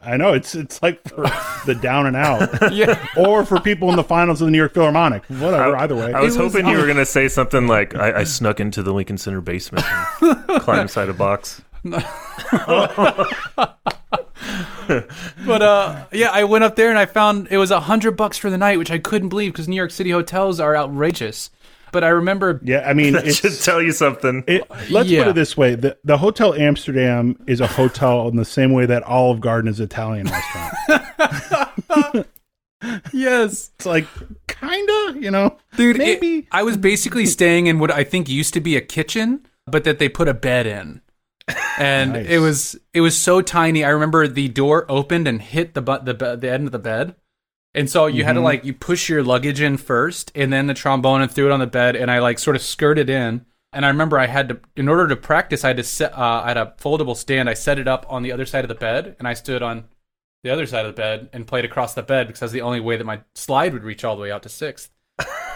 [0.04, 1.22] I know it's it's like for
[1.66, 3.04] the down and out, Yeah.
[3.16, 5.24] or for people in the finals of the New York Philharmonic.
[5.26, 6.12] Whatever, either way.
[6.12, 8.82] I was, was- hoping you were going to say something like, I, I snuck into
[8.82, 9.84] the Lincoln Center basement
[10.20, 11.62] and climbed inside a box.
[15.46, 18.36] But uh, yeah, I went up there and I found it was a hundred bucks
[18.38, 21.50] for the night, which I couldn't believe because New York City hotels are outrageous.
[21.92, 24.44] But I remember, yeah, I mean, it's, should tell you something.
[24.46, 25.24] it, let's Yeah.
[25.24, 28.86] put it this way: the the Hotel Amsterdam is a hotel in the same way
[28.86, 32.26] that Olive Garden is an Italian restaurant.
[33.12, 34.06] yes, it's like
[34.48, 36.48] kinda, you know, dude, it- maybe.
[36.50, 39.98] I was basically staying in what I think used to be a kitchen, but that
[39.98, 41.00] they put a bed in.
[41.78, 42.26] And Nice.
[42.28, 43.84] it was it was so tiny.
[43.84, 47.16] I remember the door opened and hit the bu- the the end of the bed,
[47.74, 50.74] and so you had to like you push your luggage in first, and then the
[50.74, 53.46] trombone, and threw it on the bed, and I like sort of skirted in.
[53.74, 56.12] And I remember I had to, in order to practice, I had to set.
[56.12, 57.48] Uh, I had a foldable stand.
[57.48, 59.84] I set it up on the other side of the bed, and I stood on
[60.44, 62.80] the other side of the bed and played across the bed because that's the only
[62.80, 64.90] way that my slide would reach all the way out to sixth.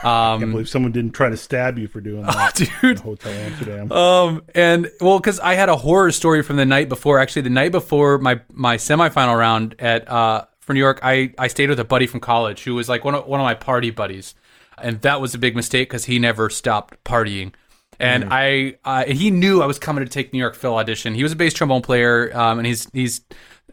[0.05, 2.61] I Um, believe someone didn't try to stab you for doing that.
[2.61, 3.91] in dude, Hotel Amsterdam.
[3.93, 7.19] Um, and well, because I had a horror story from the night before.
[7.19, 11.47] Actually, the night before my my semifinal round at uh for New York, I I
[11.49, 13.91] stayed with a buddy from college who was like one of one of my party
[13.91, 14.35] buddies,
[14.81, 17.53] and that was a big mistake because he never stopped partying.
[17.99, 21.15] And I, uh, he knew I was coming to take New York Phil audition.
[21.15, 23.23] He was a bass trombone player, um, and he's he's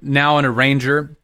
[0.01, 1.17] now an arranger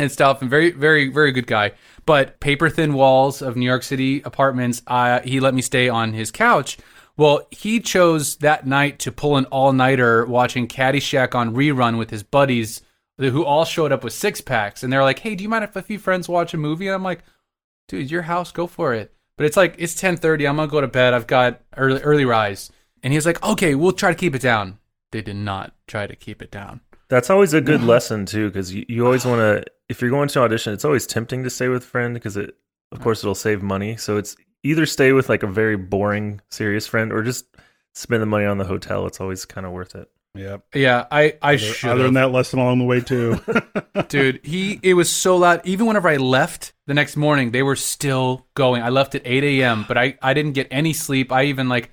[0.00, 1.72] and stuff, and very, very, very good guy.
[2.10, 6.12] But paper thin walls of New York City apartments, uh, he let me stay on
[6.12, 6.76] his couch.
[7.16, 12.10] Well, he chose that night to pull an all nighter watching Caddyshack on rerun with
[12.10, 12.82] his buddies,
[13.16, 15.76] who all showed up with six packs, and they're like, "Hey, do you mind if
[15.76, 17.22] a few friends watch a movie?" And I'm like,
[17.86, 20.48] "Dude, your house, go for it." But it's like it's 10:30.
[20.48, 21.14] I'm gonna go to bed.
[21.14, 22.72] I've got early early rise,
[23.04, 24.80] and he's like, "Okay, we'll try to keep it down."
[25.12, 26.80] They did not try to keep it down.
[27.10, 27.88] That's always a good mm-hmm.
[27.88, 29.64] lesson too, because you, you always want to.
[29.88, 32.36] If you're going to an audition, it's always tempting to stay with a friend because
[32.36, 32.54] it,
[32.92, 33.96] of course, it'll save money.
[33.96, 37.46] So it's either stay with like a very boring, serious friend, or just
[37.94, 39.06] spend the money on the hotel.
[39.06, 40.08] It's always kind of worth it.
[40.34, 43.40] Yeah, Yeah, I I Other, should other than that lesson along the way too.
[44.08, 47.74] dude he it was so loud even whenever i left the next morning they were
[47.74, 51.44] still going i left at 8 a.m but i i didn't get any sleep i
[51.44, 51.90] even like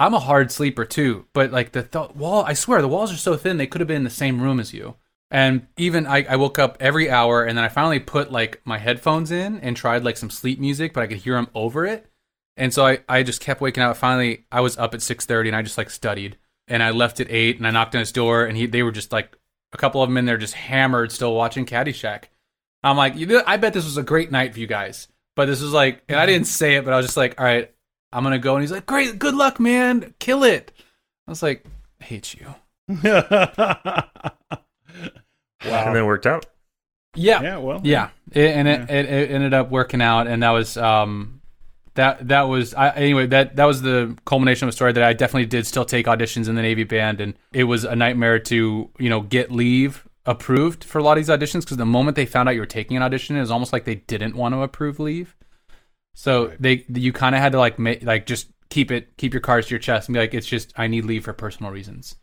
[0.00, 3.16] i'm a hard sleeper too but like the th- wall i swear the walls are
[3.16, 4.96] so thin they could have been in the same room as you
[5.32, 8.78] and even I, I woke up every hour and then i finally put like my
[8.78, 12.06] headphones in and tried like some sleep music but i could hear them over it
[12.56, 15.56] and so i i just kept waking up finally i was up at 6.30 and
[15.56, 16.36] i just like studied
[16.66, 18.90] and i left at 8 and i knocked on his door and he they were
[18.90, 19.36] just like
[19.72, 22.24] a couple of them in there just hammered, still watching Caddyshack.
[22.82, 23.14] I'm like,
[23.46, 25.08] I bet this was a great night for you guys.
[25.36, 27.44] But this was like, and I didn't say it, but I was just like, all
[27.44, 27.72] right,
[28.12, 28.54] I'm gonna go.
[28.56, 30.72] And he's like, great, good luck, man, kill it.
[31.26, 31.64] I was like,
[32.00, 32.54] I hate you.
[32.88, 34.34] wow.
[35.62, 36.46] And then it worked out.
[37.16, 37.56] Yeah, Yeah.
[37.58, 37.80] Well.
[37.82, 41.40] yeah, It- and it, it, it ended up working out, and that was um
[41.94, 45.12] that that was I, anyway that that was the culmination of a story that I
[45.12, 48.90] definitely did still take auditions in the Navy band, and it was a nightmare to
[48.98, 52.26] you know get leave approved for a lot of these auditions because the moment they
[52.26, 54.62] found out you were taking an audition, it was almost like they didn't want to
[54.62, 55.34] approve leave.
[56.20, 59.40] So they you kind of had to like make like just keep it keep your
[59.40, 62.16] cards to your chest and be like it's just I need leave for personal reasons,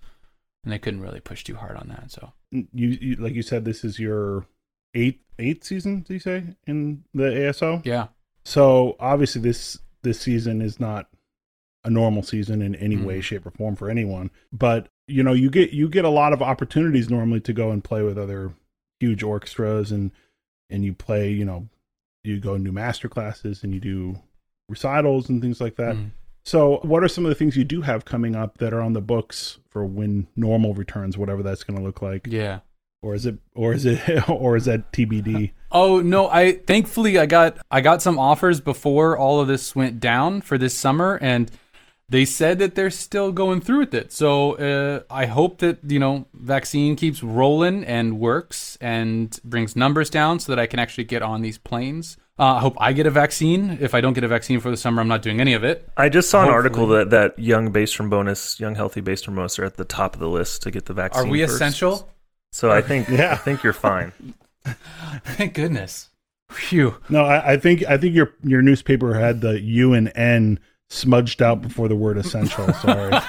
[0.64, 2.12] and they couldn't really push too hard on that.
[2.12, 4.46] So You, you like you said this is your
[4.94, 6.02] eighth eighth season.
[6.02, 7.84] Do you say in the ASO?
[7.86, 8.08] yeah,
[8.46, 11.10] So obviously this this season is not
[11.84, 13.04] a normal season in any Mm.
[13.06, 14.30] way, shape, or form for anyone.
[14.54, 17.84] But you know, you get you get a lot of opportunities normally to go and
[17.84, 18.54] play with other
[19.00, 20.12] huge orchestras and
[20.70, 21.68] and you play, you know,
[22.28, 24.20] you go and do master classes and you do
[24.70, 25.96] recitals and things like that.
[25.96, 26.12] Mm.
[26.44, 28.94] So, what are some of the things you do have coming up that are on
[28.94, 32.60] the books for when normal returns, whatever that's going to look like, yeah.
[33.02, 35.52] or is it, or is it, or is that TBD?
[35.72, 40.00] Oh no, I thankfully I got I got some offers before all of this went
[40.00, 41.52] down for this summer and
[42.10, 44.14] they said that they're still going through with it.
[44.14, 50.10] So uh, I hope that you know vaccine keeps rolling and works and brings numbers
[50.10, 52.18] down so that I can actually get on these planes.
[52.40, 53.80] Uh, I hope I get a vaccine.
[53.82, 55.90] If I don't get a vaccine for the summer, I'm not doing any of it.
[55.98, 59.60] I just saw an article that that young from bonus young healthy base from trombonists,
[59.60, 61.28] are at the top of the list to get the vaccine.
[61.28, 61.56] Are we first.
[61.56, 62.10] essential?
[62.52, 63.34] So I think Yeah.
[63.34, 64.14] I think you're fine.
[65.26, 66.10] Thank goodness.
[66.52, 66.96] Phew.
[67.10, 70.60] No, I, I think I think your your newspaper had the U and N
[70.90, 72.72] smudged out before the word essential.
[72.74, 73.12] Sorry.
[73.14, 73.20] or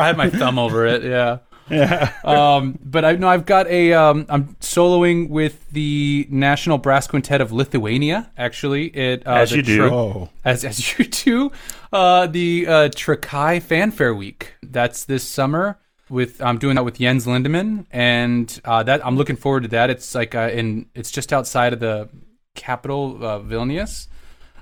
[0.00, 1.02] I had my thumb over it.
[1.02, 1.38] Yeah.
[1.70, 2.12] yeah.
[2.24, 3.92] Um, but I know I've got a.
[3.92, 8.30] Um, I'm soloing with the National Brass Quintet of Lithuania.
[8.36, 9.76] Actually, it uh, As you do.
[9.88, 10.28] Tra- Oh.
[10.44, 11.52] as as you do,
[11.92, 14.54] uh, the uh, Trakai Fanfare Week.
[14.62, 15.78] That's this summer.
[16.10, 19.90] With I'm doing that with Jens Lindemann, and uh, that I'm looking forward to that.
[19.90, 22.08] It's like uh, in it's just outside of the
[22.54, 24.08] capital, uh, Vilnius.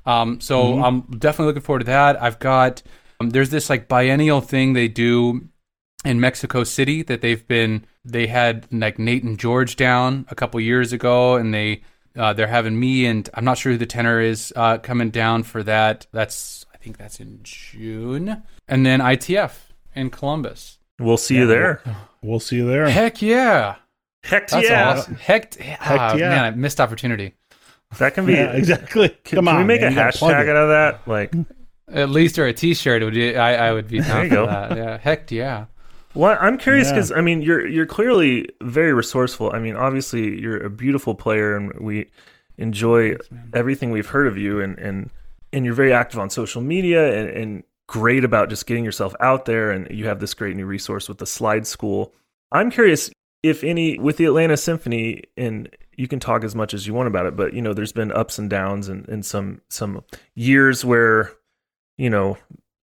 [0.07, 2.23] Um, so I'm definitely looking forward to that.
[2.23, 2.83] I've got
[3.21, 5.49] um, there's this like biennial thing they do
[6.05, 10.61] in Mexico City that they've been they had like Nate and George down a couple
[10.61, 11.83] years ago, and they
[12.17, 15.43] uh, they're having me and I'm not sure who the tenor is uh, coming down
[15.43, 16.07] for that.
[16.13, 19.55] That's I think that's in June, and then ITF
[19.95, 20.79] in Columbus.
[21.01, 21.83] We'll see you there.
[22.23, 22.89] We'll see you there.
[22.89, 23.77] Heck yeah,
[24.25, 24.91] Heck that's yeah.
[24.91, 25.15] awesome.
[25.15, 26.29] Heck, ah, yeah.
[26.29, 27.35] man, I missed opportunity.
[27.99, 29.09] That can be Yeah, exactly.
[29.25, 29.59] Can, Come can on.
[29.59, 31.01] we make man, a you gotta plug hashtag out of that?
[31.09, 31.33] Like
[31.89, 34.47] At least or a T-shirt would be, I, I would be down you go.
[34.47, 34.77] that.
[34.77, 35.67] Yeah, heck yeah.
[36.15, 36.95] Well, I'm curious Yeah.
[36.95, 39.51] because I mean, you're you're clearly very resourceful.
[39.53, 42.11] I mean, obviously, you're a beautiful player, and we
[42.59, 43.17] enjoy
[43.53, 45.11] everything we've heard of you, and and
[45.53, 49.45] and you're very active on social media, and, and great about just getting yourself out
[49.45, 49.71] there.
[49.71, 52.13] And you have this great new resource with the Slide School.
[52.51, 53.11] I'm curious
[53.43, 57.09] if any with the Atlanta Symphony, and you can talk as much as you want
[57.09, 60.05] about it, but you know, there's been ups and downs, and and some some
[60.35, 61.33] years where
[61.99, 62.37] you know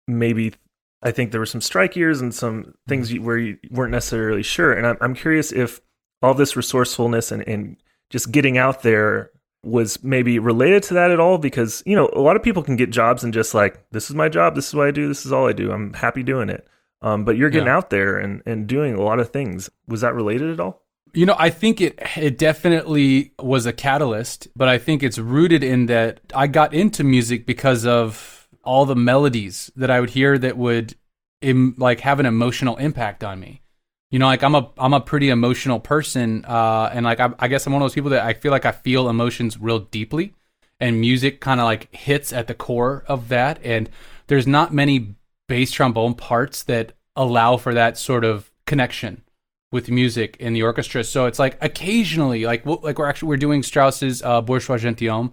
[0.09, 0.55] maybe
[1.03, 4.43] I think there were some strike years and some things you, where you weren't necessarily
[4.43, 4.73] sure.
[4.73, 5.81] And I'm, I'm curious if
[6.23, 7.77] all this resourcefulness and, and
[8.11, 9.31] just getting out there
[9.65, 11.39] was maybe related to that at all.
[11.39, 14.17] Because, you know, a lot of people can get jobs and just like, this is
[14.17, 14.55] my job.
[14.55, 15.09] This is what I do.
[15.09, 15.73] This is all I do.
[15.73, 16.67] I'm happy doing it.
[17.01, 17.77] Um, but you're getting Yeah.
[17.79, 19.71] out there and, and doing a lot of things.
[19.89, 20.83] Was that related at all?
[21.13, 25.65] You know, I think it it definitely was a catalyst, but I think it's rooted
[25.65, 30.39] in that I got into music because of all the melodies that I would hear
[30.39, 30.95] that would
[31.41, 33.63] Im, like have an emotional impact on me.
[34.11, 37.49] You know, like I'm a I'm a pretty emotional person, uh, and like I, I
[37.49, 40.35] guess I'm one of those people that I feel like I feel emotions real deeply,
[40.79, 43.59] and music kind of like hits at the core of that.
[43.65, 43.89] And
[44.29, 45.15] there's not many
[45.49, 49.23] bass trombone parts that allow for that sort of connection
[49.73, 51.05] with music in the orchestra.
[51.05, 55.33] So it's like occasionally, like we'll- like we're actually we're doing Strauss's uh, Bourgeois Gentilhomme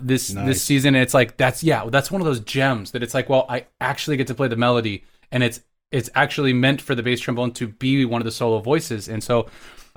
[0.00, 0.46] this Nice.
[0.46, 0.94] this season.
[0.94, 3.66] And it's like that's yeah, that's one of those gems that it's like, well, I
[3.80, 5.60] actually get to play the melody, and it's
[5.90, 9.08] it's actually meant for the bass trombone to be one of the solo voices.
[9.08, 9.48] And so,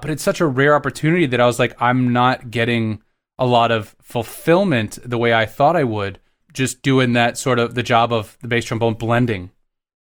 [0.01, 3.01] but it's such a rare opportunity that I was like, I'm not getting
[3.37, 6.19] a lot of fulfillment the way I thought I would,
[6.53, 9.49] just doing that sort of the job of the bass trombone blending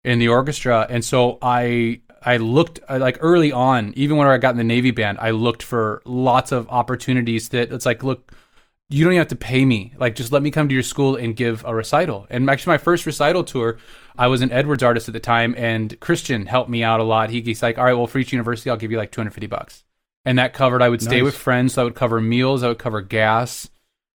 [0.03, 0.85] in the orchestra.
[0.89, 4.63] And so I I looked I, like early on, even when I got in the
[4.63, 8.31] Navy band, I looked for lots of opportunities that it's like, look,
[8.89, 9.93] you don't even have to pay me.
[9.97, 12.25] Like, just let me come to your school and give a recital.
[12.29, 13.77] And actually, my first recital tour,
[14.17, 17.29] I was an Edwards artist at the time, and Christian helped me out a lot.
[17.29, 19.83] He, he's like, all right, well, for each university, I'll give you like 250 bucks.
[20.25, 21.23] And that covered, I would stay Nice.
[21.23, 23.69] with friends, so I would cover meals, I would cover gas,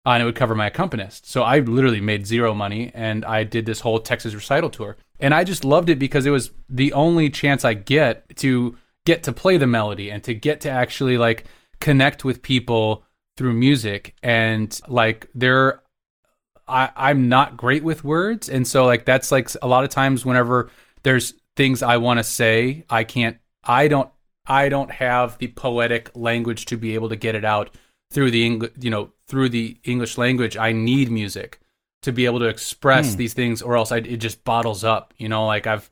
[0.05, 1.29] uh, and it would cover my accompanist.
[1.29, 4.97] So I literally made zero money, and I did this whole Texas recital tour.
[5.21, 8.75] And I just loved it because it was the only chance I get to
[9.05, 11.45] get to play the melody and to get to actually like
[11.79, 13.03] connect with people
[13.37, 14.15] through music.
[14.23, 15.81] And like there
[16.67, 18.49] I, I'm not great with words.
[18.49, 20.71] And so like that's like a lot of times whenever
[21.03, 24.09] there's things I want to say I can't I don't
[24.47, 27.75] I don't have the poetic language to be able to get it out
[28.11, 30.57] through the English you know through the English language.
[30.57, 31.60] I need music
[32.01, 35.29] to be able to express these things or else I, it just bottles up you
[35.29, 35.89] know like I've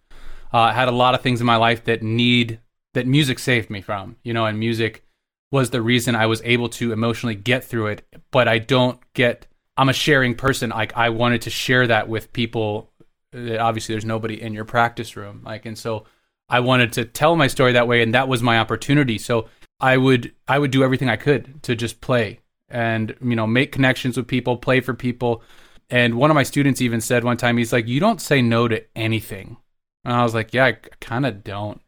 [0.51, 2.59] uh, had a lot of things in my life that need
[2.93, 5.03] that music saved me from you know and music
[5.51, 8.05] was the reason I was able to emotionally get through it.
[8.31, 9.47] But I don't get.
[9.77, 10.69] I'm a sharing person.
[10.69, 12.91] Like I wanted to share that with people.
[13.33, 15.41] Uh, Obviously, there's nobody in your practice room.
[15.43, 16.05] Like, and so
[16.49, 19.17] I wanted to tell my story that way, and that was my opportunity.
[19.17, 19.47] So
[19.79, 23.71] I would I would do everything I could to just play and you know make
[23.71, 25.41] connections with people, play for people.
[25.89, 28.67] And one of my students even said one time, he's like, "You don't say no
[28.67, 29.57] to anything,"
[30.05, 30.71] and I was like, "Yeah, I
[31.01, 31.81] kind of don't."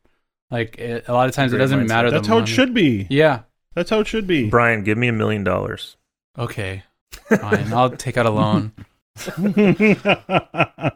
[0.49, 1.88] Like it, a lot of times, it doesn't mindset.
[1.88, 2.10] matter.
[2.10, 3.07] the That's how it should be.
[3.10, 3.41] Yeah.
[3.73, 4.49] That's how it should be.
[4.49, 5.95] Brian, give me a million dollars.
[6.38, 6.84] Okay.
[7.11, 7.72] Fine.
[7.72, 8.73] I'll take out a loan.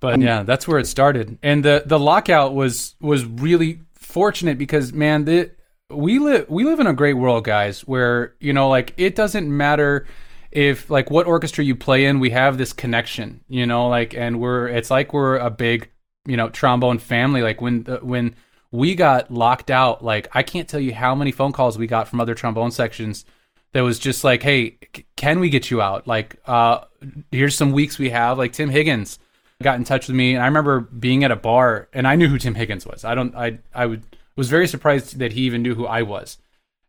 [0.00, 1.38] But yeah, that's where it started.
[1.42, 5.50] And the the lockout was was really fortunate because man, the
[5.88, 9.48] we live we live in a great world, guys, where you know like it doesn't
[9.48, 10.06] matter
[10.54, 14.40] if like what orchestra you play in, we have this connection, you know, like and
[14.40, 15.90] we're it's like we're a big,
[16.24, 18.36] you know, trombone family like when when
[18.70, 20.02] we got locked out.
[20.02, 23.24] Like I can't tell you how many phone calls we got from other trombone sections
[23.72, 26.06] that was just like, "Hey, c- can we get you out?
[26.06, 26.84] Like, uh,
[27.32, 29.18] here's some weeks we have." Like Tim Higgins
[29.62, 32.28] got in touch with me, and I remember being at a bar, and I knew
[32.28, 33.04] who Tim Higgins was.
[33.04, 34.04] I don't, I, I would
[34.36, 36.38] was very surprised that he even knew who I was,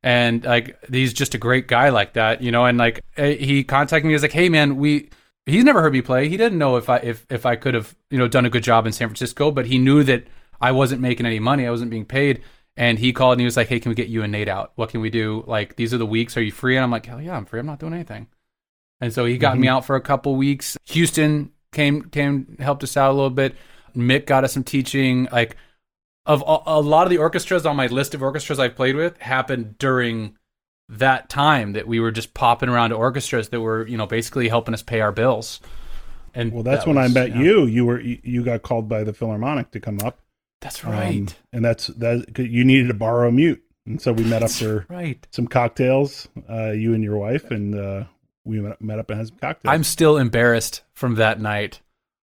[0.05, 2.63] and like he's just a great guy like that, you know.
[2.63, 5.09] And like eh, he contacted me, he was like, "Hey, man, we."
[5.47, 6.27] He's never heard me play.
[6.27, 8.63] He didn't know if I if if I could have you know done a good
[8.63, 10.25] job in San Francisco, but he knew that
[10.59, 11.67] I wasn't making any money.
[11.67, 12.41] I wasn't being paid.
[12.77, 14.71] And he called and he was like, "Hey, can we get you and Nate out?
[14.75, 15.43] What can we do?
[15.45, 16.35] Like, these are the weeks.
[16.35, 17.59] Are you free?" And I'm like, "Hell yeah, I'm free.
[17.59, 18.27] I'm not doing anything."
[19.01, 20.77] And so he got me out for a couple weeks.
[20.85, 23.55] Houston came came helped us out a little bit.
[23.95, 25.27] Mick got us some teaching.
[25.31, 25.57] Like,
[26.25, 29.17] of a, a lot of the orchestras on my list of orchestras I've played with
[29.19, 30.37] happened during
[30.89, 34.47] that time that we were just popping around to orchestras that were you know basically
[34.49, 35.59] helping us pay our bills.
[36.33, 37.41] And Well, that's that when I was- met yeah.
[37.41, 37.65] you.
[37.65, 40.19] You were you got called by the Philharmonic to come up.
[40.61, 41.35] That's Um, right.
[41.53, 44.85] and that's that you needed to borrow a mute, and so we met up for
[44.89, 45.25] right.
[45.31, 46.27] some cocktails.
[46.49, 48.03] Uh, you and your wife, and uh,
[48.45, 49.73] we met met up and had some cocktails.
[49.73, 51.81] I'm still embarrassed from that night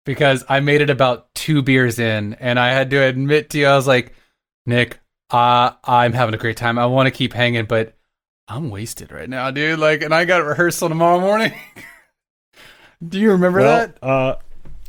[0.05, 3.67] because I made it about two beers in, and I had to admit to you,
[3.67, 4.13] I was like,
[4.65, 4.99] Nick,
[5.29, 6.77] uh, I'm having a great time.
[6.77, 7.95] I want to keep hanging, but
[8.47, 9.79] I'm wasted right now, dude.
[9.79, 11.53] Like, and I got rehearsal tomorrow morning.
[13.07, 14.03] Do you remember well, that?
[14.03, 14.35] uh,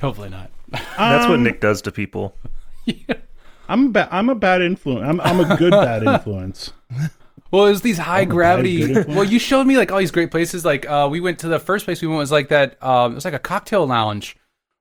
[0.00, 0.50] Hopefully not.
[0.70, 2.36] That's what um, Nick does to people.
[3.68, 5.04] I'm a ba- I'm a bad influence.
[5.08, 6.72] I'm I'm a good bad influence.
[7.50, 8.92] Well, it was these high gravity.
[8.92, 10.64] very well, you showed me like all these great places.
[10.64, 12.82] Like, uh, we went to the first place we went was like that.
[12.82, 14.36] Um, it was like a cocktail lounge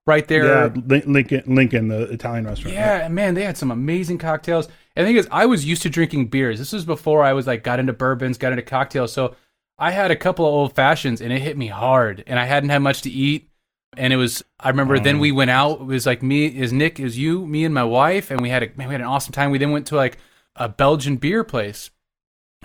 [0.06, 0.46] right there.
[0.46, 2.76] Yeah, Lin- Lincoln Lincoln, the Italian restaurant.
[2.76, 2.82] right?
[3.02, 4.68] Yeah, man, they had some amazing cocktails.
[4.96, 6.60] And the thing is, I was used to drinking beers.
[6.60, 9.12] This was before I was like got into bourbons, got into cocktails.
[9.14, 9.36] So
[9.80, 12.24] I had a couple of old fashions, and it hit me hard.
[12.28, 13.50] And I hadn't had much to eat.
[13.96, 15.82] And it was, I remember then we went out.
[15.82, 18.64] It was like me, is Nick, is you, me, and my wife, and we had
[18.64, 19.52] a man, we had an awesome time.
[19.52, 20.18] We then went to like
[20.56, 21.92] a Belgian beer place,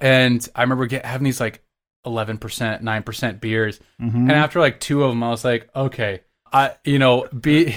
[0.01, 1.63] and I remember get, having these like
[2.07, 3.81] eleven percent, nine percent beers.
[4.01, 4.15] Mhm.
[4.15, 6.21] And after like two of them, I was like, okay,
[6.53, 7.77] I, you know, be,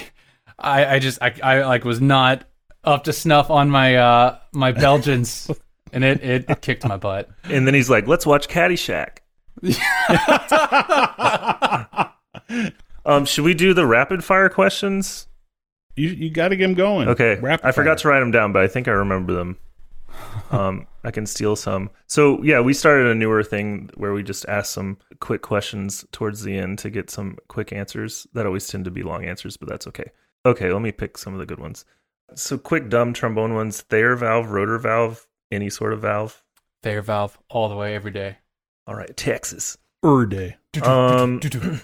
[0.58, 2.44] I, I just, I, I like was not
[2.84, 5.50] up to snuff on my, uh, my Belgians,
[5.92, 7.30] and it, it kicked my butt.
[7.44, 9.18] And then he's like, let's watch Caddyshack.
[13.04, 15.28] um, should we do the rapid fire questions?
[15.94, 17.08] You you got to get them going.
[17.08, 17.38] Okay.
[17.40, 17.98] Rapid I forgot fire.
[17.98, 19.58] to write them down, but I think I remember them.
[20.52, 21.90] Um, I can steal some.
[22.06, 26.42] So yeah, we started a newer thing where we just ask some quick questions towards
[26.42, 28.26] the end to get some quick answers.
[28.34, 30.10] That always tend to be long answers, but that's okay.
[30.44, 31.84] Okay, let me pick some of the good ones.
[32.34, 36.42] So quick, dumb trombone ones: Thayer valve, rotor valve, any sort of valve.
[36.82, 38.38] Thayer valve all the way every day.
[38.86, 39.78] All right, Texas.
[40.04, 40.56] Er day.
[40.82, 41.40] Um,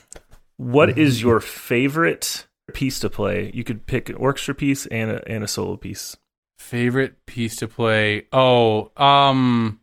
[0.56, 3.50] what is your favorite piece to play?
[3.54, 6.16] You could pick an orchestra piece and a, and a solo piece.
[6.58, 8.26] Favorite piece to play?
[8.32, 9.80] Oh, um,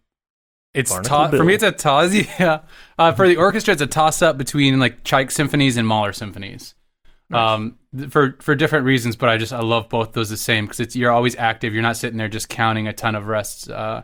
[0.73, 1.53] it's to- for me.
[1.53, 2.13] It's a toss.
[2.39, 2.59] Yeah,
[2.99, 6.75] uh, for the orchestra, it's a toss up between like Tchaik symphonies and Mahler symphonies.
[7.31, 10.65] Um, th- for for different reasons, but I just I love both those the same
[10.65, 11.73] because it's you're always active.
[11.73, 13.67] You're not sitting there just counting a ton of rests.
[13.69, 14.03] Uh,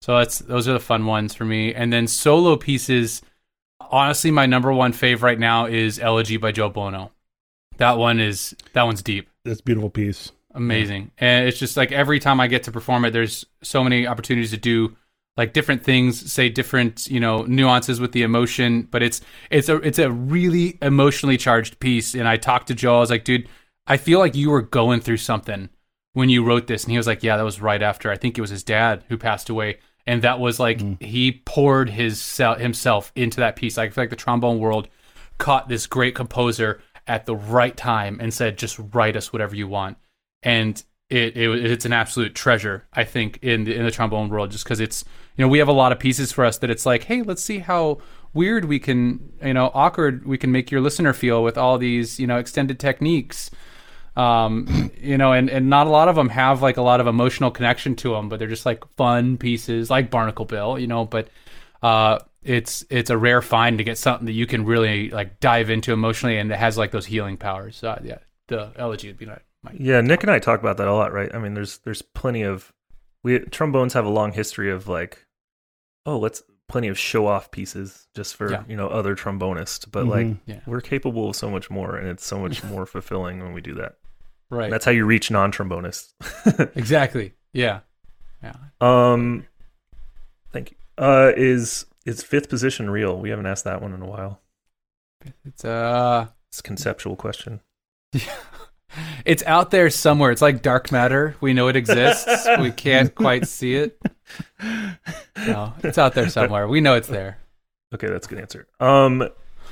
[0.00, 1.74] so that's those are the fun ones for me.
[1.74, 3.20] And then solo pieces.
[3.90, 7.10] Honestly, my number one fave right now is Elegy by Joe Bono.
[7.76, 10.32] That one is that one's deep That's a beautiful piece.
[10.54, 11.10] Amazing.
[11.18, 14.50] And it's just like every time i get to perform it there's so many opportunities
[14.50, 14.96] to do
[15.36, 19.20] like different things say different you know nuances with the emotion but it's
[19.50, 22.14] it's a it's a really emotionally charged piece.
[22.14, 23.48] And i talked to joe i was like dude
[23.86, 25.68] i feel like you were going through something
[26.14, 26.84] when you wrote this.
[26.84, 29.04] And he was like yeah that was right after i think it was his dad
[29.08, 29.78] who passed away.
[30.04, 31.00] And that was like mm.
[31.00, 33.78] he poured his sel- himself into that piece.
[33.78, 34.88] I feel like the trombone world
[35.38, 39.68] caught this great composer at the right time and said just write us whatever you
[39.68, 39.96] want
[40.42, 44.50] and it, it it's an absolute treasure I think in the, in the trombone world
[44.50, 45.04] just because it's
[45.36, 47.44] you know we have a lot of pieces for us that it's like hey let's
[47.44, 47.98] see how
[48.32, 52.18] weird we can you know awkward we can make your listener feel with all these
[52.18, 53.50] you know extended techniques.
[54.16, 57.06] Um you know and and not a lot of them have like a lot of
[57.06, 61.04] emotional connection to them but they're just like fun pieces like Barnacle Bill you know
[61.04, 61.28] but
[61.82, 65.70] uh it's it's a rare find to get something that you can really like dive
[65.70, 67.84] into emotionally and it has like those healing powers.
[67.84, 70.88] Uh, yeah the elegy would be my, my Yeah, Nick and I talk about that
[70.88, 71.32] a lot, right?
[71.34, 72.72] I mean, there's there's plenty of
[73.22, 75.26] we trombones have a long history of like,
[76.06, 78.64] oh, let's plenty of show off pieces just for Yeah.
[78.68, 80.38] you know other trombonists, but like Mhm.
[80.46, 80.60] Yeah.
[80.66, 83.74] we're capable of so much more, and it's so much more fulfilling when we do
[83.74, 83.96] that.
[84.50, 86.12] right That's how you reach non trombonists.
[86.76, 87.80] exactly yeah
[88.42, 89.46] yeah um,
[90.50, 90.76] thank you.
[90.98, 93.18] Uh, is is fifth position real?
[93.18, 94.40] We haven't asked that one in a while.
[95.44, 97.60] it's uh It's a conceptual question.
[99.24, 100.30] It's out there somewhere.
[100.30, 101.36] It's like dark matter.
[101.40, 102.46] We know it exists.
[102.58, 104.00] we can't quite see it.
[105.36, 106.68] No, it's out there somewhere.
[106.68, 107.38] We know it's there.
[107.94, 108.66] Okay, that's a good answer.
[108.80, 109.28] Um,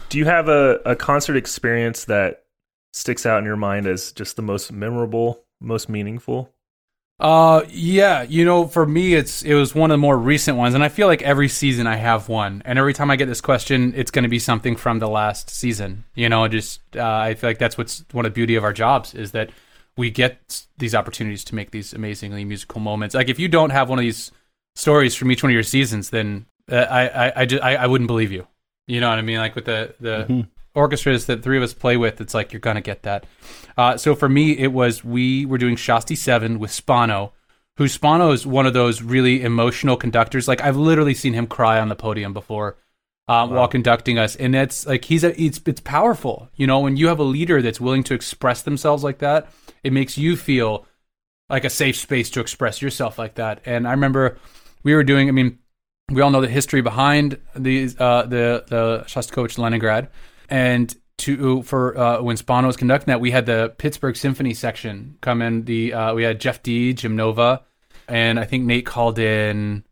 [0.09, 2.45] do you have a, a concert experience that
[2.93, 6.53] sticks out in your mind as just the most memorable, most meaningful?
[7.21, 8.23] Uh, yeah.
[8.23, 10.89] You know, for me, it's it was one of the more recent ones, and I
[10.89, 14.11] feel like every season I have one, and every time I get this question, it's
[14.11, 16.05] going to be something from the last season.
[16.15, 18.73] You know, just uh, I feel like that's what's one of the beauty of our
[18.73, 19.51] jobs is that
[19.99, 23.15] we get these opportunities to make these amazingly musical moments.
[23.15, 24.33] Like if you don't have one of these
[24.75, 27.87] stories from each one of your seasons, then uh, I I I, just, I I
[27.87, 28.47] wouldn't believe you.
[28.87, 29.39] You know what I mean?
[29.39, 30.49] Like with the the Mhm.
[30.75, 33.27] Orchestras that three of us play with, it's like you're gonna get that.
[33.77, 37.33] Uh, so for me, it was we were doing Shosti Seven with Spano,
[37.77, 40.47] who Spano is one of those really emotional conductors.
[40.49, 42.77] Like I've literally seen him cry on the podium before.
[43.29, 46.81] Um, While conducting us, and it's like he's a it's it's powerful, you know.
[46.81, 49.49] When you have a leader that's willing to express themselves like that,
[49.85, 50.85] it makes you feel
[51.49, 53.61] like a safe space to express yourself like that.
[53.65, 54.37] And I remember
[54.83, 55.29] we were doing.
[55.29, 55.61] I mean,
[56.11, 60.09] we all know the history behind these uh, the the Shostakovich Leningrad,
[60.51, 65.17] and to for uh, when Spano was conducting that, we had the Pittsburgh Symphony section
[65.21, 65.65] come in.
[65.65, 67.63] The uh, we had Jeff Dee, Jim Nova,
[68.09, 69.85] and I think Nate called in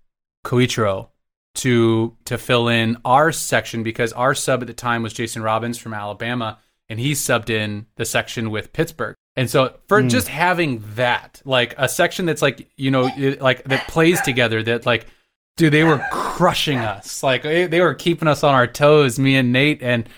[0.44, 1.08] Coitro
[1.56, 5.78] to to fill in our section because our sub at the time was Jason Robbins
[5.78, 6.58] from Alabama,
[6.88, 9.14] and he subbed in the section with Pittsburgh.
[9.36, 10.08] And so for Hmm.
[10.08, 14.62] just having that, like a section that's like you know it- like that plays together,
[14.62, 15.06] that like
[15.56, 17.22] dude, they were crushing us.
[17.22, 20.08] Like they, they were keeping us on our toes, me and Nate, and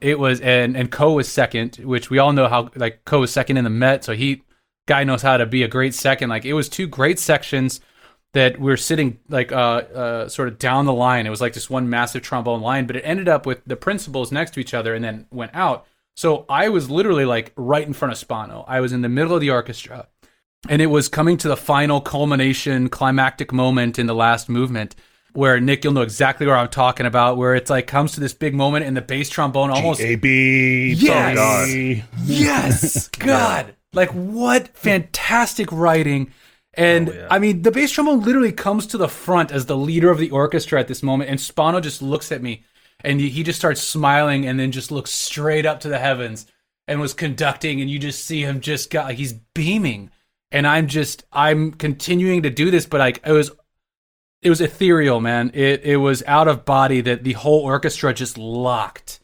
[0.00, 3.32] it was and and Co was second, which we all know how like Co was
[3.32, 4.42] second in the Met, so he
[4.86, 6.30] guy knows how to be a great second.
[6.30, 7.80] Like it was two great sections
[8.34, 11.26] that we were sitting like uh, uh sort of down the line.
[11.26, 14.32] It was like this one massive trombone line, but it ended up with the principals
[14.32, 15.86] next to each other and then went out.
[16.16, 18.64] So I was literally like right in front of Spano.
[18.66, 20.08] I was in the middle of the orchestra
[20.68, 24.96] and it was coming to the final culmination climactic moment in the last movement
[25.32, 28.32] where Nick you'll know exactly where I'm talking about where it's like comes to this
[28.32, 30.92] big moment and the bass trombone almost A B.
[30.96, 31.36] Yes!
[31.36, 32.04] God.
[32.24, 36.32] yes god like what fantastic writing
[36.74, 37.28] and Oh, yeah.
[37.30, 40.30] I mean the bass trombone literally comes to the front as the leader of the
[40.30, 42.64] orchestra at this moment and Spano just looks at me
[43.04, 46.46] and he he just starts smiling and then just looks straight up to the heavens
[46.86, 50.10] and was conducting and you just see him just got he's beaming
[50.50, 53.50] and I'm just I'm continuing to do this but like it was
[54.42, 55.50] it was ethereal man.
[55.54, 59.20] It it was out of body that the whole orchestra just locked.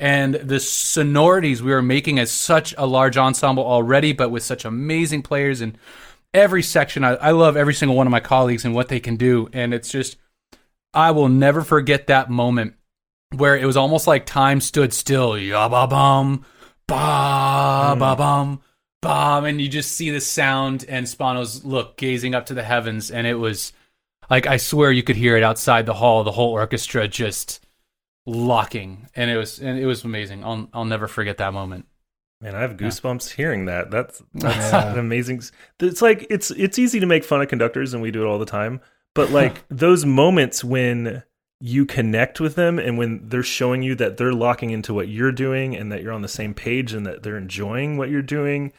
[0.00, 4.64] And the sonorities we were making as such a large ensemble already but with such
[4.64, 5.76] amazing players and
[6.32, 7.02] every section.
[7.02, 9.48] I, I love every single one of my colleagues and what they can do.
[9.52, 10.16] And it's just
[10.94, 12.74] I will never forget that moment
[13.34, 15.36] where it was almost like time stood still.
[15.38, 16.44] Ya ba bum
[16.86, 17.98] ba mm.
[17.98, 18.60] ba bum
[19.00, 19.44] bum.
[19.44, 23.10] And you just see the sound and Spano's look gazing up to the heavens.
[23.10, 23.72] And it was
[24.30, 27.64] like I swear you could hear it outside the hall the whole orchestra just
[28.26, 31.86] locking and it was and it was amazing I'll I'll never forget that moment
[32.40, 33.90] Man, I have goosebumps hearing that.
[33.90, 34.92] That's that's Yeah.
[34.92, 35.42] an amazing.
[35.80, 38.38] It's like it's it's easy to make fun of conductors, and we do it all
[38.38, 38.80] the time.
[39.12, 41.24] But like those moments when
[41.60, 45.32] you connect with them, and when they're showing you that they're locking into what you're
[45.32, 48.72] doing, and that you're on the same page, and that they're enjoying what you're doing,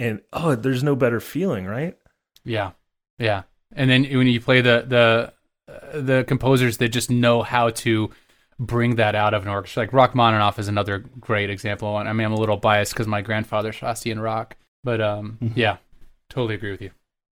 [0.00, 1.96] and oh, there's no better feeling, right?
[2.42, 2.72] Yeah,
[3.20, 3.42] yeah.
[3.74, 5.32] And then when you play the the
[5.72, 8.10] uh, the composers that just know how to
[8.58, 11.98] bring that out of an orchestra, like Rachmaninoff is another great example.
[11.98, 14.52] And I mean, I'm a little biased because my grandfather Shosti and Rach,
[14.84, 15.52] but um, Mhm.
[15.56, 15.76] yeah,
[16.30, 16.90] totally agree with you.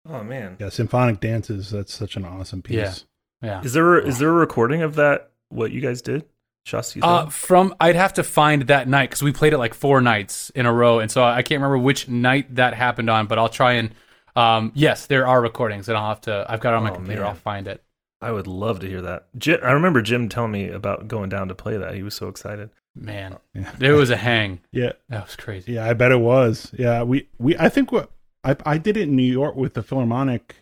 [0.08, 1.70] Oh man, Yeah, symphonic dances.
[1.70, 2.74] That's such an awesome piece.
[2.76, 2.94] Yeah.
[3.42, 3.62] Yeah.
[3.62, 5.30] is there is there a recording of that?
[5.50, 6.24] What you guys did,
[6.66, 7.00] Shosti?
[7.02, 10.50] Uh, from I'd have to find that night because we played it like four nights
[10.50, 13.26] in a row, and so I can't remember which night that happened on.
[13.26, 13.90] But I'll try and
[14.36, 16.44] um, yes, there are recordings, and I'll have to.
[16.48, 17.20] I've got it on my Oh, computer.
[17.22, 17.28] man.
[17.30, 17.82] I'll find it.
[18.20, 19.26] I would love to hear that.
[19.36, 21.94] Jim, I remember Jim telling me about going down to play that.
[21.94, 22.70] He was so excited.
[22.94, 23.70] Man, Yeah.
[23.78, 24.60] there was a hang.
[24.72, 25.72] Yeah, That was crazy.
[25.74, 26.72] yeah, I bet it was.
[26.78, 28.10] Yeah, we we I think what
[28.42, 30.54] I I did it in New York with the Philharmonic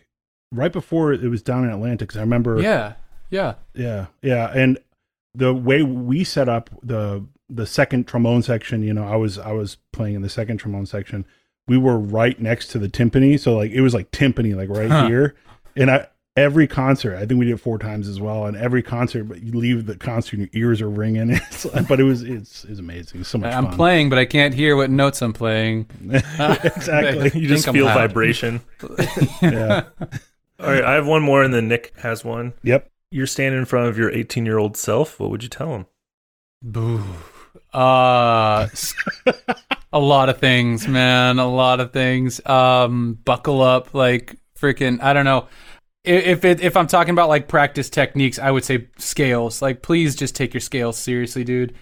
[0.51, 2.59] right before it was down in Atlanta because I remember.
[2.61, 2.93] Yeah,
[3.29, 3.53] yeah.
[3.73, 4.77] yeah, yeah, and
[5.33, 9.53] the way we set up the the second trombone section, you know, I was I
[9.53, 11.25] was playing in the second trombone section.
[11.67, 14.89] We were right next to the timpani, so like it was like timpani, like right
[14.89, 15.07] Huh.
[15.07, 15.35] here.
[15.75, 18.45] And I every concert, I think we did it four times as well.
[18.45, 21.29] And every concert, but you leave the concert, and your ears are ringing.
[21.49, 23.21] It's like, but it was it's it's amazing.
[23.21, 23.75] It's so much I'm fun.
[23.75, 25.87] playing, but I can't hear what notes I'm playing.
[26.11, 27.31] exactly.
[27.39, 27.95] You just feel loud.
[27.95, 28.61] vibration.
[29.41, 29.83] Yeah.
[30.59, 32.53] All right, I have one more, and then Nick has one.
[32.63, 32.89] Yep.
[33.11, 35.19] You're standing in front of your 18 year old self.
[35.19, 35.85] What would you tell him?
[36.61, 37.01] Boo.
[37.75, 38.67] Uh,
[39.93, 41.39] A lot of things, man.
[41.39, 42.45] A lot of things.
[42.45, 45.01] Um, buckle up, like freaking.
[45.01, 45.47] I don't know.
[46.03, 49.61] If it, if I'm talking about like practice techniques, I would say scales.
[49.61, 51.75] Like, please just take your scales seriously, dude.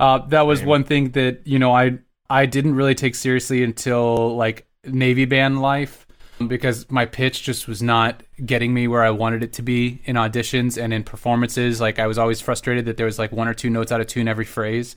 [0.00, 1.98] Uh, that was one thing that you know I
[2.28, 6.04] I didn't really take seriously until like Navy band life
[6.48, 10.16] because my pitch just was not getting me where I wanted it to be in
[10.16, 11.80] auditions and in performances.
[11.80, 14.08] Like I was always frustrated that there was like one or two notes out of
[14.08, 14.96] tune every phrase.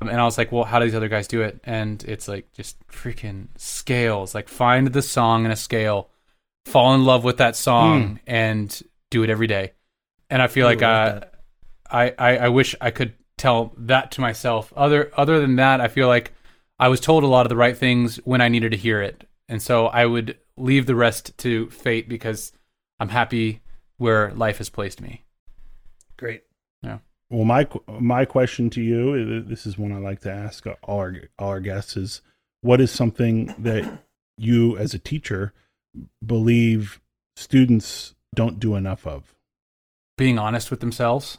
[0.00, 1.60] And I was like, well, how do these other guys do it?
[1.64, 4.34] And it's like just freaking scales.
[4.34, 6.10] Like find the song in a scale,
[6.64, 9.72] fall in love with that song, and do it every day.
[10.30, 11.20] And I feel like uh,
[11.90, 14.72] I, I I wish I could tell that to myself.
[14.76, 16.32] Other other than that, I feel like
[16.78, 19.28] I was told a lot of the right things when I needed to hear it,
[19.48, 22.52] and so I would leave the rest to fate because
[22.98, 23.60] I'm happy
[23.98, 25.24] where life has placed me.
[26.16, 26.42] Great.
[27.30, 31.14] Well, my my question to you, this is one I like to ask all our
[31.38, 32.22] all our guests is,
[32.62, 34.02] what is something that
[34.36, 35.52] you as a teacher
[36.24, 37.00] believe
[37.36, 39.34] students don't do enough of?
[40.18, 41.38] being honest with themselves.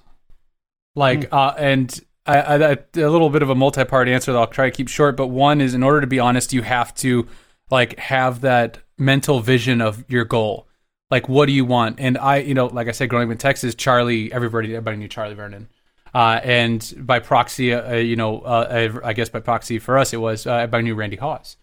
[0.95, 4.47] Like, uh, and I, I, I- a little bit of a multi-part answer that I'll
[4.47, 5.15] try to keep short.
[5.15, 7.27] But one is, in order to be honest, you have to
[7.69, 10.67] like have that mental vision of your goal.
[11.11, 11.99] Like, what do you want?
[11.99, 15.07] And I, you know, like I said, growing up in Texas, Charlie, everybody, everybody knew
[15.07, 15.69] Charlie Vernon.
[16.13, 20.13] Uh, and by proxy, uh, you know, uh, I I guess by proxy for us,
[20.13, 21.57] it was uh, everybody knew Randy Hawes.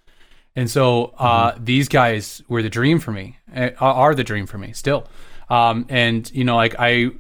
[0.57, 4.59] And so uh, these guys were the dream for me, uh, are the dream for
[4.59, 5.07] me still.
[5.49, 7.11] Um, and you know, like I,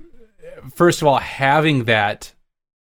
[0.74, 2.32] first of all, having that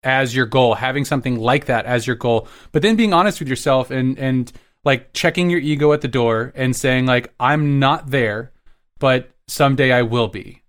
[0.03, 3.49] as your goal, having something like that as your goal, but then being honest with
[3.49, 4.53] yourself and and
[4.85, 8.53] like checking your ego at the door and saying like I'm not there,
[8.99, 10.63] but someday I will be.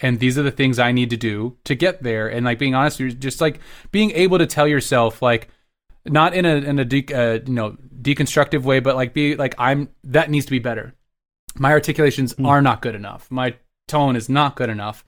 [0.00, 2.28] And these are the things I need to do to get there.
[2.28, 3.60] And like being honest, you're just like
[3.90, 5.48] being able to tell yourself like
[6.04, 9.54] not in a in a de- uh, you know deconstructive way, but like be like
[9.58, 10.94] I'm that needs to be better.
[11.58, 13.30] My articulations are not good enough.
[13.30, 13.56] My
[13.88, 15.04] tone is not good enough.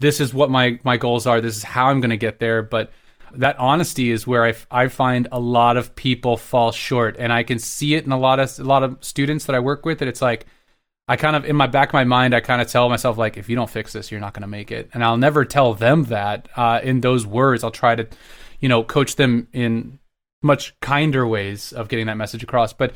[0.00, 1.40] This is what my my goals are.
[1.40, 2.62] This is how I'm going to get there.
[2.62, 2.90] But
[3.36, 7.32] that honesty is where I, f- I find a lot of people fall short, and
[7.32, 9.84] I can see it in a lot of a lot of students that I work
[9.84, 9.98] with.
[9.98, 10.46] That it's like
[11.06, 13.36] I kind of in my back of my mind, I kind of tell myself like,
[13.36, 14.88] if you don't fix this, you're not going to make it.
[14.94, 17.62] And I'll never tell them that uh, in those words.
[17.62, 18.06] I'll try to,
[18.60, 19.98] you know, coach them in
[20.42, 22.72] much kinder ways of getting that message across.
[22.72, 22.94] But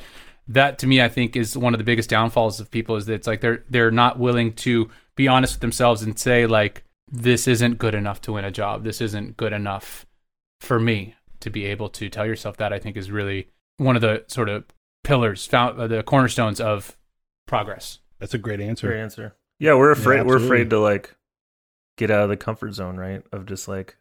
[0.48, 3.14] that to me, I think, is one of the biggest downfalls of people is that
[3.14, 7.46] it's like they're they're not willing to be honest with themselves and say like, this
[7.46, 8.84] isn't good enough to win a job.
[8.84, 10.06] This isn't good enough
[10.60, 12.72] for me to be able to tell yourself that.
[12.72, 14.64] I think is really one of the sort of
[15.04, 16.96] pillars, found, the cornerstones of
[17.48, 17.98] progress.
[18.20, 18.86] That's a great answer.
[18.88, 19.34] Great answer.
[19.58, 20.24] Yeah, we're afraid.
[20.26, 21.16] we're afraid to like
[21.96, 23.22] get out of the comfort zone, right?
[23.32, 23.96] Of just like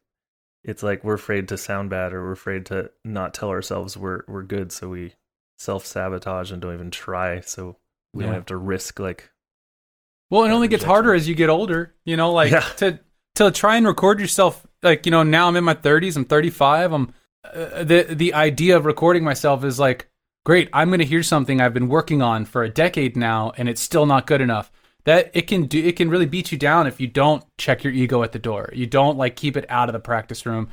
[0.63, 4.21] it's like we're afraid to sound bad, or we're afraid to not tell ourselves we're
[4.27, 5.13] we're good, so we
[5.57, 7.77] self sabotage and don't even try, so
[8.13, 8.27] we Yeah.
[8.27, 9.31] don't have to risk like
[10.29, 11.95] Well, it that only gets harder as you get older.
[12.05, 12.61] You know, like Yeah.
[12.77, 12.99] to
[13.35, 14.65] to try and record yourself.
[14.83, 16.15] Like you know, now I'm in my 30s.
[16.17, 16.91] I'm 35.
[16.93, 17.13] I'm
[17.43, 20.07] uh, the the idea of recording myself is like
[20.47, 20.69] great.
[20.71, 23.81] I'm going to hear something I've been working on for a decade now, and it's
[23.81, 24.71] still not good enough.
[25.03, 25.77] That it can do.
[25.83, 28.69] It can really beat you down if you don't check your ego at the door.
[28.73, 30.69] You don't like keep it out of the practice room.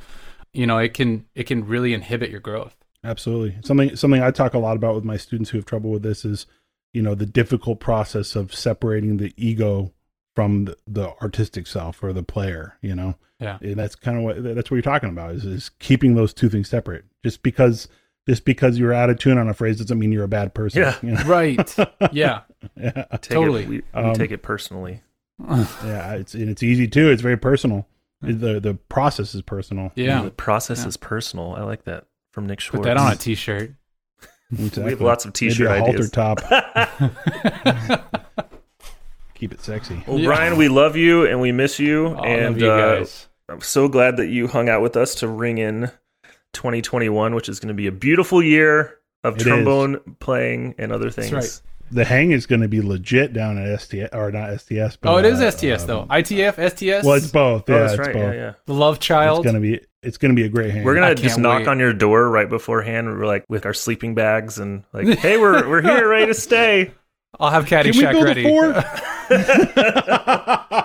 [0.53, 2.77] You know, it can it can really inhibit your growth.
[3.03, 3.57] Absolutely.
[3.65, 6.23] Something something I talk a lot about with my students who have trouble with this
[6.23, 6.45] is,
[6.93, 9.91] you know, the difficult process of separating the ego
[10.35, 13.15] from the, the artistic self or the player, you know.
[13.41, 13.57] Yeah.
[13.61, 16.47] And that's kind of what that's what you're talking about is, is keeping those two
[16.47, 17.03] things separate.
[17.23, 17.89] Just because
[18.27, 20.81] just because you're out of tune on a phrase doesn't mean you're a bad person.
[20.81, 20.95] Yeah.
[21.01, 21.23] You know?
[21.25, 21.75] Right.
[22.11, 22.41] yeah.
[22.77, 23.03] yeah.
[23.11, 23.63] take Totally.
[23.63, 25.01] It, we, we Um, take it personally.
[25.49, 26.13] Yeah.
[26.13, 27.09] It's and it's easy too.
[27.11, 27.87] It's very personal.
[28.21, 29.91] The the process is personal.
[29.95, 30.23] Yeah.
[30.23, 30.87] the process Yeah.
[30.87, 31.53] is personal.
[31.55, 32.83] I like that from Nick Schwartz.
[32.83, 33.71] Put that on a t-shirt.
[34.51, 34.83] Exactly.
[34.83, 36.39] We have lots of Maybe t-shirt a halter top.
[39.35, 40.01] Keep it sexy.
[40.07, 40.27] Well, Yeah.
[40.27, 43.27] Brian, we love you and we miss you, I and love you uh, guys.
[43.49, 45.91] I'm so glad that you hung out with us to ring in
[46.55, 49.47] 2021, which is going to be a beautiful year of It is.
[49.47, 51.31] trombone playing and other things.
[51.31, 51.61] right.
[51.91, 54.95] The hang is going to be legit down at STS or not STS.
[54.95, 56.05] But, Oh, it is uh, STS um, though.
[56.09, 57.05] ITF, STS.
[57.05, 57.69] Well, it's both.
[57.69, 58.13] Oh, Yeah, that's it's right.
[58.13, 58.33] both.
[58.33, 58.53] Yeah, yeah.
[58.65, 59.39] the love child.
[59.39, 60.83] It's gonna be it's gonna be a great hang.
[60.83, 61.67] We're gonna just knock wait.
[61.67, 63.05] on your door right beforehand.
[63.07, 66.89] We're like with our sleeping bags and like, hey, we're we're here, ready to stay.
[67.39, 68.45] I'll have Can we Caddyshack build ready.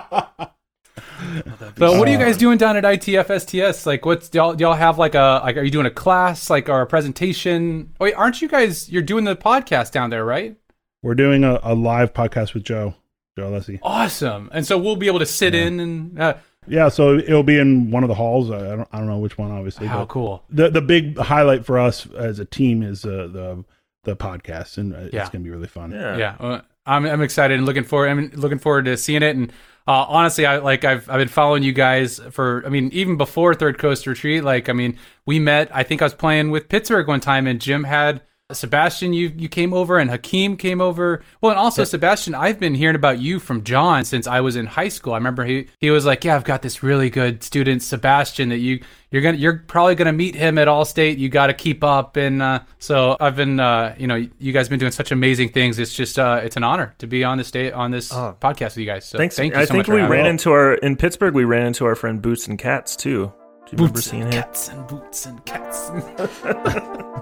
[1.47, 1.73] a?
[1.77, 3.39] So what are you guys doing down at ITF
[3.71, 3.85] STS?
[3.85, 5.57] Like, what's do y'all, do y'all have like a like?
[5.57, 7.93] Are you doing a class like or a presentation?
[7.99, 8.89] Wait, aren't you guys?
[8.89, 10.55] You're doing the podcast down there, right?
[11.03, 12.93] We're doing a, a live podcast with Joe.
[13.37, 13.79] Joe Alessi.
[13.81, 14.49] Awesome.
[14.53, 15.61] And so we'll be able to sit Yeah.
[15.65, 16.33] in and uh,
[16.67, 18.51] Yeah, so it'll be in one of the halls.
[18.51, 19.87] I don't, I don't know which one, obviously.
[19.87, 20.43] How cool.
[20.49, 23.63] the the big highlight for us as a team is uh, the
[24.03, 25.21] the podcast, and uh, Yeah.
[25.21, 25.91] it's gonna be really fun.
[25.91, 26.17] Yeah.
[26.17, 28.09] Yeah, uh, I'm I'm excited and looking forward.
[28.09, 29.35] I'm looking forward to seeing it.
[29.35, 29.51] And
[29.87, 32.63] uh, honestly, I like I've I've been following you guys for.
[32.65, 34.43] I mean, even before Third Coast Retreat.
[34.43, 35.69] Like, I mean, we met.
[35.75, 38.21] I think I was playing with Pittsburgh one time, and Jim had
[38.53, 39.13] Sebastian.
[39.13, 41.23] You you came over, and Hakeem came over.
[41.41, 42.35] Well, and also Sebastian.
[42.35, 45.13] I've been hearing about you from John since I was in high school.
[45.13, 48.49] I remember he he was like, "Yeah, I've got this really good student, Sebastian.
[48.49, 51.17] That you you're gonna you're probably gonna meet him at Allstate.
[51.17, 54.69] You got to keep up." And uh, so I've been, uh, you know, you guys
[54.69, 55.79] been doing such amazing things.
[55.79, 58.35] It's just uh, it's an honor to be on this day on this Oh.
[58.41, 59.05] podcast with you guys.
[59.05, 59.35] So Thanks.
[59.35, 61.33] thank you I so think we ran into our in Pittsburgh.
[61.33, 63.31] We ran into our friend Boots and Cats too.
[63.67, 64.41] Do you remember Boots seeing and him?
[64.43, 65.91] cats and boots and cats.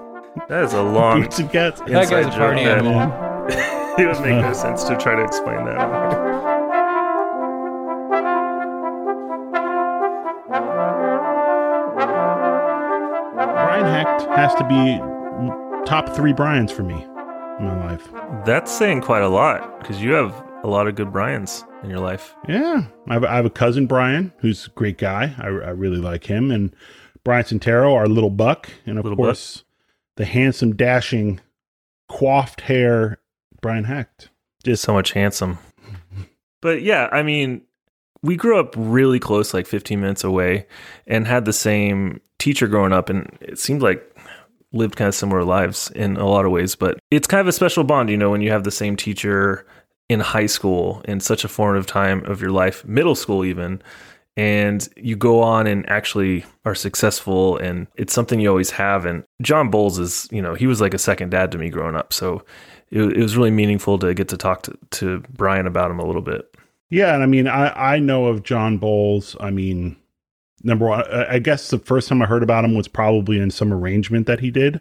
[0.48, 1.22] That is a long.
[1.22, 1.80] Boots and cats.
[1.80, 2.78] that guy's a inside party joke.
[2.78, 3.26] animal.
[3.98, 4.04] Yeah.
[4.04, 6.80] it would make no sense to try to explain that.
[13.34, 14.98] Brian Hecht has to be
[15.88, 18.08] top three Brian's for me in my life.
[18.44, 22.00] That's saying quite a lot because you have a lot of good Brians in your
[22.00, 22.34] life.
[22.48, 25.34] Yeah, I have, I have a cousin Brian who's a great guy.
[25.38, 26.74] I, I really like him, and
[27.24, 29.64] Brian Santero, our little buck, and of Little course
[30.20, 31.40] the handsome, dashing,
[32.10, 33.18] coiffed hair
[33.62, 34.28] Brian Hecht.
[34.62, 35.58] Just so much handsome.
[36.62, 37.62] But yeah, I mean,
[38.22, 40.66] we grew up really close, like 15 minutes away,
[41.06, 44.14] and had the same teacher growing up, and it seemed like
[44.70, 46.74] lived kind of similar lives in a lot of ways.
[46.74, 49.66] But it's kind of a special bond, you know, when you have the same teacher
[50.10, 53.80] in high school in such a formative time of your life, middle school even,
[54.36, 59.04] and you go on and actually are successful, and it's something you always have.
[59.04, 61.96] And John Bowles is, you know, he was like a second dad to me growing
[61.96, 62.42] up, so
[62.90, 66.06] it, it was really meaningful to get to talk to, to Brian about him a
[66.06, 66.54] little bit.
[66.90, 69.36] Yeah, and I mean, I I know of John Bowles.
[69.40, 69.96] I mean,
[70.62, 73.50] number one, I I guess the first time I heard about him was probably in
[73.50, 74.80] some arrangement that he did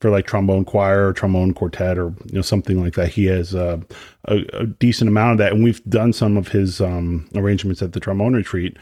[0.00, 3.08] for like trombone choir or trombone quartet or you know something like that.
[3.08, 3.78] He has uh,
[4.26, 7.92] a, a decent amount of that, and we've done some of his um, arrangements at
[7.92, 8.76] the trombone retreat.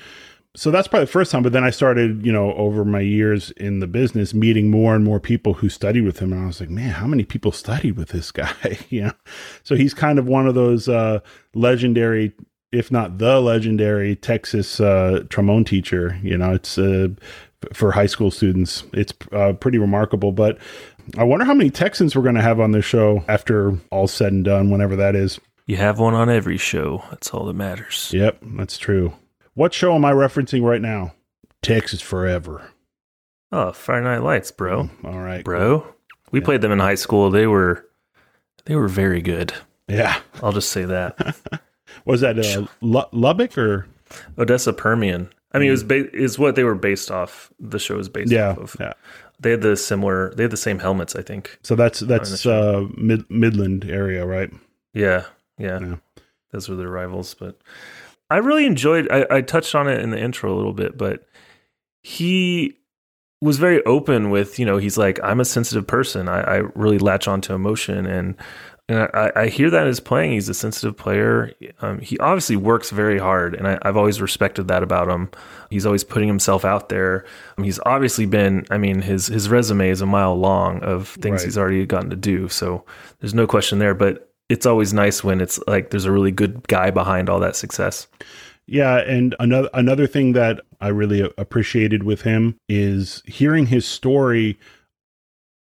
[0.57, 1.43] So that's probably the first time.
[1.43, 5.05] But then I started, you know, over my years in the business, meeting more and
[5.05, 7.97] more people who studied with him, and I was like, man, how many people studied
[7.97, 8.79] with this guy?
[8.89, 9.13] you know,
[9.63, 11.21] so he's kind of one of those uh,
[11.55, 12.33] legendary
[12.71, 16.19] if not the legendary Texas uh, trombone teacher.
[16.23, 17.09] You know, it's uh,
[17.73, 18.85] for high school students.
[18.93, 20.33] It's uh, pretty remarkable.
[20.33, 20.59] But
[21.17, 24.33] I wonder how many Texans we're going to have on this show after all's said
[24.33, 25.41] and done, whenever that is.
[25.67, 27.03] You have one on every show.
[27.11, 28.11] That's all that matters.
[28.13, 29.13] Yep, that's true.
[29.55, 31.13] What show am I referencing right now?
[31.63, 32.71] Texas Forever.
[33.51, 34.91] Oh, Friday Night Lights, bro.
[35.05, 35.87] All right, Bro.
[36.31, 37.31] We played them in high school.
[37.31, 37.87] They were
[38.67, 39.55] they were very good.
[39.89, 40.21] Yeah.
[40.43, 41.37] I'll just say that.
[42.05, 43.87] Was that uh, Lu- Lubbock or?
[44.39, 45.31] Odessa Permian.
[45.53, 47.51] I mean, it was ba- is what they were based off.
[47.59, 48.77] The show is based Yeah, off of.
[48.79, 48.93] yeah.
[49.41, 50.35] They had the similar.
[50.35, 51.59] They had the same helmets, I think.
[51.63, 54.51] So that's that's uh, mid Midland area, right?
[54.95, 55.25] Yeah,
[55.59, 55.79] yeah.
[55.81, 55.97] Yeah.
[56.51, 57.35] Those were their rivals.
[57.35, 57.59] But
[58.31, 59.09] I really enjoyed.
[59.11, 61.27] I, I touched on it in the intro a little bit, but
[62.03, 62.79] he
[63.41, 64.59] was very open with.
[64.59, 66.29] You know, he's like, I'm a sensitive person.
[66.29, 68.35] I, I really latch onto emotion, and
[68.89, 70.33] and I, I hear that in his playing.
[70.33, 71.53] He's a sensitive player.
[71.81, 75.31] Um, he obviously works very hard, and I, I've always respected that about him.
[75.71, 77.25] He's always putting himself out there.
[77.59, 78.67] Um, he's obviously been.
[78.71, 81.45] I mean, his his resume is a mile long of things Right.
[81.45, 82.49] he's already gotten to do.
[82.49, 82.85] So
[83.21, 83.95] there's no question there.
[83.95, 87.57] But it's always nice when it's like there's a really good guy behind all that
[87.57, 88.07] success.
[88.67, 94.59] Yeah, and another another thing that I really appreciated with him is hearing his story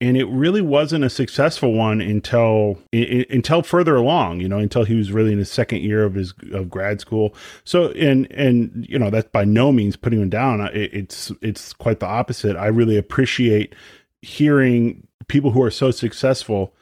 [0.06, 4.84] and it really wasn't a successful one until i- until further along, you know, until
[4.84, 7.34] he was really in his second year of his of grad school.
[7.64, 10.62] So and and you know, that's by no means putting him down.
[10.62, 12.56] It, it's it's quite the opposite.
[12.56, 13.74] I really appreciate
[14.22, 16.76] hearing people who are so successful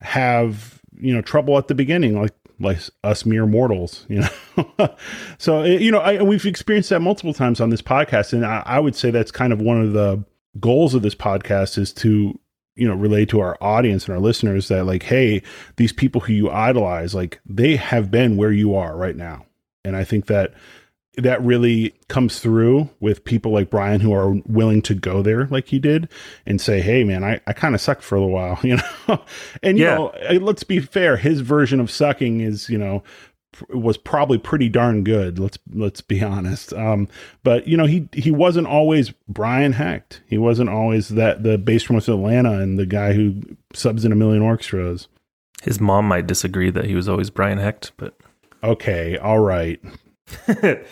[0.00, 4.96] have you know trouble at the beginning like like us mere mortals you know
[5.38, 8.62] so eh, you know I, we've experienced that multiple times on this podcast and I,
[8.66, 10.24] I would say that's kind of one of the
[10.60, 12.38] goals of this podcast is to
[12.76, 15.42] you know relate to our audience and our listeners that like hey
[15.76, 19.44] these people who you idolize like they have been where you are right now
[19.84, 20.52] and i think that
[21.16, 25.68] that really comes through with people like Brian who are willing to go there like
[25.68, 26.08] he did
[26.44, 29.22] and say, Hey man, I, I kind of sucked for a little while, you know?
[29.62, 29.94] and you Yeah.
[29.94, 31.16] know, let's be fair.
[31.16, 33.04] His version of sucking is, you know,
[33.70, 35.38] was probably pretty darn good.
[35.38, 36.72] Let's, let's be honest.
[36.72, 37.08] Um,
[37.42, 40.22] but you know, he, he wasn't always Brian Hecht.
[40.26, 44.12] He wasn't always that the bass from West Atlanta and the guy who subs in
[44.12, 45.08] a million orchestras.
[45.62, 48.14] His mom might disagree that he was always Brian Hecht, but
[48.62, 49.18] Okay.
[49.18, 49.80] All right.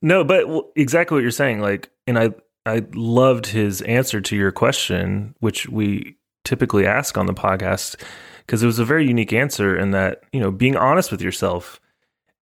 [0.00, 1.60] No, but exactly what you're saying.
[1.60, 2.30] Like, and I
[2.66, 8.00] I loved his answer to your question, which we typically ask on the podcast,
[8.46, 11.80] because it was a very unique answer in that you know being honest with yourself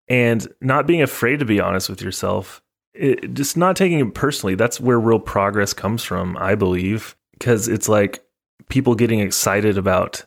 [0.09, 2.63] and not being afraid to be honest with yourself.
[2.95, 4.55] It, just not taking it personally.
[4.55, 8.25] That's where real progress comes from, I believe, because it's like
[8.69, 10.25] people getting excited about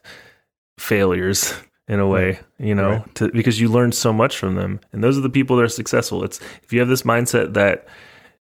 [0.78, 1.54] failures
[1.88, 2.66] in a way, mm-hmm.
[2.66, 3.16] you know, Right.
[3.16, 4.80] to, because you learn so much from them.
[4.94, 6.24] And those are the people that are successful.
[6.24, 7.88] It's if you have this mindset that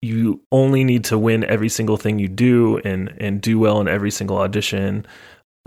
[0.02, 3.88] you only need to win every single thing you do and and do well in
[3.88, 5.06] every single audition,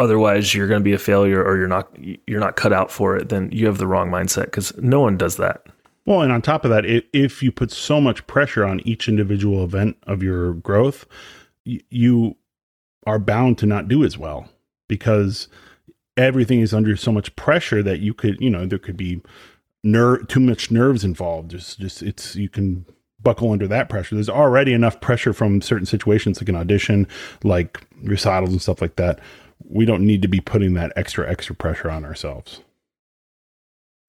[0.01, 1.89] otherwise you're going to be a failure or you're not
[2.27, 5.17] you're not cut out for it, then you have the wrong mindset cuz no one
[5.17, 5.67] does that.
[6.07, 9.09] Well, and on top of that, if, if you put so much pressure on each
[9.09, 11.07] individual event of your growth,
[11.65, 12.37] you
[13.07, 14.49] are bound to not do as well
[14.89, 15.47] because
[16.17, 19.21] everything is under so much pressure that you could, you know, there could be
[19.85, 21.51] nerve too much nerves involved.
[21.51, 22.87] Just, just it's you can
[23.23, 24.15] buckle under that pressure.
[24.15, 27.07] There's already enough pressure from certain situations like an audition,
[27.45, 29.21] like recitals and stuff like that.
[29.65, 32.63] We don't need to be putting that extra, extra pressure on ourselves.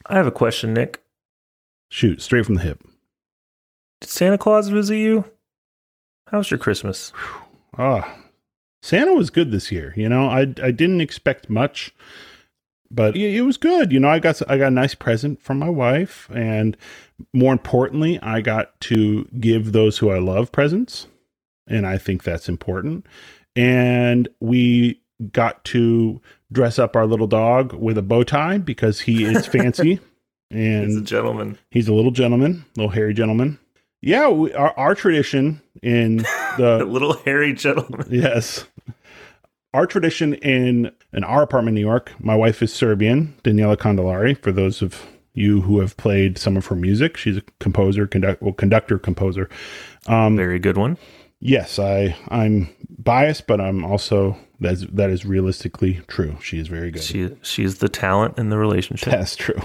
[0.07, 1.01] I have a question, Nick.
[1.89, 2.81] Shoot, straight from the hip.
[3.99, 5.25] Did Santa Claus visit you?
[6.27, 7.11] How was your Christmas?
[7.77, 8.17] Ah,
[8.81, 9.93] Santa was good this year.
[9.95, 11.93] You know, I I didn't expect much,
[12.89, 13.91] but it, it was good.
[13.91, 16.75] You know, I got I got a nice present from my wife, and
[17.33, 21.07] more importantly, I got to give those who I love presents,
[21.67, 23.05] and I think that's important.
[23.55, 25.01] And we
[25.31, 26.22] got to
[26.52, 29.99] dress up our little dog with a bow tie because he is fancy,
[30.49, 31.57] and He's a gentleman.
[31.69, 33.60] He's a little gentleman, little hairy gentleman.
[34.02, 36.18] Yeah, we, our, our tradition in
[36.57, 38.07] the little hairy gentleman.
[38.10, 38.65] yes,
[39.73, 42.11] our tradition in in our apartment in New York.
[42.19, 44.38] My wife is Serbian, Daniela Candillari.
[44.41, 48.41] For those of you who have played some of her music, she's a composer, conduct,
[48.41, 49.49] well, conductor, composer.
[50.07, 50.98] Um, Very good one.
[51.39, 52.69] yes, I I'm
[53.03, 56.37] biased, but I'm also that's that is realistically true.
[56.41, 57.03] She is very good.
[57.03, 59.09] She she's the talent in the relationship.
[59.09, 59.61] That's true.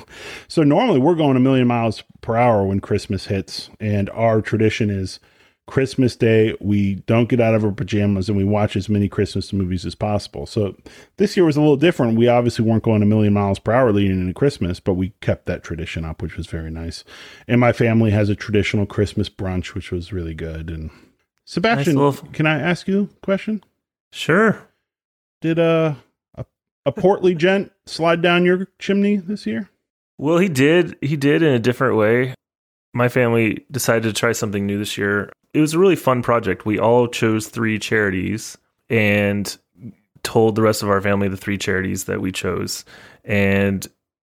[0.48, 4.90] So normally we're going a million miles per hour when Christmas hits, and our tradition
[4.90, 5.20] is
[5.66, 9.52] Christmas Day we don't get out of our pajamas and we watch as many Christmas
[9.52, 10.46] movies as possible.
[10.46, 10.76] So
[11.16, 12.16] this year was a little different.
[12.16, 15.46] We obviously weren't going a million miles per hour leading into Christmas, but we kept
[15.46, 17.02] that tradition up, which was very nice.
[17.48, 20.70] And my family has a traditional Christmas brunch, which was really good.
[20.70, 20.90] And
[21.46, 23.62] Sebastian, Nice little- can I ask you a question?
[24.12, 24.58] Sure.
[25.40, 25.94] Did uh,
[26.36, 26.44] a
[26.84, 29.70] a portly gent slide down your chimney this year?
[30.18, 30.96] Well, he did.
[31.02, 32.34] He did in a different way.
[32.94, 35.30] My family decided to try something new this year.
[35.52, 36.64] It was a really fun project.
[36.66, 38.56] We all chose three charities
[38.88, 39.56] and
[40.22, 42.84] told the rest of our family the three charities that we chose.
[43.24, 43.86] And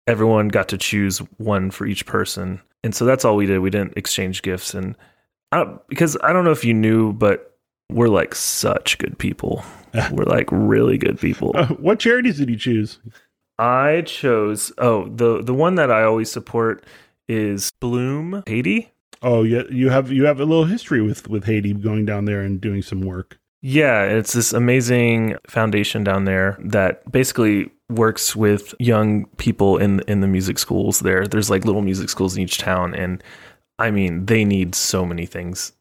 [0.07, 2.61] everyone got to choose one for each person.
[2.83, 3.61] And so that's all we did.
[3.61, 4.75] We didn't exchange gifts.
[4.75, 4.97] And
[5.53, 7.57] I don't, because I don't know if you knew, but
[7.91, 9.65] we're like such good people.
[10.11, 11.53] we're like really good people.
[11.55, 12.99] Uh, what charities did you choose?
[13.59, 16.85] I chose oh the the one that I always support
[17.29, 18.93] is Bloom Haiti.
[19.23, 22.43] Oh, yeah, you have you have a little history with with Haiti going down there
[22.43, 23.39] and doing some work.
[23.63, 30.21] Yeah, it's this amazing foundation down there that basically works with young people in in
[30.21, 31.27] the music schools there.
[31.27, 33.23] There's like little music schools in each town and
[33.79, 35.73] I mean, they need so many things.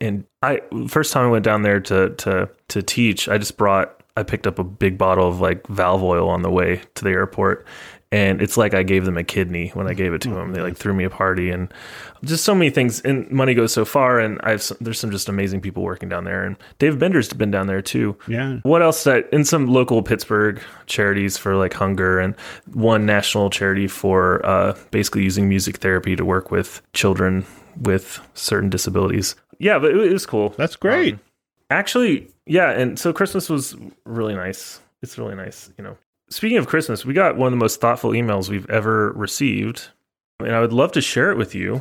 [0.00, 4.02] And I first time I went down there to to to teach, I just brought
[4.16, 7.10] I picked up a big bottle of like valve oil on the way to the
[7.10, 7.66] airport
[8.10, 10.52] and it's like I gave them a kidney when I gave it to them.
[10.52, 11.72] They like threw me a party and
[12.24, 15.60] just so many things and money goes so far and I've there's some just amazing
[15.60, 18.16] people working down there and Dave Bender's been down there too.
[18.26, 18.60] Yeah.
[18.62, 22.34] What else that in some local Pittsburgh charities for like hunger and
[22.72, 27.44] one national charity for uh, basically using music therapy to work with children
[27.80, 29.36] with certain disabilities.
[29.58, 30.50] Yeah, but it, was cool.
[30.50, 31.14] That's great.
[31.14, 31.20] Um,
[31.70, 34.80] actually, yeah, and so Christmas was really nice.
[35.02, 35.96] It's really nice, you know.
[36.30, 39.88] Speaking of Christmas, we got one of the most thoughtful emails we've ever received,
[40.40, 41.80] and I would love to share it with you.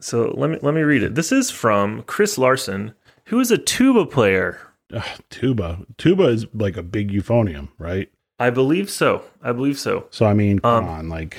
[0.00, 1.14] So let me let me read it.
[1.16, 2.94] This is from Chris Larson,
[3.26, 4.60] who is a tuba player.
[4.94, 5.80] Ugh, tuba.
[5.98, 8.08] Tuba is like a big euphonium, right?
[8.38, 9.24] I believe so.
[9.42, 10.06] I believe so.
[10.10, 11.38] So I mean, come Um, on, like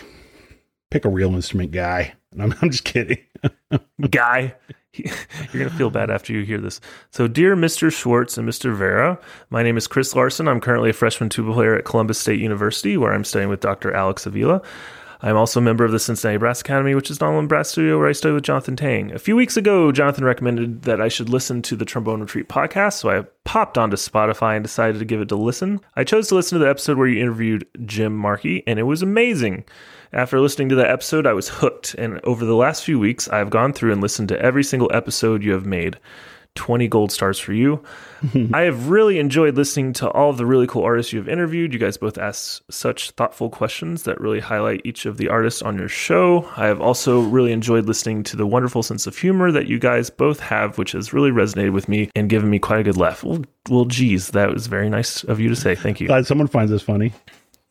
[0.92, 2.14] pick a real instrument guy.
[2.40, 3.20] I'm, I'm just kidding.
[4.12, 4.54] Guy,
[4.94, 5.14] you're
[5.54, 6.82] going to feel bad after you hear this.
[7.12, 7.92] So, dear Mr.
[7.92, 8.76] Schwartz and Mr.
[8.76, 10.48] Vera, my name is Chris Larson.
[10.48, 13.94] I'm currently a freshman tuba player at Columbus State University, where I'm studying with Dr.
[13.94, 14.62] Alex Avila.
[15.22, 18.08] I'm also a member of the Cincinnati Brass Academy, which is Donald brass studio where
[18.08, 19.12] I study with Jonathan Tang.
[19.12, 22.94] A few weeks ago, Jonathan recommended that I should listen to the Trombone Retreat podcast,
[22.94, 25.82] so I popped onto Spotify and decided to give it a listen.
[25.98, 29.02] I chose to listen to the episode where you interviewed Jim Markey, and it was
[29.02, 29.66] amazing.
[30.12, 33.52] After listening to that episode, I was hooked, and over the last few weeks, I've
[33.52, 36.00] gone through and listened to every single episode you have made.
[36.56, 37.82] 20 gold stars for you.
[38.54, 41.74] I have really enjoyed listening to all of the really cool artists you have interviewed.
[41.74, 45.78] You guys both ask such thoughtful questions that really highlight each of the artists on
[45.78, 46.50] your show.
[46.58, 50.10] I have also really enjoyed listening to the wonderful sense of humor that you guys
[50.10, 53.24] both have, which has really resonated with me and given me quite a good laugh.
[53.24, 55.76] Well, well geez, that was very nice of you to say.
[55.76, 56.08] Thank you.
[56.08, 57.14] Glad someone finds this funny.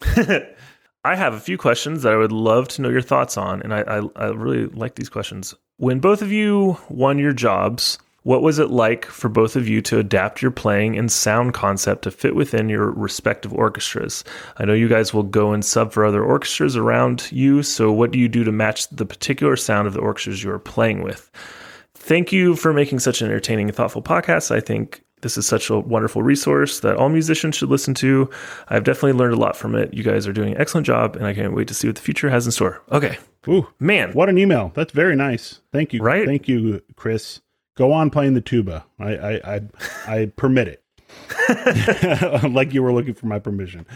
[1.04, 3.72] I have a few questions that I would love to know your thoughts on, and
[3.72, 5.54] I, I, I really like these questions.
[5.76, 9.80] When both of you won your jobs, what was it like for both of you
[9.82, 14.24] to adapt your playing and sound concept to fit within your respective orchestras?
[14.56, 18.10] I know you guys will go and sub for other orchestras around you, so what
[18.10, 21.30] do you do to match the particular sound of the orchestras you are playing with?
[21.94, 24.50] Thank you for making such an entertaining and thoughtful podcast.
[24.50, 28.30] I think this is such a wonderful resource that all musicians should listen to.
[28.68, 29.92] I've definitely learned a lot from it.
[29.94, 32.02] You guys are doing an excellent job, and I can't wait to see what the
[32.02, 32.82] future has in store.
[32.92, 33.18] Okay.
[33.48, 34.72] Ooh, Man, what an email.
[34.74, 35.60] That's very nice.
[35.72, 36.02] Thank you.
[36.02, 36.26] Right?
[36.26, 37.40] Thank you, Chris.
[37.76, 38.84] Go on playing the tuba.
[38.98, 39.60] I I I,
[40.06, 40.82] I permit it.
[42.52, 43.86] like you were looking for my permission.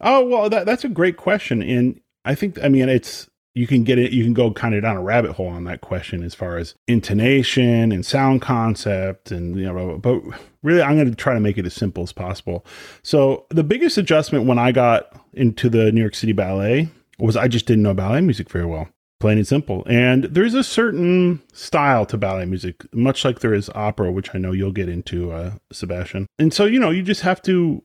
[0.00, 3.84] Oh well, that, that's a great question, and I think I mean it's you can
[3.84, 4.12] get it.
[4.12, 6.74] You can go kind of down a rabbit hole on that question as far as
[6.86, 9.96] intonation and sound concept, and you know.
[9.96, 10.20] But
[10.62, 12.66] really, I'm going to try to make it as simple as possible.
[13.02, 17.48] So the biggest adjustment when I got into the New York City Ballet was I
[17.48, 18.88] just didn't know ballet music very well
[19.18, 19.82] plain and simple.
[19.88, 24.38] And there's a certain style to ballet music, much like there is opera, which I
[24.38, 26.26] know you'll get into, uh, Sebastian.
[26.38, 27.82] And so, you know, you just have to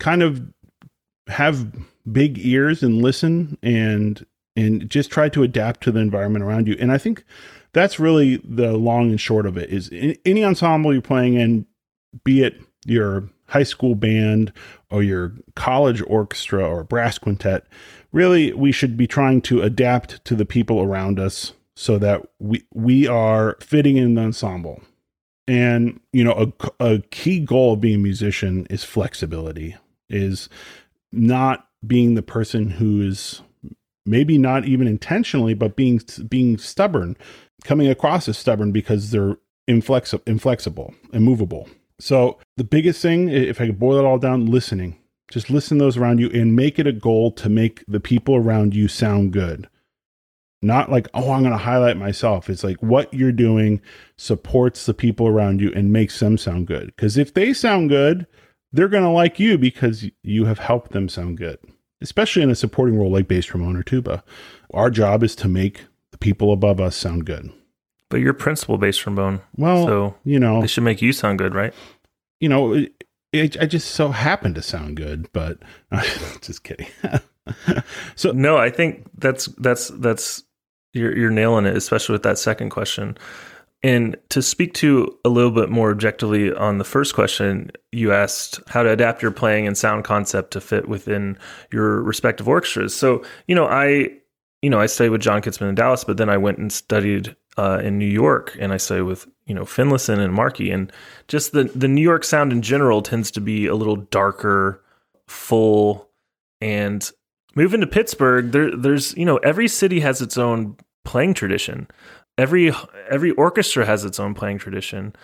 [0.00, 0.42] kind of
[1.28, 1.70] have
[2.10, 4.24] big ears and listen and
[4.56, 6.76] and just try to adapt to the environment around you.
[6.78, 7.24] And I think
[7.72, 9.90] that's really the long and short of it is
[10.24, 11.66] any ensemble you're playing in,
[12.24, 14.52] be it your high school band
[14.90, 17.66] or your college orchestra or brass quintet,
[18.12, 22.62] really we should be trying to adapt to the people around us so that we
[22.74, 24.82] we are fitting in the ensemble
[25.48, 29.76] and you know a, a key goal of being a musician is flexibility
[30.08, 30.48] is
[31.10, 33.42] not being the person who is
[34.04, 37.16] maybe not even intentionally but being being stubborn
[37.64, 39.36] coming across as stubborn because they're
[39.68, 41.68] inflexible inflexible immovable
[42.00, 44.98] so the biggest thing if i could boil it all down listening
[45.32, 48.36] just listen to those around you and make it a goal to make the people
[48.36, 49.66] around you sound good.
[50.60, 52.50] Not like, oh, I'm going to highlight myself.
[52.50, 53.80] It's like what you're doing
[54.18, 56.86] supports the people around you and makes them sound good.
[56.94, 58.26] Because if they sound good,
[58.72, 61.58] they're going to like you because you have helped them sound good,
[62.02, 64.22] especially in a supporting role like bass trombone or tuba.
[64.74, 67.52] Our job is to make the people above us sound good.
[68.08, 69.40] But you're principal bass trombone.
[69.56, 71.72] Well, so you know, they should make you sound good, right?
[72.40, 72.86] You know,
[73.32, 75.58] it, I just so happened to sound good, but
[76.42, 76.88] just kidding.
[78.14, 80.42] so no, I think that's that's that's
[80.92, 83.16] you're you're nailing it, especially with that second question.
[83.84, 88.60] And to speak to a little bit more objectively on the first question, you asked
[88.68, 91.36] how to adapt your playing and sound concept to fit within
[91.72, 92.94] your respective orchestras.
[92.94, 94.10] So, you know, I
[94.62, 97.34] you know, I studied with John Kitzman in Dallas, but then I went and studied
[97.58, 100.90] uh, in New York, and I studied with you know Finlayson and Markey, and
[101.26, 104.82] just the the New York sound in general tends to be a little darker,
[105.26, 106.08] full,
[106.60, 107.10] and
[107.54, 111.88] moving to Pittsburgh, there there's you know every city has its own playing tradition.
[112.38, 112.72] Every
[113.10, 115.14] every orchestra has its own playing tradition.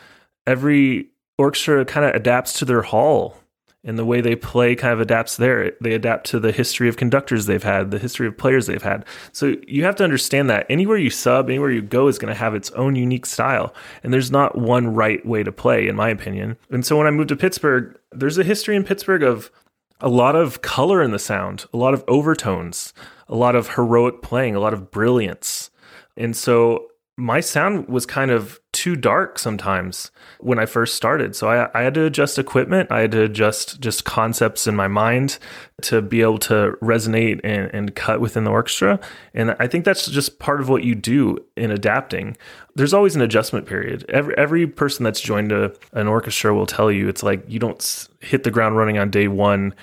[0.46, 1.08] Every
[1.38, 3.38] orchestra kind of adapts to their hall
[3.84, 5.72] and the way they play kind of adapts there.
[5.80, 9.04] They adapt to the history of conductors they've had, the history of players they've had.
[9.32, 12.38] So you have to understand that anywhere you sub, anywhere you go is going to
[12.38, 13.72] have its own unique style.
[14.02, 16.56] And there's not one right way to play, in my opinion.
[16.70, 19.50] And so when I moved to Pittsburgh, there's a history in Pittsburgh of
[20.00, 22.92] a lot of color in the sound, a lot of overtones,
[23.28, 25.70] a lot of heroic playing, a lot of brilliance.
[26.16, 26.88] And so
[27.18, 31.34] my sound was kind of too dark sometimes when I first started.
[31.34, 32.92] So I, I, had to adjust equipment.
[32.92, 35.40] I had to adjust just concepts in my mind
[35.82, 39.00] to be able to resonate and, and cut within the orchestra.
[39.34, 42.36] And I think that's just part of what you do in adapting.
[42.76, 44.04] There's always an adjustment period.
[44.08, 48.08] Every, every person that's joined a, an orchestra will tell you it's like you don't
[48.20, 49.74] hit the ground running on day one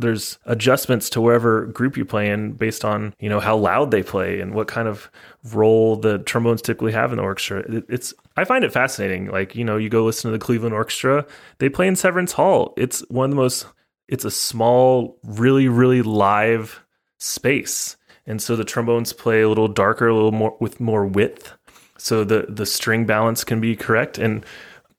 [0.00, 4.02] there's adjustments to wherever group you play in based on you know how loud they
[4.02, 5.10] play and what kind of
[5.52, 7.64] role the trombones typically have in the orchestra.
[7.88, 9.30] It's i find it fascinating.
[9.30, 11.26] Like you know you go listen to the cleveland orchestra
[11.58, 12.74] they play in severance hall.
[12.76, 13.66] It's one of the most
[14.08, 16.80] it's a small really really live
[17.18, 17.96] space.
[18.26, 21.52] And so the trombones play a little darker, a little more with more width,
[21.96, 24.18] so the the string balance can be correct.
[24.18, 24.44] And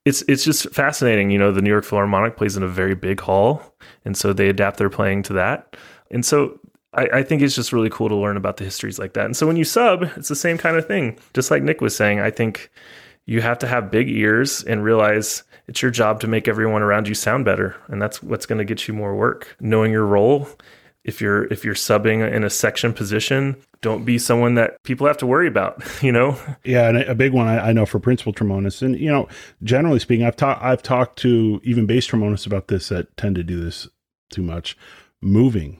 [0.04, 1.30] it's it's just fascinating.
[1.30, 3.62] You know, the New York Philharmonic plays in a very big hall,
[4.04, 5.76] and so they adapt their playing to that.
[6.10, 6.58] And so
[6.94, 9.24] I, I, think it's just really cool to learn about the histories like that.
[9.24, 11.18] And so when you sub, it's the same kind of thing.
[11.32, 12.70] Just like Nick was saying, I think
[13.24, 17.08] you have to have big ears and realize it's your job to make everyone around
[17.08, 19.56] you sound better, and that's what's going to get you more work.
[19.60, 20.48] Knowing your role.
[21.04, 25.18] If you're if you're subbing in a section position, don't be someone that people have
[25.18, 25.82] to worry about.
[26.02, 26.38] You know.
[26.64, 29.28] Yeah, and a big one I, I know for principal trombonists, and you know,
[29.62, 33.42] generally speaking, I've talked I've talked to even bass trombonists about this that tend to
[33.42, 33.88] do this
[34.30, 34.76] too much.
[35.20, 35.78] Moving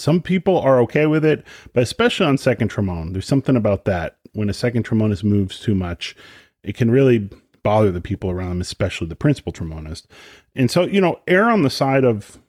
[0.00, 4.16] some people are okay with it, but especially on second trombone, there's something about that.
[4.32, 6.16] When a second trombonist moves too much,
[6.62, 7.28] it can really
[7.62, 10.06] bother the people around them, especially the principal trombonist.
[10.54, 12.39] And so, you know, err on the side of,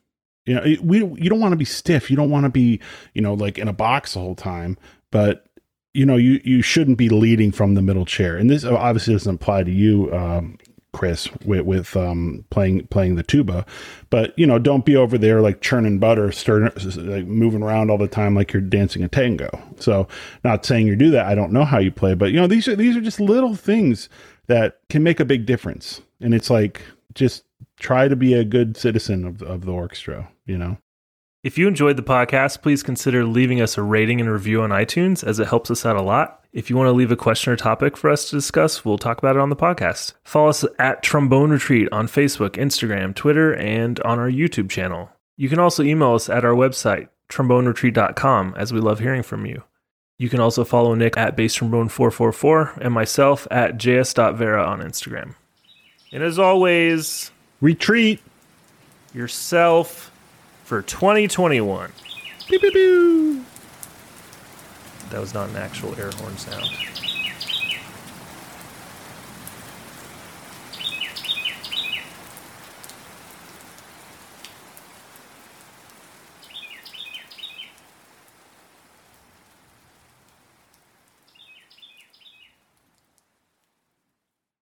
[0.46, 2.10] you know, we you don't want to be stiff.
[2.10, 2.80] You don't want to be,
[3.14, 4.78] you know, like in a box the whole time.
[5.12, 5.46] But
[5.94, 8.38] you know, you you shouldn't be leading from the middle chair.
[8.38, 10.58] And this obviously doesn't apply to you, um,
[10.94, 13.66] Chris, with with um, playing playing the tuba.
[14.10, 17.98] But you know, don't be over there like churning butter, stirring, like moving around all
[17.98, 19.50] the time like you're dancing a tango.
[19.78, 20.08] So,
[20.44, 21.28] not saying you do that.
[21.28, 23.56] I don't know how you play, but you know, these are these are just little
[23.56, 24.10] things
[24.48, 26.02] that can make a big difference.
[26.20, 26.82] And it's like
[27.14, 27.44] just
[27.82, 30.30] try to be a good citizen of of the orchestra.
[30.46, 30.78] You know.
[31.44, 35.24] If you enjoyed the podcast, please consider leaving us a rating and review on iTunes
[35.24, 36.46] as it helps us out a lot.
[36.54, 39.18] If you want to leave a question or topic for us to discuss, we'll talk
[39.18, 40.14] about it on the podcast.
[40.24, 45.10] Follow us at Trombone Retreat on Facebook, Instagram, Twitter, and on our YouTube channel.
[45.36, 49.64] You can also email us at our website, tromboneretreat.com, as we love hearing from you.
[50.20, 55.34] You can also follow Nick at basstrombone444 and myself at js.vera on Instagram.
[56.12, 57.32] And as always,
[57.62, 58.20] retreat
[59.14, 60.12] yourself
[60.66, 61.92] for 2021.
[62.48, 63.46] Pew, pew, pew.
[65.10, 66.70] That was not an actual air horn sound.